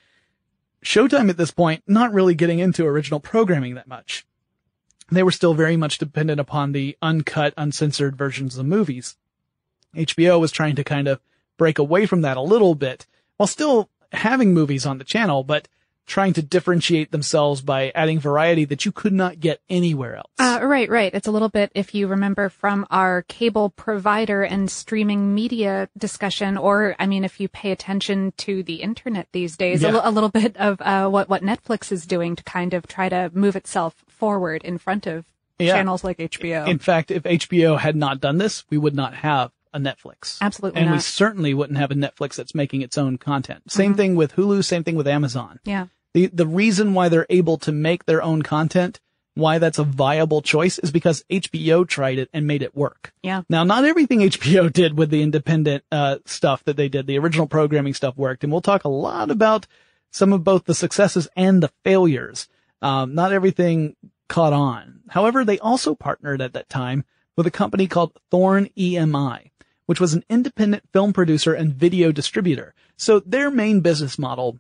Showtime 0.85 1.31
at 1.31 1.37
this 1.37 1.51
point, 1.51 1.83
not 1.87 2.13
really 2.13 2.35
getting 2.35 2.59
into 2.59 2.87
original 2.87 3.21
programming 3.21 3.75
that 3.75 3.87
much. 3.87 4.27
They 5.11 5.23
were 5.23 5.31
still 5.31 5.55
very 5.55 5.77
much 5.77 5.99
dependent 5.99 6.41
upon 6.41 6.73
the 6.73 6.97
uncut, 7.01 7.55
uncensored 7.57 8.17
versions 8.17 8.57
of 8.57 8.67
movies. 8.67 9.17
HBO 9.95 10.41
was 10.41 10.51
trying 10.51 10.75
to 10.77 10.85
kind 10.85 11.07
of 11.07 11.21
break 11.59 11.79
away 11.79 12.07
from 12.07 12.23
that 12.23 12.37
a 12.37 12.43
little 12.43 12.75
bit 12.75 13.07
while 13.37 13.47
still 13.47 13.91
having 14.13 14.55
movies 14.55 14.87
on 14.87 14.99
the 14.99 15.05
channel, 15.05 15.45
but 15.45 15.69
trying 16.07 16.33
to 16.35 16.43
differentiate 16.43 17.13
themselves 17.13 17.61
by 17.63 17.91
adding 17.95 18.19
variety 18.19 18.65
that 18.67 18.85
you 18.85 18.93
could 18.93 19.13
not 19.13 19.39
get 19.41 19.61
anywhere 19.71 20.17
else. 20.17 20.31
Uh, 20.39 20.59
right, 20.63 20.89
right. 20.91 21.15
It's 21.15 21.27
a 21.29 21.31
little 21.31 21.49
bit, 21.49 21.71
if 21.75 21.95
you 21.95 22.07
remember 22.09 22.49
from 22.49 22.87
our 22.91 23.23
cable 23.29 23.71
provider 23.71 24.43
and 24.43 24.71
streaming 24.71 25.35
media 25.35 25.89
discussion, 25.97 26.57
or, 26.59 26.97
I 26.99 27.07
mean, 27.07 27.25
if 27.25 27.41
you 27.41 27.49
pay 27.49 27.71
attention 27.71 28.33
to 28.39 28.63
the 28.63 28.77
internet 28.83 29.29
these 29.33 29.57
days, 29.57 29.83
a, 29.83 29.87
Yeah. 29.89 29.93
li- 29.95 30.01
a 30.05 30.11
little 30.11 30.29
bit 30.29 30.57
of, 30.57 30.81
uh, 30.81 31.09
what, 31.09 31.29
what 31.29 31.43
Netflix 31.43 31.93
is 31.93 32.05
doing 32.07 32.35
to 32.37 32.43
kind 32.45 32.75
of 32.75 32.87
try 32.87 33.09
to 33.09 33.31
move 33.33 33.55
itself 33.57 34.05
forward 34.09 34.63
in 34.65 34.79
front 34.79 35.07
of 35.07 35.25
Yeah. 35.59 35.75
channels 35.75 36.03
like 36.03 36.19
HBO. 36.19 36.67
In 36.67 36.79
fact, 36.81 37.11
if 37.13 37.23
HBO 37.23 37.79
had 37.79 37.95
not 37.97 38.21
done 38.21 38.39
this, 38.39 38.65
we 38.71 38.77
would 38.79 38.95
not 38.97 39.15
have 39.15 39.53
a 39.75 39.79
Netflix. 39.79 40.39
Absolutely 40.41 40.81
And 40.81 40.91
we 40.93 40.99
certainly 41.01 41.55
wouldn't 41.55 41.79
have 41.79 41.91
a 41.91 41.95
Netflix 41.95 42.35
that's 42.37 42.55
making 42.55 42.83
its 42.83 42.99
own 42.99 43.19
content. 43.19 43.71
Same 43.71 43.95
Mhm. 43.95 43.97
thing 43.97 44.15
with 44.17 44.35
Hulu, 44.35 44.65
same 44.65 44.85
thing 44.85 44.97
with 44.97 45.09
Amazon. 45.09 45.59
Yeah. 45.65 45.87
The, 46.15 46.27
the 46.27 46.47
reason 46.47 46.93
why 46.95 47.09
they're 47.09 47.27
able 47.31 47.57
to 47.59 47.73
make 47.73 48.05
their 48.05 48.23
own 48.23 48.43
content, 48.43 49.01
why 49.35 49.57
that's 49.59 49.79
a 49.79 49.85
viable 49.85 50.43
choice 50.43 50.79
is 50.79 50.91
because 50.91 51.25
HBO 51.31 51.85
tried 51.89 52.19
it 52.19 52.29
and 52.35 52.47
made 52.47 52.63
it 52.63 52.77
work. 52.77 53.15
Yeah. 53.23 53.43
Now, 53.49 53.65
not 53.65 53.85
everything 53.87 54.21
HBO 54.21 54.69
did 54.73 54.99
with 54.99 55.09
the 55.09 55.23
independent, 55.23 55.85
uh, 55.91 56.19
stuff 56.27 56.63
that 56.65 56.77
they 56.77 56.89
did, 56.91 57.07
the 57.07 57.19
original 57.19 57.47
programming 57.47 57.95
stuff 57.95 58.17
worked. 58.19 58.45
And 58.45 58.53
we'll 58.53 58.61
talk 58.61 58.85
a 58.85 58.91
lot 58.91 59.31
about 59.31 59.67
some 60.11 60.35
of 60.35 60.45
both 60.45 60.65
the 60.67 60.75
successes 60.75 61.29
and 61.35 61.63
the 61.63 61.71
failures. 61.83 62.47
Um, 62.83 63.15
not 63.15 63.33
everything 63.33 63.97
caught 64.29 64.53
on. 64.53 65.01
However, 65.09 65.45
they 65.47 65.59
also 65.59 65.95
partnered 65.95 66.43
at 66.43 66.53
that 66.53 66.69
time 66.69 67.07
with 67.37 67.47
a 67.47 67.51
company 67.51 67.87
called 67.87 68.13
Thorn 68.31 68.69
EMI, 68.77 69.52
which 69.87 70.01
was 70.01 70.15
an 70.15 70.25
independent 70.29 70.85
film 70.93 71.13
producer 71.13 71.55
and 71.55 71.75
video 71.75 72.13
distributor. 72.13 72.75
So 72.97 73.21
their 73.21 73.51
main 73.51 73.81
business 73.81 74.19
model 74.19 74.59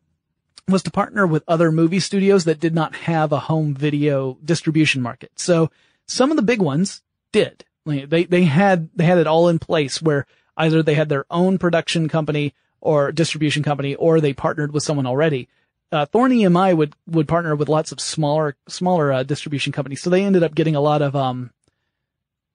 was 0.68 0.82
to 0.84 0.90
partner 0.90 1.26
with 1.26 1.44
other 1.48 1.72
movie 1.72 2.00
studios 2.00 2.44
that 2.44 2.60
did 2.60 2.74
not 2.74 2.94
have 2.94 3.32
a 3.32 3.40
home 3.40 3.74
video 3.74 4.38
distribution 4.44 5.02
market. 5.02 5.32
So 5.36 5.70
some 6.06 6.30
of 6.30 6.36
the 6.36 6.42
big 6.42 6.60
ones 6.60 7.02
did. 7.32 7.64
They, 7.84 8.24
they 8.24 8.44
had, 8.44 8.90
they 8.94 9.04
had 9.04 9.18
it 9.18 9.26
all 9.26 9.48
in 9.48 9.58
place 9.58 10.00
where 10.00 10.26
either 10.56 10.82
they 10.82 10.94
had 10.94 11.08
their 11.08 11.24
own 11.30 11.58
production 11.58 12.08
company 12.08 12.54
or 12.80 13.10
distribution 13.10 13.62
company 13.62 13.94
or 13.96 14.20
they 14.20 14.32
partnered 14.32 14.72
with 14.72 14.82
someone 14.82 15.06
already. 15.06 15.48
Uh, 15.90 16.06
Thorn 16.06 16.32
EMI 16.32 16.76
would, 16.76 16.94
would 17.06 17.28
partner 17.28 17.54
with 17.56 17.68
lots 17.68 17.92
of 17.92 18.00
smaller, 18.00 18.56
smaller, 18.68 19.12
uh, 19.12 19.22
distribution 19.24 19.72
companies. 19.72 20.00
So 20.00 20.10
they 20.10 20.24
ended 20.24 20.42
up 20.42 20.54
getting 20.54 20.76
a 20.76 20.80
lot 20.80 21.02
of, 21.02 21.14
um, 21.16 21.50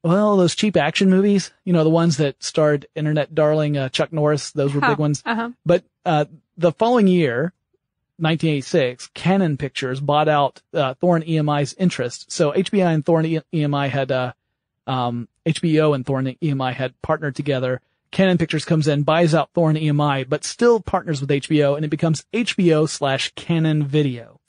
well, 0.08 0.38
those 0.38 0.56
cheap 0.56 0.78
action 0.78 1.10
movies, 1.10 1.52
you 1.66 1.74
know, 1.74 1.84
the 1.84 1.90
ones 1.90 2.16
that 2.16 2.42
starred 2.42 2.86
internet 2.96 3.36
darling, 3.36 3.76
uh, 3.76 3.90
Chuck 3.90 4.14
Norris. 4.14 4.52
Those 4.52 4.74
were 4.74 4.80
big 4.80 4.98
ones. 4.98 5.22
Uh-huh. 5.26 5.52
But, 5.66 5.84
uh, 6.06 6.26
the 6.58 6.72
following 6.72 7.08
year, 7.08 7.52
1986, 8.18 9.10
Cannon 9.14 9.58
Pictures 9.58 10.00
bought 10.00 10.30
out, 10.30 10.62
uh, 10.74 10.94
Thorn 10.94 11.24
EMI's 11.24 11.74
interest. 11.74 12.32
So 12.32 12.54
HBO 12.54 12.94
and 12.94 13.06
Thorn 13.06 13.26
EMI 13.26 13.90
had, 13.90 14.12
uh, 14.12 14.32
um, 14.88 15.28
HBO 15.46 15.94
and 15.94 16.06
Thorn 16.06 16.38
EMI 16.42 16.74
had 16.74 17.00
partnered 17.02 17.36
together. 17.36 17.82
Cannon 18.10 18.38
Pictures 18.38 18.64
comes 18.64 18.88
in, 18.88 19.04
buys 19.04 19.36
out 19.36 19.50
Thorn 19.54 19.76
EMI, 19.76 20.30
but 20.30 20.46
still 20.46 20.80
partners 20.80 21.20
with 21.20 21.30
HBO 21.30 21.76
and 21.76 21.84
it 21.84 21.90
becomes 21.90 22.24
HBO 22.32 22.88
slash 22.88 23.34
Cannon 23.36 23.86
Video. 23.86 24.40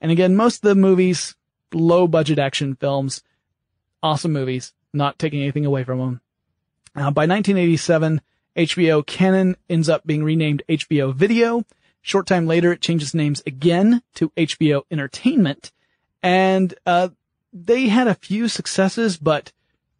And 0.00 0.10
again, 0.10 0.34
most 0.34 0.64
of 0.64 0.68
the 0.68 0.74
movies, 0.74 1.36
low 1.74 2.08
budget 2.08 2.38
action 2.38 2.74
films, 2.74 3.22
awesome 4.02 4.32
movies, 4.32 4.72
not 4.94 5.18
taking 5.18 5.40
anything 5.42 5.66
away 5.66 5.84
from 5.84 5.98
them. 5.98 6.20
Uh, 6.96 7.10
by 7.10 7.26
1987, 7.26 8.20
HBO 8.56 9.04
Cannon 9.04 9.56
ends 9.68 9.88
up 9.88 10.06
being 10.06 10.22
renamed 10.22 10.62
HBO 10.68 11.12
Video. 11.12 11.64
Short 12.02 12.26
time 12.26 12.46
later, 12.46 12.72
it 12.72 12.80
changes 12.80 13.14
names 13.14 13.42
again 13.46 14.02
to 14.14 14.30
HBO 14.30 14.82
Entertainment. 14.90 15.72
And, 16.22 16.74
uh, 16.86 17.08
they 17.52 17.88
had 17.88 18.08
a 18.08 18.14
few 18.14 18.48
successes, 18.48 19.16
but 19.16 19.52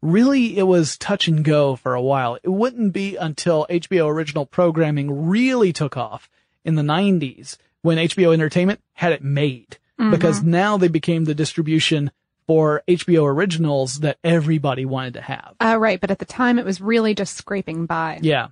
really 0.02 0.58
it 0.58 0.64
was 0.64 0.98
touch 0.98 1.28
and 1.28 1.44
go 1.44 1.76
for 1.76 1.94
a 1.94 2.02
while. 2.02 2.36
It 2.42 2.48
wouldn't 2.48 2.92
be 2.92 3.16
until 3.16 3.66
HBO 3.70 4.08
original 4.08 4.44
programming 4.44 5.28
really 5.28 5.72
took 5.72 5.96
off 5.96 6.28
in 6.64 6.74
the 6.74 6.82
90s 6.82 7.56
when 7.82 7.98
HBO 7.98 8.32
Entertainment 8.32 8.80
had 8.94 9.12
it 9.12 9.22
made. 9.22 9.78
Mhm. 9.98 10.10
Because 10.10 10.42
now 10.42 10.76
they 10.76 10.88
became 10.88 11.24
the 11.24 11.34
distribution 11.34 12.10
for 12.46 12.82
HBO 12.86 13.26
originals 13.26 14.00
that 14.00 14.18
everybody 14.22 14.84
wanted 14.84 15.14
to 15.14 15.22
have. 15.22 15.54
Uh, 15.60 15.78
right. 15.78 16.00
But 16.00 16.10
at 16.10 16.18
the 16.18 16.24
time, 16.24 16.58
it 16.58 16.64
was 16.64 16.80
really 16.80 17.14
just 17.14 17.36
scraping 17.36 17.86
by. 17.86 18.18
Yeah. 18.22 18.48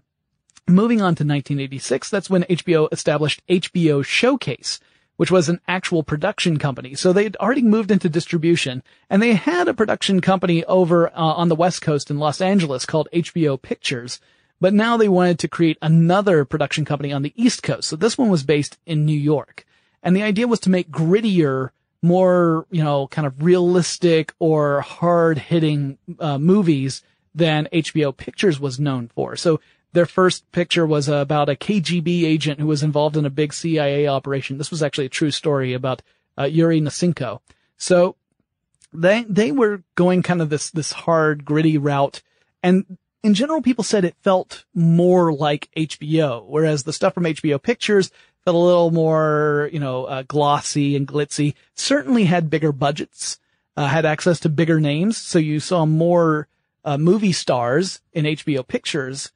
Moving 0.69 1.01
on 1.01 1.15
to 1.17 1.25
1986, 1.25 2.09
that's 2.09 2.31
when 2.31 2.45
HBO 2.45 2.89
established 2.93 3.43
HBO 3.49 4.05
Showcase, 4.05 4.79
which 5.17 5.31
was 5.31 5.49
an 5.49 5.61
actual 5.67 6.03
production 6.03 6.59
company. 6.59 6.95
So 6.95 7.13
they'd 7.13 7.37
already 7.37 7.63
moved 7.63 7.91
into 7.91 8.09
distribution 8.09 8.83
and 9.11 9.21
they 9.21 9.35
had 9.35 9.69
a 9.69 9.75
production 9.75 10.21
company 10.21 10.65
over 10.65 11.09
uh, 11.09 11.13
on 11.15 11.49
the 11.49 11.57
West 11.57 11.83
Coast 11.83 12.11
in 12.11 12.19
Los 12.19 12.41
Angeles 12.41 12.87
called 12.87 13.09
HBO 13.13 13.61
Pictures. 13.61 14.21
But 14.61 14.73
now 14.73 14.97
they 14.97 15.09
wanted 15.09 15.41
to 15.41 15.49
create 15.49 15.79
another 15.83 16.45
production 16.45 16.85
company 16.85 17.13
on 17.13 17.23
the 17.23 17.33
East 17.35 17.65
Coast. 17.65 17.89
So 17.89 17.97
this 17.97 18.17
one 18.17 18.29
was 18.29 18.45
based 18.45 18.79
in 18.87 19.05
New 19.05 19.19
York. 19.19 19.67
And 20.05 20.15
the 20.15 20.23
idea 20.23 20.47
was 20.47 20.61
to 20.61 20.71
make 20.71 20.91
grittier, 20.91 21.71
more, 22.03 22.67
you 22.71 22.83
know, 22.83 23.07
kind 23.07 23.27
of 23.27 23.43
realistic 23.43 24.35
or 24.39 24.81
hard 24.81 25.39
hitting 25.39 25.99
uh, 26.19 26.39
movies 26.39 27.03
than 27.35 27.69
HBO 27.73 28.15
Pictures 28.17 28.61
was 28.61 28.81
known 28.81 29.09
for. 29.15 29.37
So 29.37 29.61
their 29.93 30.07
first 30.07 30.51
picture 30.53 30.87
was 30.87 31.09
about 31.09 31.49
a 31.49 31.55
KGB 31.55 32.25
agent 32.25 32.61
who 32.61 32.67
was 32.67 32.83
involved 32.83 33.17
in 33.17 33.25
a 33.25 33.31
big 33.31 33.53
CIA 33.53 34.09
operation. 34.09 34.59
This 34.59 34.71
was 34.71 34.83
actually 34.83 35.07
a 35.07 35.11
true 35.11 35.31
story 35.31 35.75
about 35.75 36.03
uh, 36.39 36.45
Yuri 36.45 36.81
Nosenko. 36.81 37.41
So 37.77 38.17
they 38.93 39.25
they 39.29 39.53
were 39.53 39.83
going 39.95 40.23
kind 40.23 40.43
of 40.43 40.51
this 40.51 40.71
this 40.71 40.93
hard 40.93 41.45
gritty 41.45 41.79
route 41.79 42.23
and 42.63 42.99
in 43.23 43.35
general 43.35 43.63
people 43.63 43.85
said 43.85 44.05
it 44.05 44.17
felt 44.23 44.65
more 44.75 45.33
like 45.33 45.71
HBO 45.77 46.45
whereas 46.47 46.83
the 46.83 46.93
stuff 46.93 47.15
from 47.15 47.25
HBO 47.25 47.63
Pictures 47.63 48.11
felt 48.45 48.57
a 48.57 48.59
little 48.59 48.91
more 48.91 49.69
you 49.73 49.79
know 49.79 50.05
uh, 50.05 50.23
glossy 50.27 50.97
and 50.97 51.07
glitzy 51.07 51.55
certainly 51.75 52.25
had 52.25 52.51
bigger 52.51 52.73
budgets 52.73 53.39
uh, 53.77 53.87
had 53.87 54.05
access 54.05 54.41
to 54.41 54.49
bigger 54.49 54.81
names 54.81 55.17
so 55.17 55.39
you 55.39 55.61
saw 55.61 55.87
more 55.87 56.49
uh, 56.85 56.99
movie 56.99 57.33
stars 57.33 58.01
in 58.13 58.25
HBO 58.25 58.67
Pictures 58.67 59.33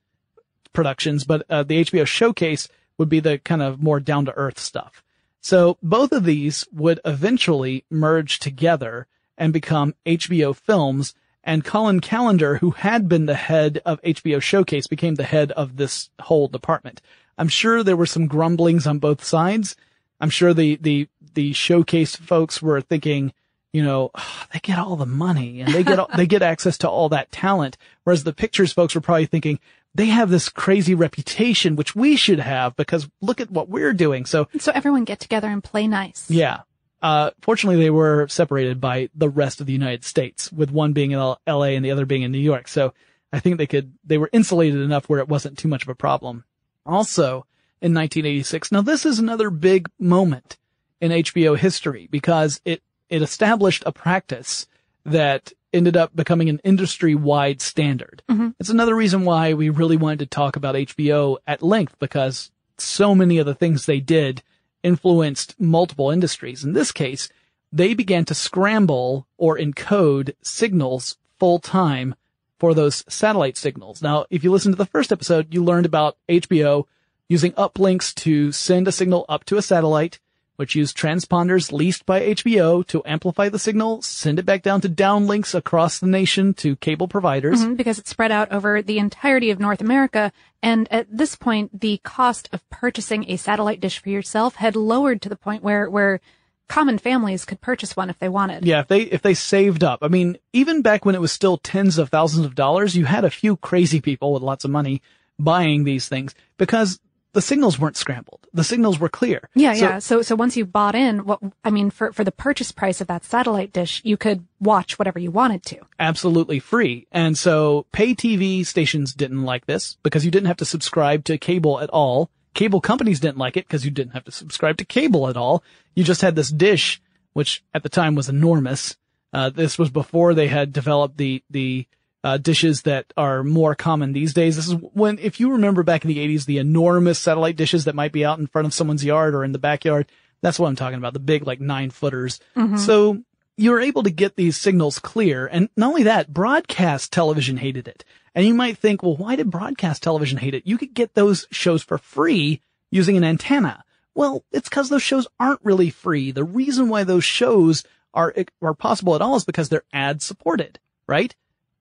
productions 0.73 1.25
but 1.25 1.45
uh, 1.49 1.63
the 1.63 1.85
HBO 1.85 2.07
showcase 2.07 2.69
would 2.99 3.09
be 3.09 3.21
the 3.21 3.39
kind 3.39 3.63
of 3.63 3.83
more 3.83 4.01
down 4.01 4.25
to 4.25 4.35
earth 4.35 4.59
stuff 4.59 5.03
so 5.41 5.79
both 5.81 6.11
of 6.11 6.25
these 6.25 6.67
would 6.73 6.99
eventually 7.05 7.85
merge 7.89 8.41
together 8.41 9.07
and 9.39 9.53
become 9.53 9.95
HBO 10.05 10.55
Films. 10.55 11.15
And 11.45 11.65
Colin 11.65 12.01
Callender, 12.01 12.57
who 12.57 12.73
had 12.73 13.09
been 13.09 13.27
the 13.27 13.37
head 13.37 13.81
of 13.87 14.03
HBO 14.03 14.43
Showcase, 14.43 14.89
became 14.89 15.15
the 15.15 15.23
head 15.23 15.53
of 15.53 15.77
this 15.77 16.11
whole 16.23 16.49
department. 16.49 17.01
I'm 17.39 17.49
sure 17.49 17.82
there 17.82 17.97
were 17.97 18.07
some 18.07 18.26
grumblings 18.26 18.87
on 18.87 18.99
both 18.99 19.22
sides. 19.24 19.76
I'm 20.20 20.30
sure 20.30 20.55
the, 20.55 20.76
the, 20.76 21.09
the 21.34 21.53
showcase 21.53 22.16
folks 22.16 22.62
were 22.62 22.80
thinking, 22.80 23.32
you 23.72 23.82
know, 23.82 24.11
"Ah, 24.14 24.47
they 24.53 24.59
get 24.61 24.78
all 24.78 24.97
the 24.97 25.05
money 25.07 25.61
and 25.61 25.72
they 25.74 25.82
get, 25.82 25.99
all, 25.99 26.09
they 26.16 26.26
get 26.26 26.41
access 26.43 26.78
to 26.78 26.89
all 26.89 27.09
that 27.11 27.30
talent. 27.30 27.76
Whereas 28.05 28.24
the 28.24 28.32
pictures 28.32 28.72
folks 28.72 28.95
were 28.95 29.01
probably 29.03 29.26
thinking, 29.26 29.59
they 29.95 30.07
have 30.07 30.30
this 30.30 30.49
crazy 30.49 30.95
reputation, 30.95 31.76
which 31.76 31.95
we 31.95 32.16
should 32.16 32.39
have 32.41 32.74
because 32.76 33.09
look 33.20 33.41
at 33.41 33.51
what 33.51 33.68
we're 33.68 33.93
doing. 33.93 34.24
So 34.26 34.49
So 34.59 34.72
everyone 34.74 35.05
get 35.05 35.20
together 35.20 35.49
and 35.49 35.62
play 35.62 35.87
nice. 35.87 36.30
yeah. 36.30 36.61
Uh, 37.03 37.30
fortunately, 37.43 37.78
they 37.82 37.91
were 37.91 38.26
separated 38.28 38.80
by 38.80 39.11
the 39.14 39.28
rest 39.28 39.61
of 39.61 39.66
the 39.66 39.72
United 39.72 40.03
States, 40.03 40.51
with 40.51 40.70
one 40.70 40.95
being 40.95 41.11
in 41.12 41.18
L- 41.18 41.39
L.A. 41.47 41.76
and 41.76 41.84
the 41.84 41.91
other 41.91 42.07
being 42.07 42.22
in 42.22 42.32
New 42.32 42.39
York. 42.39 42.66
So 42.68 42.95
I 43.32 43.39
think 43.39 43.59
they 43.59 43.66
could, 43.66 43.93
they 44.03 44.16
were 44.16 44.30
insulated 44.32 44.80
enough 44.80 45.07
where 45.09 45.20
it 45.20 45.28
wasn't 45.28 45.59
too 45.59 45.68
much 45.68 45.82
of 45.82 45.91
a 45.91 45.95
problem. 45.95 46.45
Also, 46.87 47.47
in 47.82 47.93
1986, 47.93 48.72
now 48.72 48.80
this 48.80 49.05
is 49.05 49.18
another 49.18 49.51
big 49.51 49.89
moment 49.99 50.57
in 51.01 51.11
HBO 51.11 51.59
history 51.59 52.09
because 52.11 52.61
it, 52.64 52.82
it 53.09 53.22
established 53.22 53.82
a 53.87 53.93
practice 53.93 54.66
that 55.05 55.53
ended 55.72 55.97
up 55.97 56.16
becoming 56.16 56.49
an 56.49 56.61
industry-wide 56.64 57.61
standard. 57.61 58.22
Mm-hmm. 58.28 58.51
It's 58.59 58.70
another 58.70 58.95
reason 58.95 59.24
why 59.24 59.53
we 59.53 59.68
really 59.68 59.97
wanted 59.97 60.20
to 60.20 60.26
talk 60.26 60.57
about 60.57 60.74
HBO 60.74 61.37
at 61.47 61.62
length 61.62 61.99
because 61.99 62.51
so 62.78 63.14
many 63.14 63.39
of 63.39 63.47
the 63.47 63.55
things 63.55 63.87
they 63.87 64.01
did 64.01 64.43
influenced 64.82 65.59
multiple 65.61 66.11
industries. 66.11 66.64
In 66.64 66.72
this 66.72 66.93
case, 66.93 67.28
they 67.72 67.95
began 67.95 68.24
to 68.26 68.34
scramble 68.34 69.26
or 69.37 69.59
encode 69.59 70.34
signals 70.43 71.16
full 71.39 71.59
time 71.59 72.14
for 72.59 72.75
those 72.75 73.05
satellite 73.09 73.57
signals. 73.57 74.03
Now, 74.03 74.27
if 74.31 74.43
you 74.43 74.51
listen 74.51 74.73
to 74.73 74.79
the 74.79 74.87
first 74.87 75.13
episode, 75.13 75.53
you 75.53 75.63
learned 75.63 75.87
about 75.87 76.17
HBO 76.29 76.85
using 77.29 77.53
uplinks 77.53 78.15
to 78.15 78.53
send 78.53 78.87
a 78.89 78.93
signal 78.93 79.27
up 79.29 79.45
to 79.45 79.57
a 79.57 79.63
satellite, 79.63 80.21
which 80.57 80.75
used 80.75 80.97
transponders 80.97 81.71
leased 81.71 82.07
by 82.07 82.21
HBO 82.21 82.87
to 82.87 83.03
amplify 83.05 83.49
the 83.49 83.59
signal, 83.59 84.01
send 84.01 84.39
it 84.39 84.47
back 84.47 84.63
down 84.63 84.81
to 84.81 84.89
downlinks 84.89 85.55
across 85.55 85.99
the 85.99 86.07
nation 86.07 86.55
to 86.55 86.77
cable 86.77 87.09
providers. 87.09 87.63
Mhm, 87.63 87.77
because 87.77 87.99
it's 87.99 88.09
spread 88.09 88.33
out 88.33 88.51
over 88.51 88.81
the 88.81 88.99
entirety 88.99 89.51
of 89.51 89.61
North 89.61 89.83
America. 89.83 90.33
And 90.63 90.89
at 90.91 91.07
this 91.15 91.37
point, 91.37 91.81
the 91.81 92.01
cost 92.05 92.49
of 92.53 92.69
purchasing 92.71 93.31
a 93.31 93.37
satellite 93.37 93.81
dish 93.81 93.99
for 93.99 94.09
yourself 94.09 94.55
had 94.55 94.77
lowered 94.77 95.21
to 95.23 95.29
the 95.29 95.37
point 95.37 95.63
where, 95.63 95.91
where 95.91 96.21
common 96.69 96.99
families 96.99 97.45
could 97.45 97.61
purchase 97.61 97.97
one 97.97 98.11
if 98.11 98.19
they 98.19 98.29
wanted. 98.29 98.64
Yeah, 98.64 98.81
if 98.81 98.89
they 98.89 99.03
if 99.03 99.23
they 99.23 99.35
saved 99.35 99.85
up. 99.85 100.01
I 100.03 100.09
mean, 100.09 100.37
even 100.53 100.83
back 100.83 101.05
when 101.05 101.14
it 101.14 101.21
was 101.21 101.33
still 101.33 101.59
tens 101.59 101.99
of 101.99 102.09
thousands 102.11 102.47
of 102.47 102.55
dollars, 102.55 102.97
you 102.97 103.05
had 103.05 103.25
a 103.25 103.31
few 103.31 103.57
crazy 103.57 104.01
people 104.01 104.33
with 104.33 104.43
lots 104.43 104.64
of 104.64 104.71
money 104.71 105.03
buying 105.39 105.85
these 105.85 106.09
things 106.09 106.35
because 106.57 106.99
the 107.35 107.43
signals 107.43 107.79
weren't 107.79 107.99
scrambled. 107.99 108.47
The 108.55 108.64
signals 108.64 108.99
were 108.99 109.11
clear. 109.11 109.51
Yeah, 109.55 109.75
So- 109.75 109.81
yeah. 109.85 109.99
So, 109.99 110.23
so 110.23 110.35
once 110.35 110.57
you 110.57 110.64
bought 110.64 110.95
in, 110.95 111.27
what 111.27 111.39
I 111.62 111.71
mean, 111.71 111.91
for 111.91 112.11
for 112.12 112.25
the 112.25 112.33
purchase 112.33 112.73
price 112.73 113.03
of 113.03 113.09
that 113.09 113.25
satellite 113.27 113.75
dish, 113.75 114.01
you 114.05 114.17
could 114.17 114.47
watch 114.59 114.99
whatever 114.99 115.19
you 115.19 115.31
wanted 115.31 115.62
to. 115.64 115.77
absolutely 116.01 116.59
free. 116.59 117.07
And 117.12 117.37
so 117.37 117.85
pay 117.93 118.14
TV 118.14 118.64
stations 118.64 119.12
didn't 119.12 119.43
like 119.45 119.67
this 119.67 119.99
because 120.03 120.25
you 120.25 120.31
didn't 120.31 120.47
have 120.47 120.57
to 120.59 120.64
subscribe 120.64 121.25
to 121.25 121.37
cable 121.37 121.79
at 121.81 121.91
all. 121.91 122.31
Cable 122.57 122.81
companies 122.81 123.21
didn't 123.21 123.37
like 123.37 123.59
it 123.59 123.69
because 123.69 123.85
you 123.85 123.91
didn't 123.91 124.15
have 124.15 124.25
to 124.25 124.33
subscribe 124.33 124.79
to 124.79 124.85
cable 124.87 125.29
at 125.29 125.37
all. 125.37 125.63
You 125.95 126.03
just 126.03 126.23
had 126.23 126.37
this 126.37 126.49
dish, 126.49 127.03
which 127.35 127.63
at 127.75 127.83
the 127.83 127.91
time 127.91 128.15
was 128.15 128.31
enormous. 128.31 128.97
Uh, 129.31 129.51
this 129.51 129.79
was 129.79 129.91
before 129.91 130.33
they 130.33 130.49
had 130.49 130.73
developed 130.73 131.19
the, 131.19 131.45
the, 131.51 131.87
uh, 132.25 132.39
dishes 132.39 132.83
that 132.83 133.13
are 133.15 133.45
more 133.45 133.75
common 133.75 134.15
these 134.15 134.33
days. 134.33 134.57
This 134.57 134.69
is 134.69 134.75
when, 134.95 135.19
if 135.19 135.39
you 135.39 135.53
remember 135.53 135.83
back 135.83 136.03
in 136.03 136.09
the 136.09 136.17
80s, 136.17 136.47
the 136.47 136.57
enormous 136.57 137.19
satellite 137.19 137.57
dishes 137.57 137.85
that 137.85 137.95
might 137.95 138.11
be 138.11 138.25
out 138.25 138.39
in 138.39 138.47
front 138.47 138.67
of 138.67 138.73
someone's 138.73 139.05
yard 139.05 139.35
or 139.35 139.45
in 139.45 139.53
the 139.53 139.59
backyard. 139.59 140.07
That's 140.41 140.59
what 140.59 140.69
I'm 140.69 140.77
talking 140.77 140.99
about. 140.99 141.13
The 141.13 141.19
big, 141.21 141.47
like 141.47 141.61
nine 141.61 141.91
footers. 141.91 142.41
So 142.79 143.23
you 143.59 143.71
were 143.71 143.81
able 143.81 144.03
to 144.03 144.11
get 144.11 144.37
these 144.37 144.57
signals 144.57 144.99
clear. 144.99 145.47
And 145.47 145.69
not 145.77 145.89
only 145.89 146.05
that, 146.05 146.33
broadcast 146.33 147.13
television 147.13 147.59
hated 147.59 147.87
it. 147.87 148.03
And 148.37 148.47
you 148.47 148.55
might 148.55 148.76
think, 148.76 149.03
well, 149.03 149.16
why 149.16 149.34
did 149.34 149.51
broadcast 149.51 150.03
television 150.03 150.37
hate 150.37 150.55
it? 150.55 150.66
You 150.66 150.76
could 150.76 150.93
get 150.93 151.14
those 151.14 151.49
shows 151.51 151.82
for 151.82 151.97
free 151.97 152.61
using 152.91 153.16
an 153.16 153.24
antenna. 153.24 153.82
Well, 154.14 154.45
it's 154.53 154.68
because 154.68 154.91
those 154.91 155.03
shows 155.03 155.26
aren't 155.41 155.64
really 155.64 155.89
free. 155.89 156.32
The 156.32 156.45
reason 156.45 156.91
why 156.91 157.05
those 157.05 157.24
shows 157.24 157.82
are, 158.12 158.34
are 158.61 158.74
possible 158.74 159.14
at 159.14 159.22
all 159.22 159.37
is 159.37 159.47
because 159.47 159.70
they're 159.70 159.84
ad 159.91 160.20
supported, 160.20 160.78
right? 161.07 161.34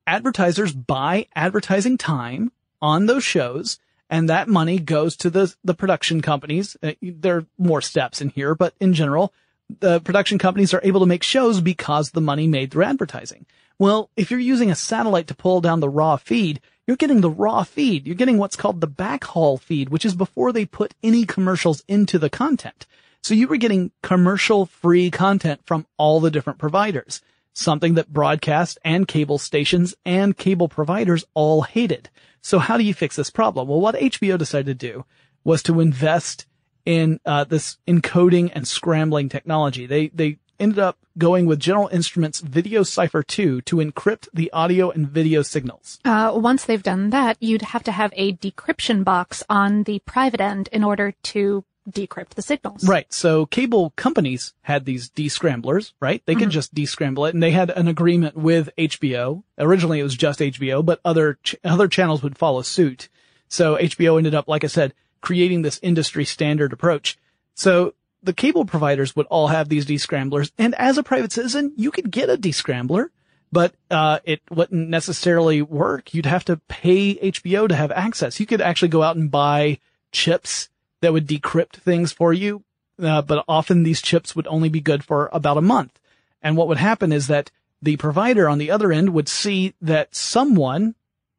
Advertisers 0.08 0.72
buy 0.72 1.28
advertising 1.36 1.98
time 1.98 2.54
on 2.82 3.06
those 3.06 3.24
shows 3.24 3.78
and 4.10 4.30
that 4.30 4.48
money 4.48 4.80
goes 4.80 5.18
to 5.18 5.30
the, 5.30 5.54
the 5.64 5.74
production 5.74 6.22
companies. 6.22 6.78
Uh, 6.82 6.94
there 7.02 7.38
are 7.38 7.46
more 7.58 7.82
steps 7.82 8.22
in 8.22 8.30
here, 8.30 8.56
but 8.56 8.74
in 8.80 8.94
general, 8.94 9.34
the 9.80 10.00
production 10.02 10.38
companies 10.38 10.74
are 10.74 10.82
able 10.84 11.00
to 11.00 11.06
make 11.06 11.24
shows 11.24 11.62
because 11.62 12.12
the 12.12 12.22
money 12.22 12.48
made 12.48 12.72
through 12.72 12.84
advertising. 12.84 13.46
Well, 13.78 14.10
if 14.16 14.32
you're 14.32 14.40
using 14.40 14.72
a 14.72 14.76
satellite 14.76 15.28
to 15.28 15.36
pull 15.36 15.62
down 15.62 15.80
the 15.80 15.90
raw 15.90 16.16
feed, 16.16 16.62
you're 16.88 16.98
getting 16.98 17.22
the 17.22 17.30
raw 17.30 17.64
feed. 17.64 18.06
You're 18.06 18.16
getting 18.16 18.38
what's 18.38 18.56
called 18.56 18.80
the 18.80 18.88
backhaul 18.88 19.60
feed, 19.60 19.90
which 19.90 20.06
is 20.06 20.16
before 20.16 20.52
they 20.52 20.66
put 20.66 20.94
any 21.04 21.26
commercials 21.26 21.84
into 21.88 22.20
the 22.20 22.30
content. 22.30 22.86
So 23.22 23.34
you 23.34 23.48
were 23.48 23.58
getting 23.58 23.92
commercial 24.04 24.68
free 24.68 25.10
content 25.10 25.62
from 25.66 25.88
all 25.98 26.20
the 26.20 26.30
different 26.30 26.60
providers, 26.60 27.22
something 27.54 27.96
that 27.96 28.14
broadcast 28.14 28.78
and 28.86 29.08
cable 29.08 29.40
stations 29.40 29.96
and 30.06 30.38
cable 30.38 30.70
providers 30.70 31.26
all 31.34 31.64
hated. 31.64 32.10
So 32.42 32.60
how 32.60 32.78
do 32.78 32.84
you 32.84 32.94
fix 32.94 33.16
this 33.16 33.32
problem? 33.32 33.68
Well, 33.68 33.82
what 33.82 33.96
HBO 33.96 34.38
decided 34.38 34.80
to 34.80 34.88
do 34.88 35.06
was 35.44 35.64
to 35.64 35.80
invest 35.80 36.46
in 36.86 37.20
uh, 37.26 37.44
this 37.44 37.78
encoding 37.88 38.52
and 38.54 38.68
scrambling 38.68 39.30
technology. 39.30 39.86
They 39.86 40.08
they 40.10 40.38
ended 40.60 40.80
up 40.80 40.98
going 41.18 41.46
with 41.46 41.60
General 41.60 41.88
Instruments 41.90 42.40
Video 42.40 42.84
Cipher 42.84 43.24
2 43.24 43.62
to 43.62 43.78
encrypt 43.78 44.28
the 44.34 44.52
audio 44.52 44.90
and 44.90 45.08
video 45.08 45.42
signals. 45.42 46.00
Uh, 46.06 46.32
once 46.36 46.66
they've 46.66 46.84
done 46.84 47.10
that, 47.10 47.38
you'd 47.40 47.62
have 47.62 47.84
to 47.84 47.92
have 47.92 48.14
a 48.16 48.34
decryption 48.34 49.04
box 49.04 49.44
on 49.50 49.84
the 49.84 50.00
private 50.00 50.42
end 50.42 50.70
in 50.72 50.84
order 50.84 51.14
to 51.24 51.64
decrypt 51.90 52.30
the 52.30 52.42
signals. 52.42 52.88
Right. 52.88 53.12
So 53.14 53.46
cable 53.46 53.92
companies 53.96 54.54
had 54.64 54.86
these 54.86 55.10
descramblers, 55.10 55.94
right? 56.00 56.22
They 56.26 56.34
could 56.34 56.50
just 56.50 56.74
descramble 56.74 57.28
it 57.30 57.36
and 57.36 57.44
they 57.44 57.52
had 57.52 57.70
an 57.70 57.88
agreement 57.88 58.36
with 58.36 58.70
HBO. 58.76 59.44
Originally 59.60 60.00
it 60.00 60.04
was 60.04 60.16
just 60.16 60.40
HBO, 60.40 60.84
but 60.84 61.00
other, 61.06 61.38
ch- 61.44 61.56
other 61.64 61.88
channels 61.88 62.24
would 62.24 62.38
follow 62.38 62.64
suit. 62.64 63.08
So 63.48 63.78
HBO 63.78 64.18
ended 64.18 64.34
up, 64.34 64.48
like 64.48 64.64
I 64.64 64.68
said, 64.68 64.96
creating 65.26 65.64
this 65.64 65.80
industry 65.82 66.24
standard 66.24 66.72
approach. 66.72 67.18
So 67.56 67.96
the 68.22 68.34
cable 68.34 68.66
providers 68.66 69.16
would 69.16 69.26
all 69.26 69.48
have 69.48 69.70
these 69.70 69.86
descramblers 69.88 70.52
and 70.58 70.76
as 70.76 71.00
a 71.00 71.04
private 71.04 71.32
citizen, 71.32 71.74
you 71.76 71.90
could 71.90 72.12
get 72.12 72.30
a 72.30 72.38
descrambler. 72.38 73.08
But 73.52 73.74
uh, 73.90 74.20
it 74.26 74.42
wouldn't 74.50 74.90
necessarily 74.90 75.62
work. 75.62 76.14
You'd 76.14 76.26
have 76.26 76.46
to 76.46 76.58
pay 76.68 77.16
HBO 77.16 77.70
to 77.70 77.76
have 77.76 77.92
access. 77.92 78.40
You 78.40 78.46
could 78.46 78.60
actually 78.60 78.90
go 78.90 79.02
out 79.02 79.16
and 79.16 79.32
buy 79.32 79.80
chips 80.12 80.70
that 81.02 81.14
would 81.14 81.28
decrypt 81.28 81.74
things 81.74 82.12
for 82.12 82.34
you. 82.34 82.64
Uh, 83.02 83.22
but 83.22 83.46
often 83.48 83.84
these 83.84 84.02
chips 84.02 84.36
would 84.36 84.48
only 84.48 84.70
be 84.70 84.82
good 84.82 85.04
for 85.04 85.30
about 85.32 85.58
a 85.58 85.62
month. 85.62 86.00
And 86.42 86.58
what 86.58 86.68
would 86.68 86.78
happen 86.78 87.12
is 87.12 87.28
that 87.28 87.50
the 87.82 87.98
provider 87.98 88.50
on 88.50 88.58
the 88.58 88.72
other 88.72 88.92
end 88.92 89.14
would 89.14 89.30
see 89.30 89.74
that 89.82 90.14
someone, 90.14 90.96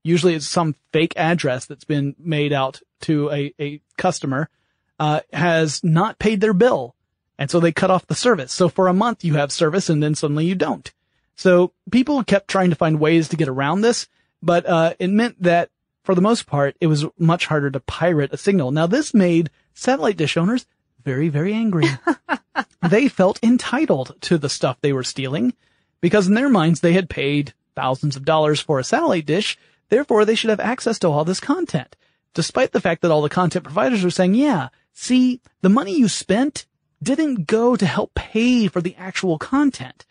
usually 0.06 0.34
it's 0.34 0.46
some 0.46 0.74
fake 0.92 1.12
address 1.16 1.66
that's 1.66 1.84
been 1.84 2.14
made 2.18 2.52
out 2.52 2.80
to 3.02 3.30
a, 3.30 3.54
a 3.60 3.80
customer, 3.96 4.48
uh, 4.98 5.20
has 5.32 5.82
not 5.84 6.18
paid 6.18 6.40
their 6.40 6.54
bill. 6.54 6.94
And 7.38 7.50
so 7.50 7.60
they 7.60 7.72
cut 7.72 7.90
off 7.90 8.06
the 8.06 8.14
service. 8.14 8.52
So 8.52 8.68
for 8.68 8.88
a 8.88 8.94
month 8.94 9.24
you 9.24 9.34
have 9.34 9.52
service 9.52 9.90
and 9.90 10.02
then 10.02 10.14
suddenly 10.14 10.46
you 10.46 10.54
don't. 10.54 10.90
So 11.34 11.72
people 11.90 12.24
kept 12.24 12.48
trying 12.48 12.70
to 12.70 12.76
find 12.76 12.98
ways 12.98 13.28
to 13.28 13.36
get 13.36 13.48
around 13.48 13.82
this, 13.82 14.08
but, 14.42 14.64
uh, 14.64 14.94
it 14.98 15.10
meant 15.10 15.42
that 15.42 15.70
for 16.02 16.14
the 16.14 16.22
most 16.22 16.46
part, 16.46 16.76
it 16.80 16.86
was 16.86 17.04
much 17.18 17.46
harder 17.46 17.70
to 17.70 17.80
pirate 17.80 18.32
a 18.32 18.36
signal. 18.36 18.70
Now 18.70 18.86
this 18.86 19.12
made 19.12 19.50
satellite 19.74 20.16
dish 20.16 20.36
owners 20.36 20.66
very, 21.04 21.28
very 21.28 21.52
angry. 21.52 21.86
they 22.88 23.08
felt 23.08 23.38
entitled 23.42 24.16
to 24.22 24.38
the 24.38 24.48
stuff 24.48 24.76
they 24.80 24.92
were 24.92 25.04
stealing 25.04 25.54
because 26.00 26.26
in 26.26 26.34
their 26.34 26.48
minds 26.48 26.80
they 26.80 26.92
had 26.92 27.08
paid 27.08 27.54
thousands 27.76 28.16
of 28.16 28.24
dollars 28.24 28.60
for 28.60 28.78
a 28.78 28.84
satellite 28.84 29.24
dish. 29.24 29.56
Therefore, 29.88 30.24
they 30.24 30.34
should 30.34 30.50
have 30.50 30.60
access 30.60 30.98
to 31.00 31.08
all 31.08 31.24
this 31.24 31.40
content. 31.40 31.96
Despite 32.34 32.72
the 32.72 32.80
fact 32.80 33.02
that 33.02 33.10
all 33.10 33.22
the 33.22 33.28
content 33.28 33.64
providers 33.64 34.04
are 34.04 34.10
saying, 34.10 34.34
yeah, 34.34 34.68
see, 34.92 35.40
the 35.62 35.68
money 35.68 35.96
you 35.96 36.08
spent 36.08 36.66
didn't 37.02 37.46
go 37.46 37.76
to 37.76 37.86
help 37.86 38.14
pay 38.14 38.68
for 38.68 38.80
the 38.80 38.94
actual 38.96 39.38
content. 39.38 40.04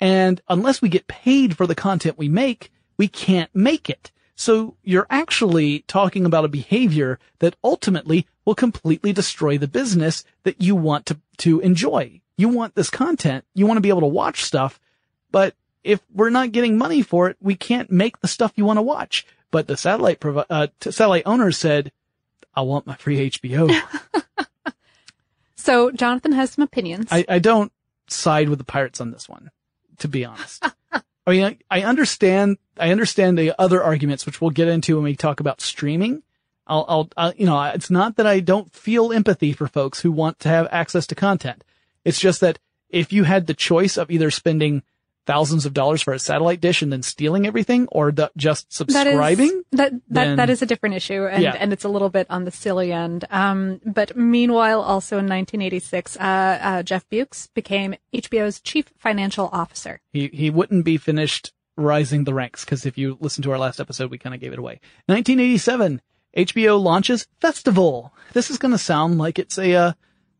And 0.00 0.40
unless 0.48 0.82
we 0.82 0.88
get 0.88 1.06
paid 1.06 1.56
for 1.56 1.66
the 1.66 1.74
content 1.74 2.18
we 2.18 2.28
make, 2.28 2.72
we 2.96 3.08
can't 3.08 3.54
make 3.54 3.88
it. 3.88 4.10
So 4.34 4.76
you're 4.82 5.06
actually 5.10 5.80
talking 5.80 6.24
about 6.24 6.46
a 6.46 6.48
behavior 6.48 7.18
that 7.40 7.56
ultimately 7.62 8.26
will 8.44 8.54
completely 8.54 9.12
destroy 9.12 9.58
the 9.58 9.68
business 9.68 10.24
that 10.44 10.62
you 10.62 10.74
want 10.74 11.06
to, 11.06 11.20
to 11.38 11.60
enjoy. 11.60 12.20
You 12.38 12.48
want 12.48 12.74
this 12.74 12.88
content. 12.88 13.44
You 13.54 13.66
want 13.66 13.76
to 13.76 13.82
be 13.82 13.90
able 13.90 14.00
to 14.00 14.06
watch 14.06 14.44
stuff, 14.44 14.80
but 15.30 15.54
if 15.82 16.00
we're 16.12 16.30
not 16.30 16.52
getting 16.52 16.78
money 16.78 17.02
for 17.02 17.28
it, 17.28 17.36
we 17.40 17.54
can't 17.54 17.90
make 17.90 18.20
the 18.20 18.28
stuff 18.28 18.52
you 18.56 18.64
want 18.64 18.78
to 18.78 18.82
watch. 18.82 19.26
But 19.50 19.66
the 19.66 19.76
satellite 19.76 20.20
provi- 20.20 20.46
uh, 20.48 20.68
t- 20.78 20.92
satellite 20.92 21.24
owners 21.26 21.58
said, 21.58 21.92
I 22.54 22.62
want 22.62 22.86
my 22.86 22.94
free 22.94 23.30
HBO. 23.30 23.74
So 25.60 25.90
Jonathan 25.90 26.32
has 26.32 26.52
some 26.52 26.64
opinions. 26.64 27.08
I, 27.10 27.24
I 27.28 27.38
don't 27.38 27.70
side 28.08 28.48
with 28.48 28.58
the 28.58 28.64
pirates 28.64 28.98
on 29.00 29.10
this 29.10 29.28
one, 29.28 29.50
to 29.98 30.08
be 30.08 30.24
honest. 30.24 30.64
I 30.92 31.30
mean, 31.30 31.44
I, 31.44 31.58
I 31.70 31.82
understand, 31.82 32.56
I 32.78 32.90
understand 32.90 33.36
the 33.36 33.52
other 33.60 33.82
arguments, 33.82 34.24
which 34.24 34.40
we'll 34.40 34.50
get 34.50 34.68
into 34.68 34.96
when 34.96 35.04
we 35.04 35.16
talk 35.16 35.38
about 35.38 35.60
streaming. 35.60 36.22
I'll, 36.66 36.86
I'll, 36.88 37.08
i 37.16 37.34
you 37.36 37.44
know, 37.44 37.62
it's 37.62 37.90
not 37.90 38.16
that 38.16 38.26
I 38.26 38.40
don't 38.40 38.72
feel 38.72 39.12
empathy 39.12 39.52
for 39.52 39.68
folks 39.68 40.00
who 40.00 40.10
want 40.10 40.40
to 40.40 40.48
have 40.48 40.66
access 40.70 41.06
to 41.08 41.14
content. 41.14 41.62
It's 42.06 42.18
just 42.18 42.40
that 42.40 42.58
if 42.88 43.12
you 43.12 43.24
had 43.24 43.46
the 43.46 43.54
choice 43.54 43.98
of 43.98 44.10
either 44.10 44.30
spending 44.30 44.82
thousands 45.30 45.64
of 45.66 45.72
dollars 45.72 46.02
for 46.02 46.12
a 46.12 46.18
satellite 46.18 46.60
dish 46.60 46.82
and 46.82 46.92
then 46.92 47.02
stealing 47.02 47.46
everything 47.46 47.86
or 47.92 48.10
the, 48.12 48.30
just 48.36 48.68
That 48.68 48.70
is- 48.70 48.76
subscribing, 48.76 49.62
that 49.72 49.92
that, 49.92 50.00
then- 50.08 50.36
that 50.36 50.50
is 50.50 50.60
a 50.62 50.66
different 50.66 50.96
issue, 50.96 51.24
and, 51.26 51.42
Yeah. 51.42 51.54
and 51.58 51.72
it's 51.72 51.84
a 51.84 51.88
little 51.88 52.10
bit 52.10 52.26
on 52.28 52.44
the 52.44 52.50
silly 52.50 52.92
end. 52.92 53.24
Um, 53.30 53.80
but 53.84 54.16
meanwhile, 54.16 54.80
also 54.80 55.16
in 55.18 55.26
1986, 55.26 56.16
uh, 56.16 56.20
uh, 56.20 56.82
Jeff 56.82 57.08
Bewkes 57.08 57.48
became 57.54 57.94
HBO's 58.12 58.60
chief 58.60 58.86
financial 58.98 59.48
officer. 59.52 60.00
he, 60.12 60.28
he 60.32 60.50
wouldn't 60.50 60.84
be 60.84 60.96
finished 60.96 61.52
rising 61.76 62.24
the 62.24 62.34
ranks 62.34 62.64
because 62.64 62.84
if 62.84 62.98
you 62.98 63.16
listen 63.20 63.42
to 63.42 63.50
our 63.52 63.58
last 63.58 63.80
episode, 63.80 64.10
we 64.10 64.18
kind 64.18 64.34
of 64.34 64.40
gave 64.40 64.52
it 64.52 64.58
away. 64.58 64.80
1987, 65.06 66.00
HBO 66.36 66.80
launches 66.82 67.26
Festival. 67.40 68.12
This 68.32 68.50
is 68.50 68.58
going 68.58 68.72
to 68.72 68.78
sound 68.78 69.18
like 69.18 69.38
it's 69.38 69.58
a, 69.58 69.74
uh, 69.74 69.92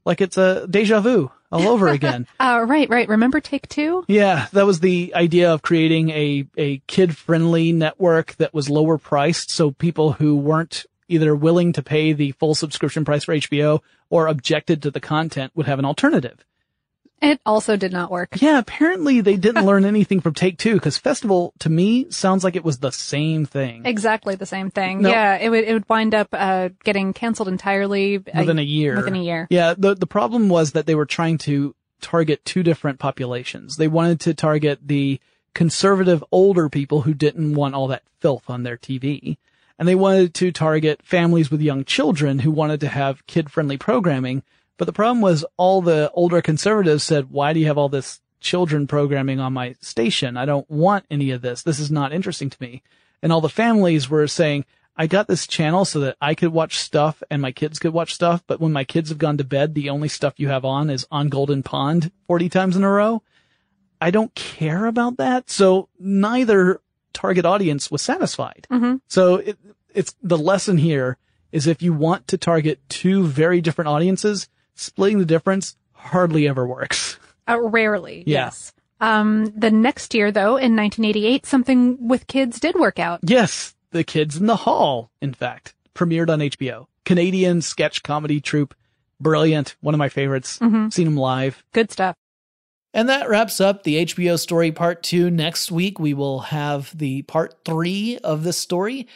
like 0.05 0.21
it's 0.21 0.37
a 0.37 0.67
deja 0.69 1.01
vu 1.01 1.31
all 1.53 1.69
over 1.69 1.89
again. 1.89 2.27
Uh, 2.41 2.65
right, 2.67 2.89
right. 2.89 3.09
Remember 3.09 3.39
Take 3.41 3.69
Two? 3.69 4.05
Yeah, 4.09 4.47
that 4.53 4.65
was 4.65 4.81
the 4.81 5.13
idea 5.15 5.53
of 5.53 5.63
creating 5.63 6.11
a, 6.11 6.47
a 6.57 6.79
kid 6.87 7.17
friendly 7.17 7.71
network 7.73 8.35
that 8.37 8.55
was 8.55 8.71
lower 8.71 8.97
priced 8.97 9.51
so 9.51 9.71
people 9.71 10.13
who 10.13 10.37
weren't 10.37 10.87
either 11.09 11.35
willing 11.37 11.73
to 11.75 11.83
pay 11.83 12.13
the 12.13 12.33
full 12.33 12.55
subscription 12.55 13.05
price 13.05 13.25
for 13.25 13.35
HBO 13.35 13.81
or 14.09 14.27
objected 14.27 14.83
to 14.83 14.91
the 14.91 15.01
content 15.01 15.53
would 15.55 15.67
have 15.67 15.79
an 15.79 15.85
alternative. 15.85 16.45
It 17.23 17.39
also 17.45 17.77
did 17.77 17.93
not 17.93 18.11
work. 18.11 18.41
Yeah, 18.41 18.59
apparently 18.59 19.21
they 19.21 19.37
didn't 19.37 19.67
learn 19.67 19.85
anything 19.85 20.21
from 20.21 20.33
Take 20.33 20.57
Two 20.57 20.75
because 20.75 20.97
Festival 20.97 21.53
to 21.59 21.69
me 21.69 22.11
sounds 22.11 22.45
like 22.45 22.57
it 22.57 22.65
was 22.65 22.79
the 22.79 22.93
same 22.93 23.45
thing 23.45 23.85
Exactly 23.85 24.37
the 24.37 24.47
same 24.47 24.71
thing. 24.71 25.03
No. 25.03 25.11
Yeah, 25.11 25.37
it 25.37 25.51
would 25.51 25.65
it 25.65 25.73
would 25.75 25.89
wind 25.89 26.15
up 26.15 26.29
uh, 26.33 26.71
getting 26.83 27.13
canceled 27.13 27.49
entirely 27.49 28.17
uh, 28.17 28.41
within 28.41 28.59
a 28.59 28.63
year. 28.63 28.97
Within 28.97 29.17
a 29.17 29.23
year. 29.23 29.47
Yeah, 29.51 29.75
the 29.77 29.95
the 29.95 30.07
problem 30.07 30.49
was 30.49 30.73
that 30.73 30.87
they 30.87 30.95
were 30.95 31.07
trying 31.07 31.37
to 31.39 31.75
target 32.01 32.43
two 32.47 32.63
different 32.63 32.99
populations. 32.99 33.77
They 33.77 33.89
wanted 33.89 34.21
to 34.21 34.33
target 34.33 34.79
the 34.87 35.21
conservative 35.53 36.25
older 36.33 36.69
people 36.71 37.03
who 37.03 37.13
didn't 37.13 37.55
want 37.55 37.75
all 37.75 37.89
that 37.89 38.05
filth 38.21 38.49
on 38.49 38.63
their 38.63 38.79
TV. 38.79 39.37
and 39.79 39.87
they 39.89 39.95
wanted 39.95 40.33
to 40.35 40.53
target 40.53 41.03
families 41.03 41.51
with 41.51 41.61
young 41.61 41.85
children 41.85 42.39
who 42.41 42.51
wanted 42.51 42.81
to 42.81 42.89
have 42.89 43.27
kid 43.27 43.51
friendly 43.51 43.77
programming. 43.77 44.43
But 44.81 44.87
the 44.87 44.95
problem 44.95 45.21
was 45.21 45.45
all 45.59 45.83
the 45.83 46.11
older 46.15 46.41
conservatives 46.41 47.05
said, 47.05 47.31
why 47.31 47.53
do 47.53 47.61
you 47.61 47.67
have 47.67 47.77
all 47.77 47.91
this 47.91 48.23
children 48.41 48.87
programming 48.87 49.39
on 49.39 49.53
my 49.53 49.77
station? 49.83 50.39
I 50.39 50.47
don't 50.47 50.71
want 50.71 51.05
any 51.11 51.33
of 51.33 51.43
this. 51.43 51.63
This 51.63 51.79
is 51.79 51.91
not 51.91 52.15
interesting 52.15 52.49
to 52.49 52.57
me. 52.63 52.83
And 53.23 53.31
all 53.31 53.43
the 53.43 53.51
families 53.51 54.09
were 54.09 54.27
saying, 54.27 54.65
I 54.97 55.07
got 55.07 55.29
this 55.29 55.47
channel 55.47 55.85
so 55.85 56.01
that 56.01 56.17
I 56.19 56.35
could 56.35 56.49
watch 56.55 56.79
stuff 56.79 57.23
and 57.31 57.43
my 57.43 57.53
kids 57.53 57.79
could 57.79 57.93
watch 57.93 58.15
stuff. 58.15 58.43
But 58.47 58.59
when 58.59 58.73
my 58.73 58.85
kids 58.85 59.11
have 59.11 59.19
gone 59.19 59.37
to 59.37 59.45
bed, 59.45 59.75
the 59.75 59.91
only 59.91 60.09
stuff 60.09 60.41
you 60.41 60.49
have 60.49 60.65
on 60.65 60.89
is 60.89 61.07
on 61.11 61.29
Golden 61.29 61.63
Pond 61.63 62.11
40 62.27 62.49
times 62.49 62.75
in 62.75 62.83
a 62.83 62.91
row. 62.91 63.23
I 64.01 64.11
don't 64.11 64.35
care 64.35 64.87
about 64.87 65.19
that. 65.19 65.51
So 65.51 65.91
neither 65.99 66.81
target 67.13 67.45
audience 67.45 67.91
was 67.91 68.01
satisfied. 68.01 68.67
Mm-hmm. 68.71 68.97
So 69.09 69.35
it, 69.35 69.59
it's 69.93 70.15
the 70.23 70.39
lesson 70.39 70.79
here 70.79 71.19
is 71.53 71.67
if 71.67 71.83
you 71.83 71.93
want 71.93 72.29
to 72.29 72.39
target 72.39 72.81
two 72.89 73.27
very 73.27 73.61
different 73.61 73.89
audiences, 73.89 74.49
splitting 74.81 75.19
the 75.19 75.25
difference 75.25 75.77
hardly 75.93 76.49
ever 76.49 76.67
works. 76.67 77.19
Uh, 77.49 77.61
rarely, 77.61 78.23
Yeah. 78.27 78.45
yes. 78.47 78.73
Um, 79.01 79.47
the 79.57 79.71
next 79.71 80.15
year, 80.15 80.31
though, 80.31 80.57
in 80.57 80.77
1988, 80.77 81.47
something 81.47 82.07
with 82.07 82.27
kids 82.27 82.61
did 82.61 82.75
work 82.77 82.99
out. 82.99 83.21
Yes, 83.23 83.75
The 83.93 84.05
Kids 84.05 84.37
in 84.37 84.47
the 84.47 84.57
Hall, 84.57 85.11
in 85.23 85.33
fact, 85.35 85.75
premiered 85.95 86.29
on 86.31 86.41
HBO. 86.41 86.87
Canadian 87.05 87.63
sketch 87.63 88.03
comedy 88.03 88.41
troupe. 88.41 88.75
Brilliant. 89.21 89.75
One 89.81 89.95
of 89.95 89.99
my 89.99 90.09
favorites. 90.11 90.59
Mhm. 90.61 90.93
Seen 90.93 91.07
them 91.07 91.17
live. 91.17 91.65
Good 91.73 91.91
stuff. 91.91 92.15
And 92.93 93.09
that 93.09 93.29
wraps 93.29 93.61
up 93.61 93.83
the 93.85 93.97
HBO 93.97 94.37
story 94.37 94.71
part 94.73 95.03
two. 95.03 95.31
Next 95.31 95.71
week, 95.71 95.99
we 95.99 96.13
will 96.15 96.41
have 96.41 96.97
the 96.97 97.23
part 97.23 97.55
three 97.65 98.19
of 98.19 98.43
this 98.45 98.59
story. 98.59 99.07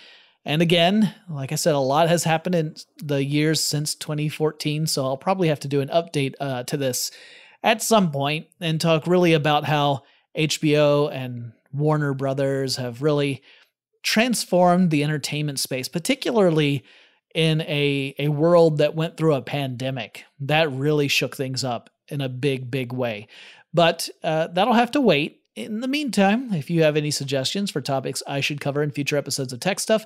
And 0.44 0.60
again, 0.60 1.14
like 1.28 1.52
I 1.52 1.54
said, 1.54 1.74
a 1.74 1.78
lot 1.78 2.08
has 2.08 2.24
happened 2.24 2.54
in 2.54 2.74
the 3.02 3.24
years 3.24 3.60
since 3.60 3.94
2014. 3.94 4.86
So 4.86 5.04
I'll 5.04 5.16
probably 5.16 5.48
have 5.48 5.60
to 5.60 5.68
do 5.68 5.80
an 5.80 5.88
update 5.88 6.34
uh, 6.38 6.64
to 6.64 6.76
this 6.76 7.10
at 7.62 7.82
some 7.82 8.12
point 8.12 8.46
and 8.60 8.80
talk 8.80 9.06
really 9.06 9.32
about 9.32 9.64
how 9.64 10.02
HBO 10.36 11.10
and 11.10 11.52
Warner 11.72 12.14
Brothers 12.14 12.76
have 12.76 13.02
really 13.02 13.42
transformed 14.02 14.90
the 14.90 15.02
entertainment 15.02 15.58
space, 15.58 15.88
particularly 15.88 16.84
in 17.34 17.62
a, 17.62 18.14
a 18.18 18.28
world 18.28 18.78
that 18.78 18.94
went 18.94 19.16
through 19.16 19.34
a 19.34 19.42
pandemic. 19.42 20.24
That 20.40 20.70
really 20.70 21.08
shook 21.08 21.36
things 21.36 21.64
up 21.64 21.90
in 22.08 22.20
a 22.20 22.28
big, 22.28 22.70
big 22.70 22.92
way. 22.92 23.28
But 23.72 24.08
uh, 24.22 24.48
that'll 24.48 24.74
have 24.74 24.92
to 24.92 25.00
wait. 25.00 25.40
In 25.56 25.80
the 25.80 25.88
meantime, 25.88 26.52
if 26.52 26.68
you 26.68 26.82
have 26.82 26.96
any 26.96 27.10
suggestions 27.10 27.70
for 27.70 27.80
topics 27.80 28.22
I 28.26 28.40
should 28.40 28.60
cover 28.60 28.82
in 28.82 28.90
future 28.90 29.16
episodes 29.16 29.52
of 29.52 29.60
Tech 29.60 29.78
Stuff 29.78 30.04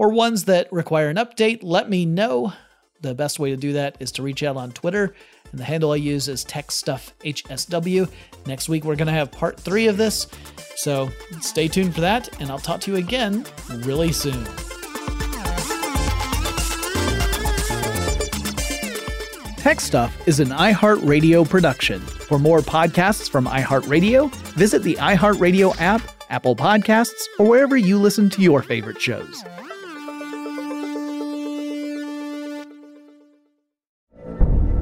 or 0.00 0.08
ones 0.08 0.46
that 0.46 0.72
require 0.72 1.10
an 1.10 1.16
update, 1.16 1.58
let 1.62 1.90
me 1.90 2.06
know. 2.06 2.54
The 3.02 3.14
best 3.14 3.38
way 3.38 3.50
to 3.50 3.56
do 3.56 3.74
that 3.74 3.98
is 4.00 4.10
to 4.12 4.22
reach 4.22 4.42
out 4.42 4.56
on 4.56 4.72
Twitter, 4.72 5.14
and 5.50 5.60
the 5.60 5.64
handle 5.64 5.92
I 5.92 5.96
use 5.96 6.26
is 6.26 6.42
TechStuffHSW. 6.46 8.10
Next 8.46 8.70
week, 8.70 8.84
we're 8.84 8.96
going 8.96 9.08
to 9.08 9.12
have 9.12 9.30
part 9.30 9.60
three 9.60 9.88
of 9.88 9.98
this, 9.98 10.26
so 10.74 11.10
stay 11.42 11.68
tuned 11.68 11.94
for 11.94 12.00
that, 12.00 12.40
and 12.40 12.50
I'll 12.50 12.58
talk 12.58 12.80
to 12.80 12.90
you 12.90 12.96
again 12.96 13.44
really 13.68 14.10
soon. 14.10 14.42
Tech 19.58 19.80
Stuff 19.80 20.26
is 20.26 20.40
an 20.40 20.48
iHeartRadio 20.48 21.46
production. 21.46 22.00
For 22.00 22.38
more 22.38 22.60
podcasts 22.60 23.28
from 23.28 23.44
iHeartRadio, 23.44 24.34
visit 24.54 24.82
the 24.82 24.94
iHeartRadio 24.94 25.78
app, 25.78 26.00
Apple 26.30 26.56
Podcasts, 26.56 27.26
or 27.38 27.46
wherever 27.46 27.76
you 27.76 27.98
listen 27.98 28.30
to 28.30 28.40
your 28.40 28.62
favorite 28.62 28.98
shows. 28.98 29.44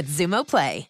with 0.00 0.08
Xumo 0.08 0.46
Play. 0.46 0.89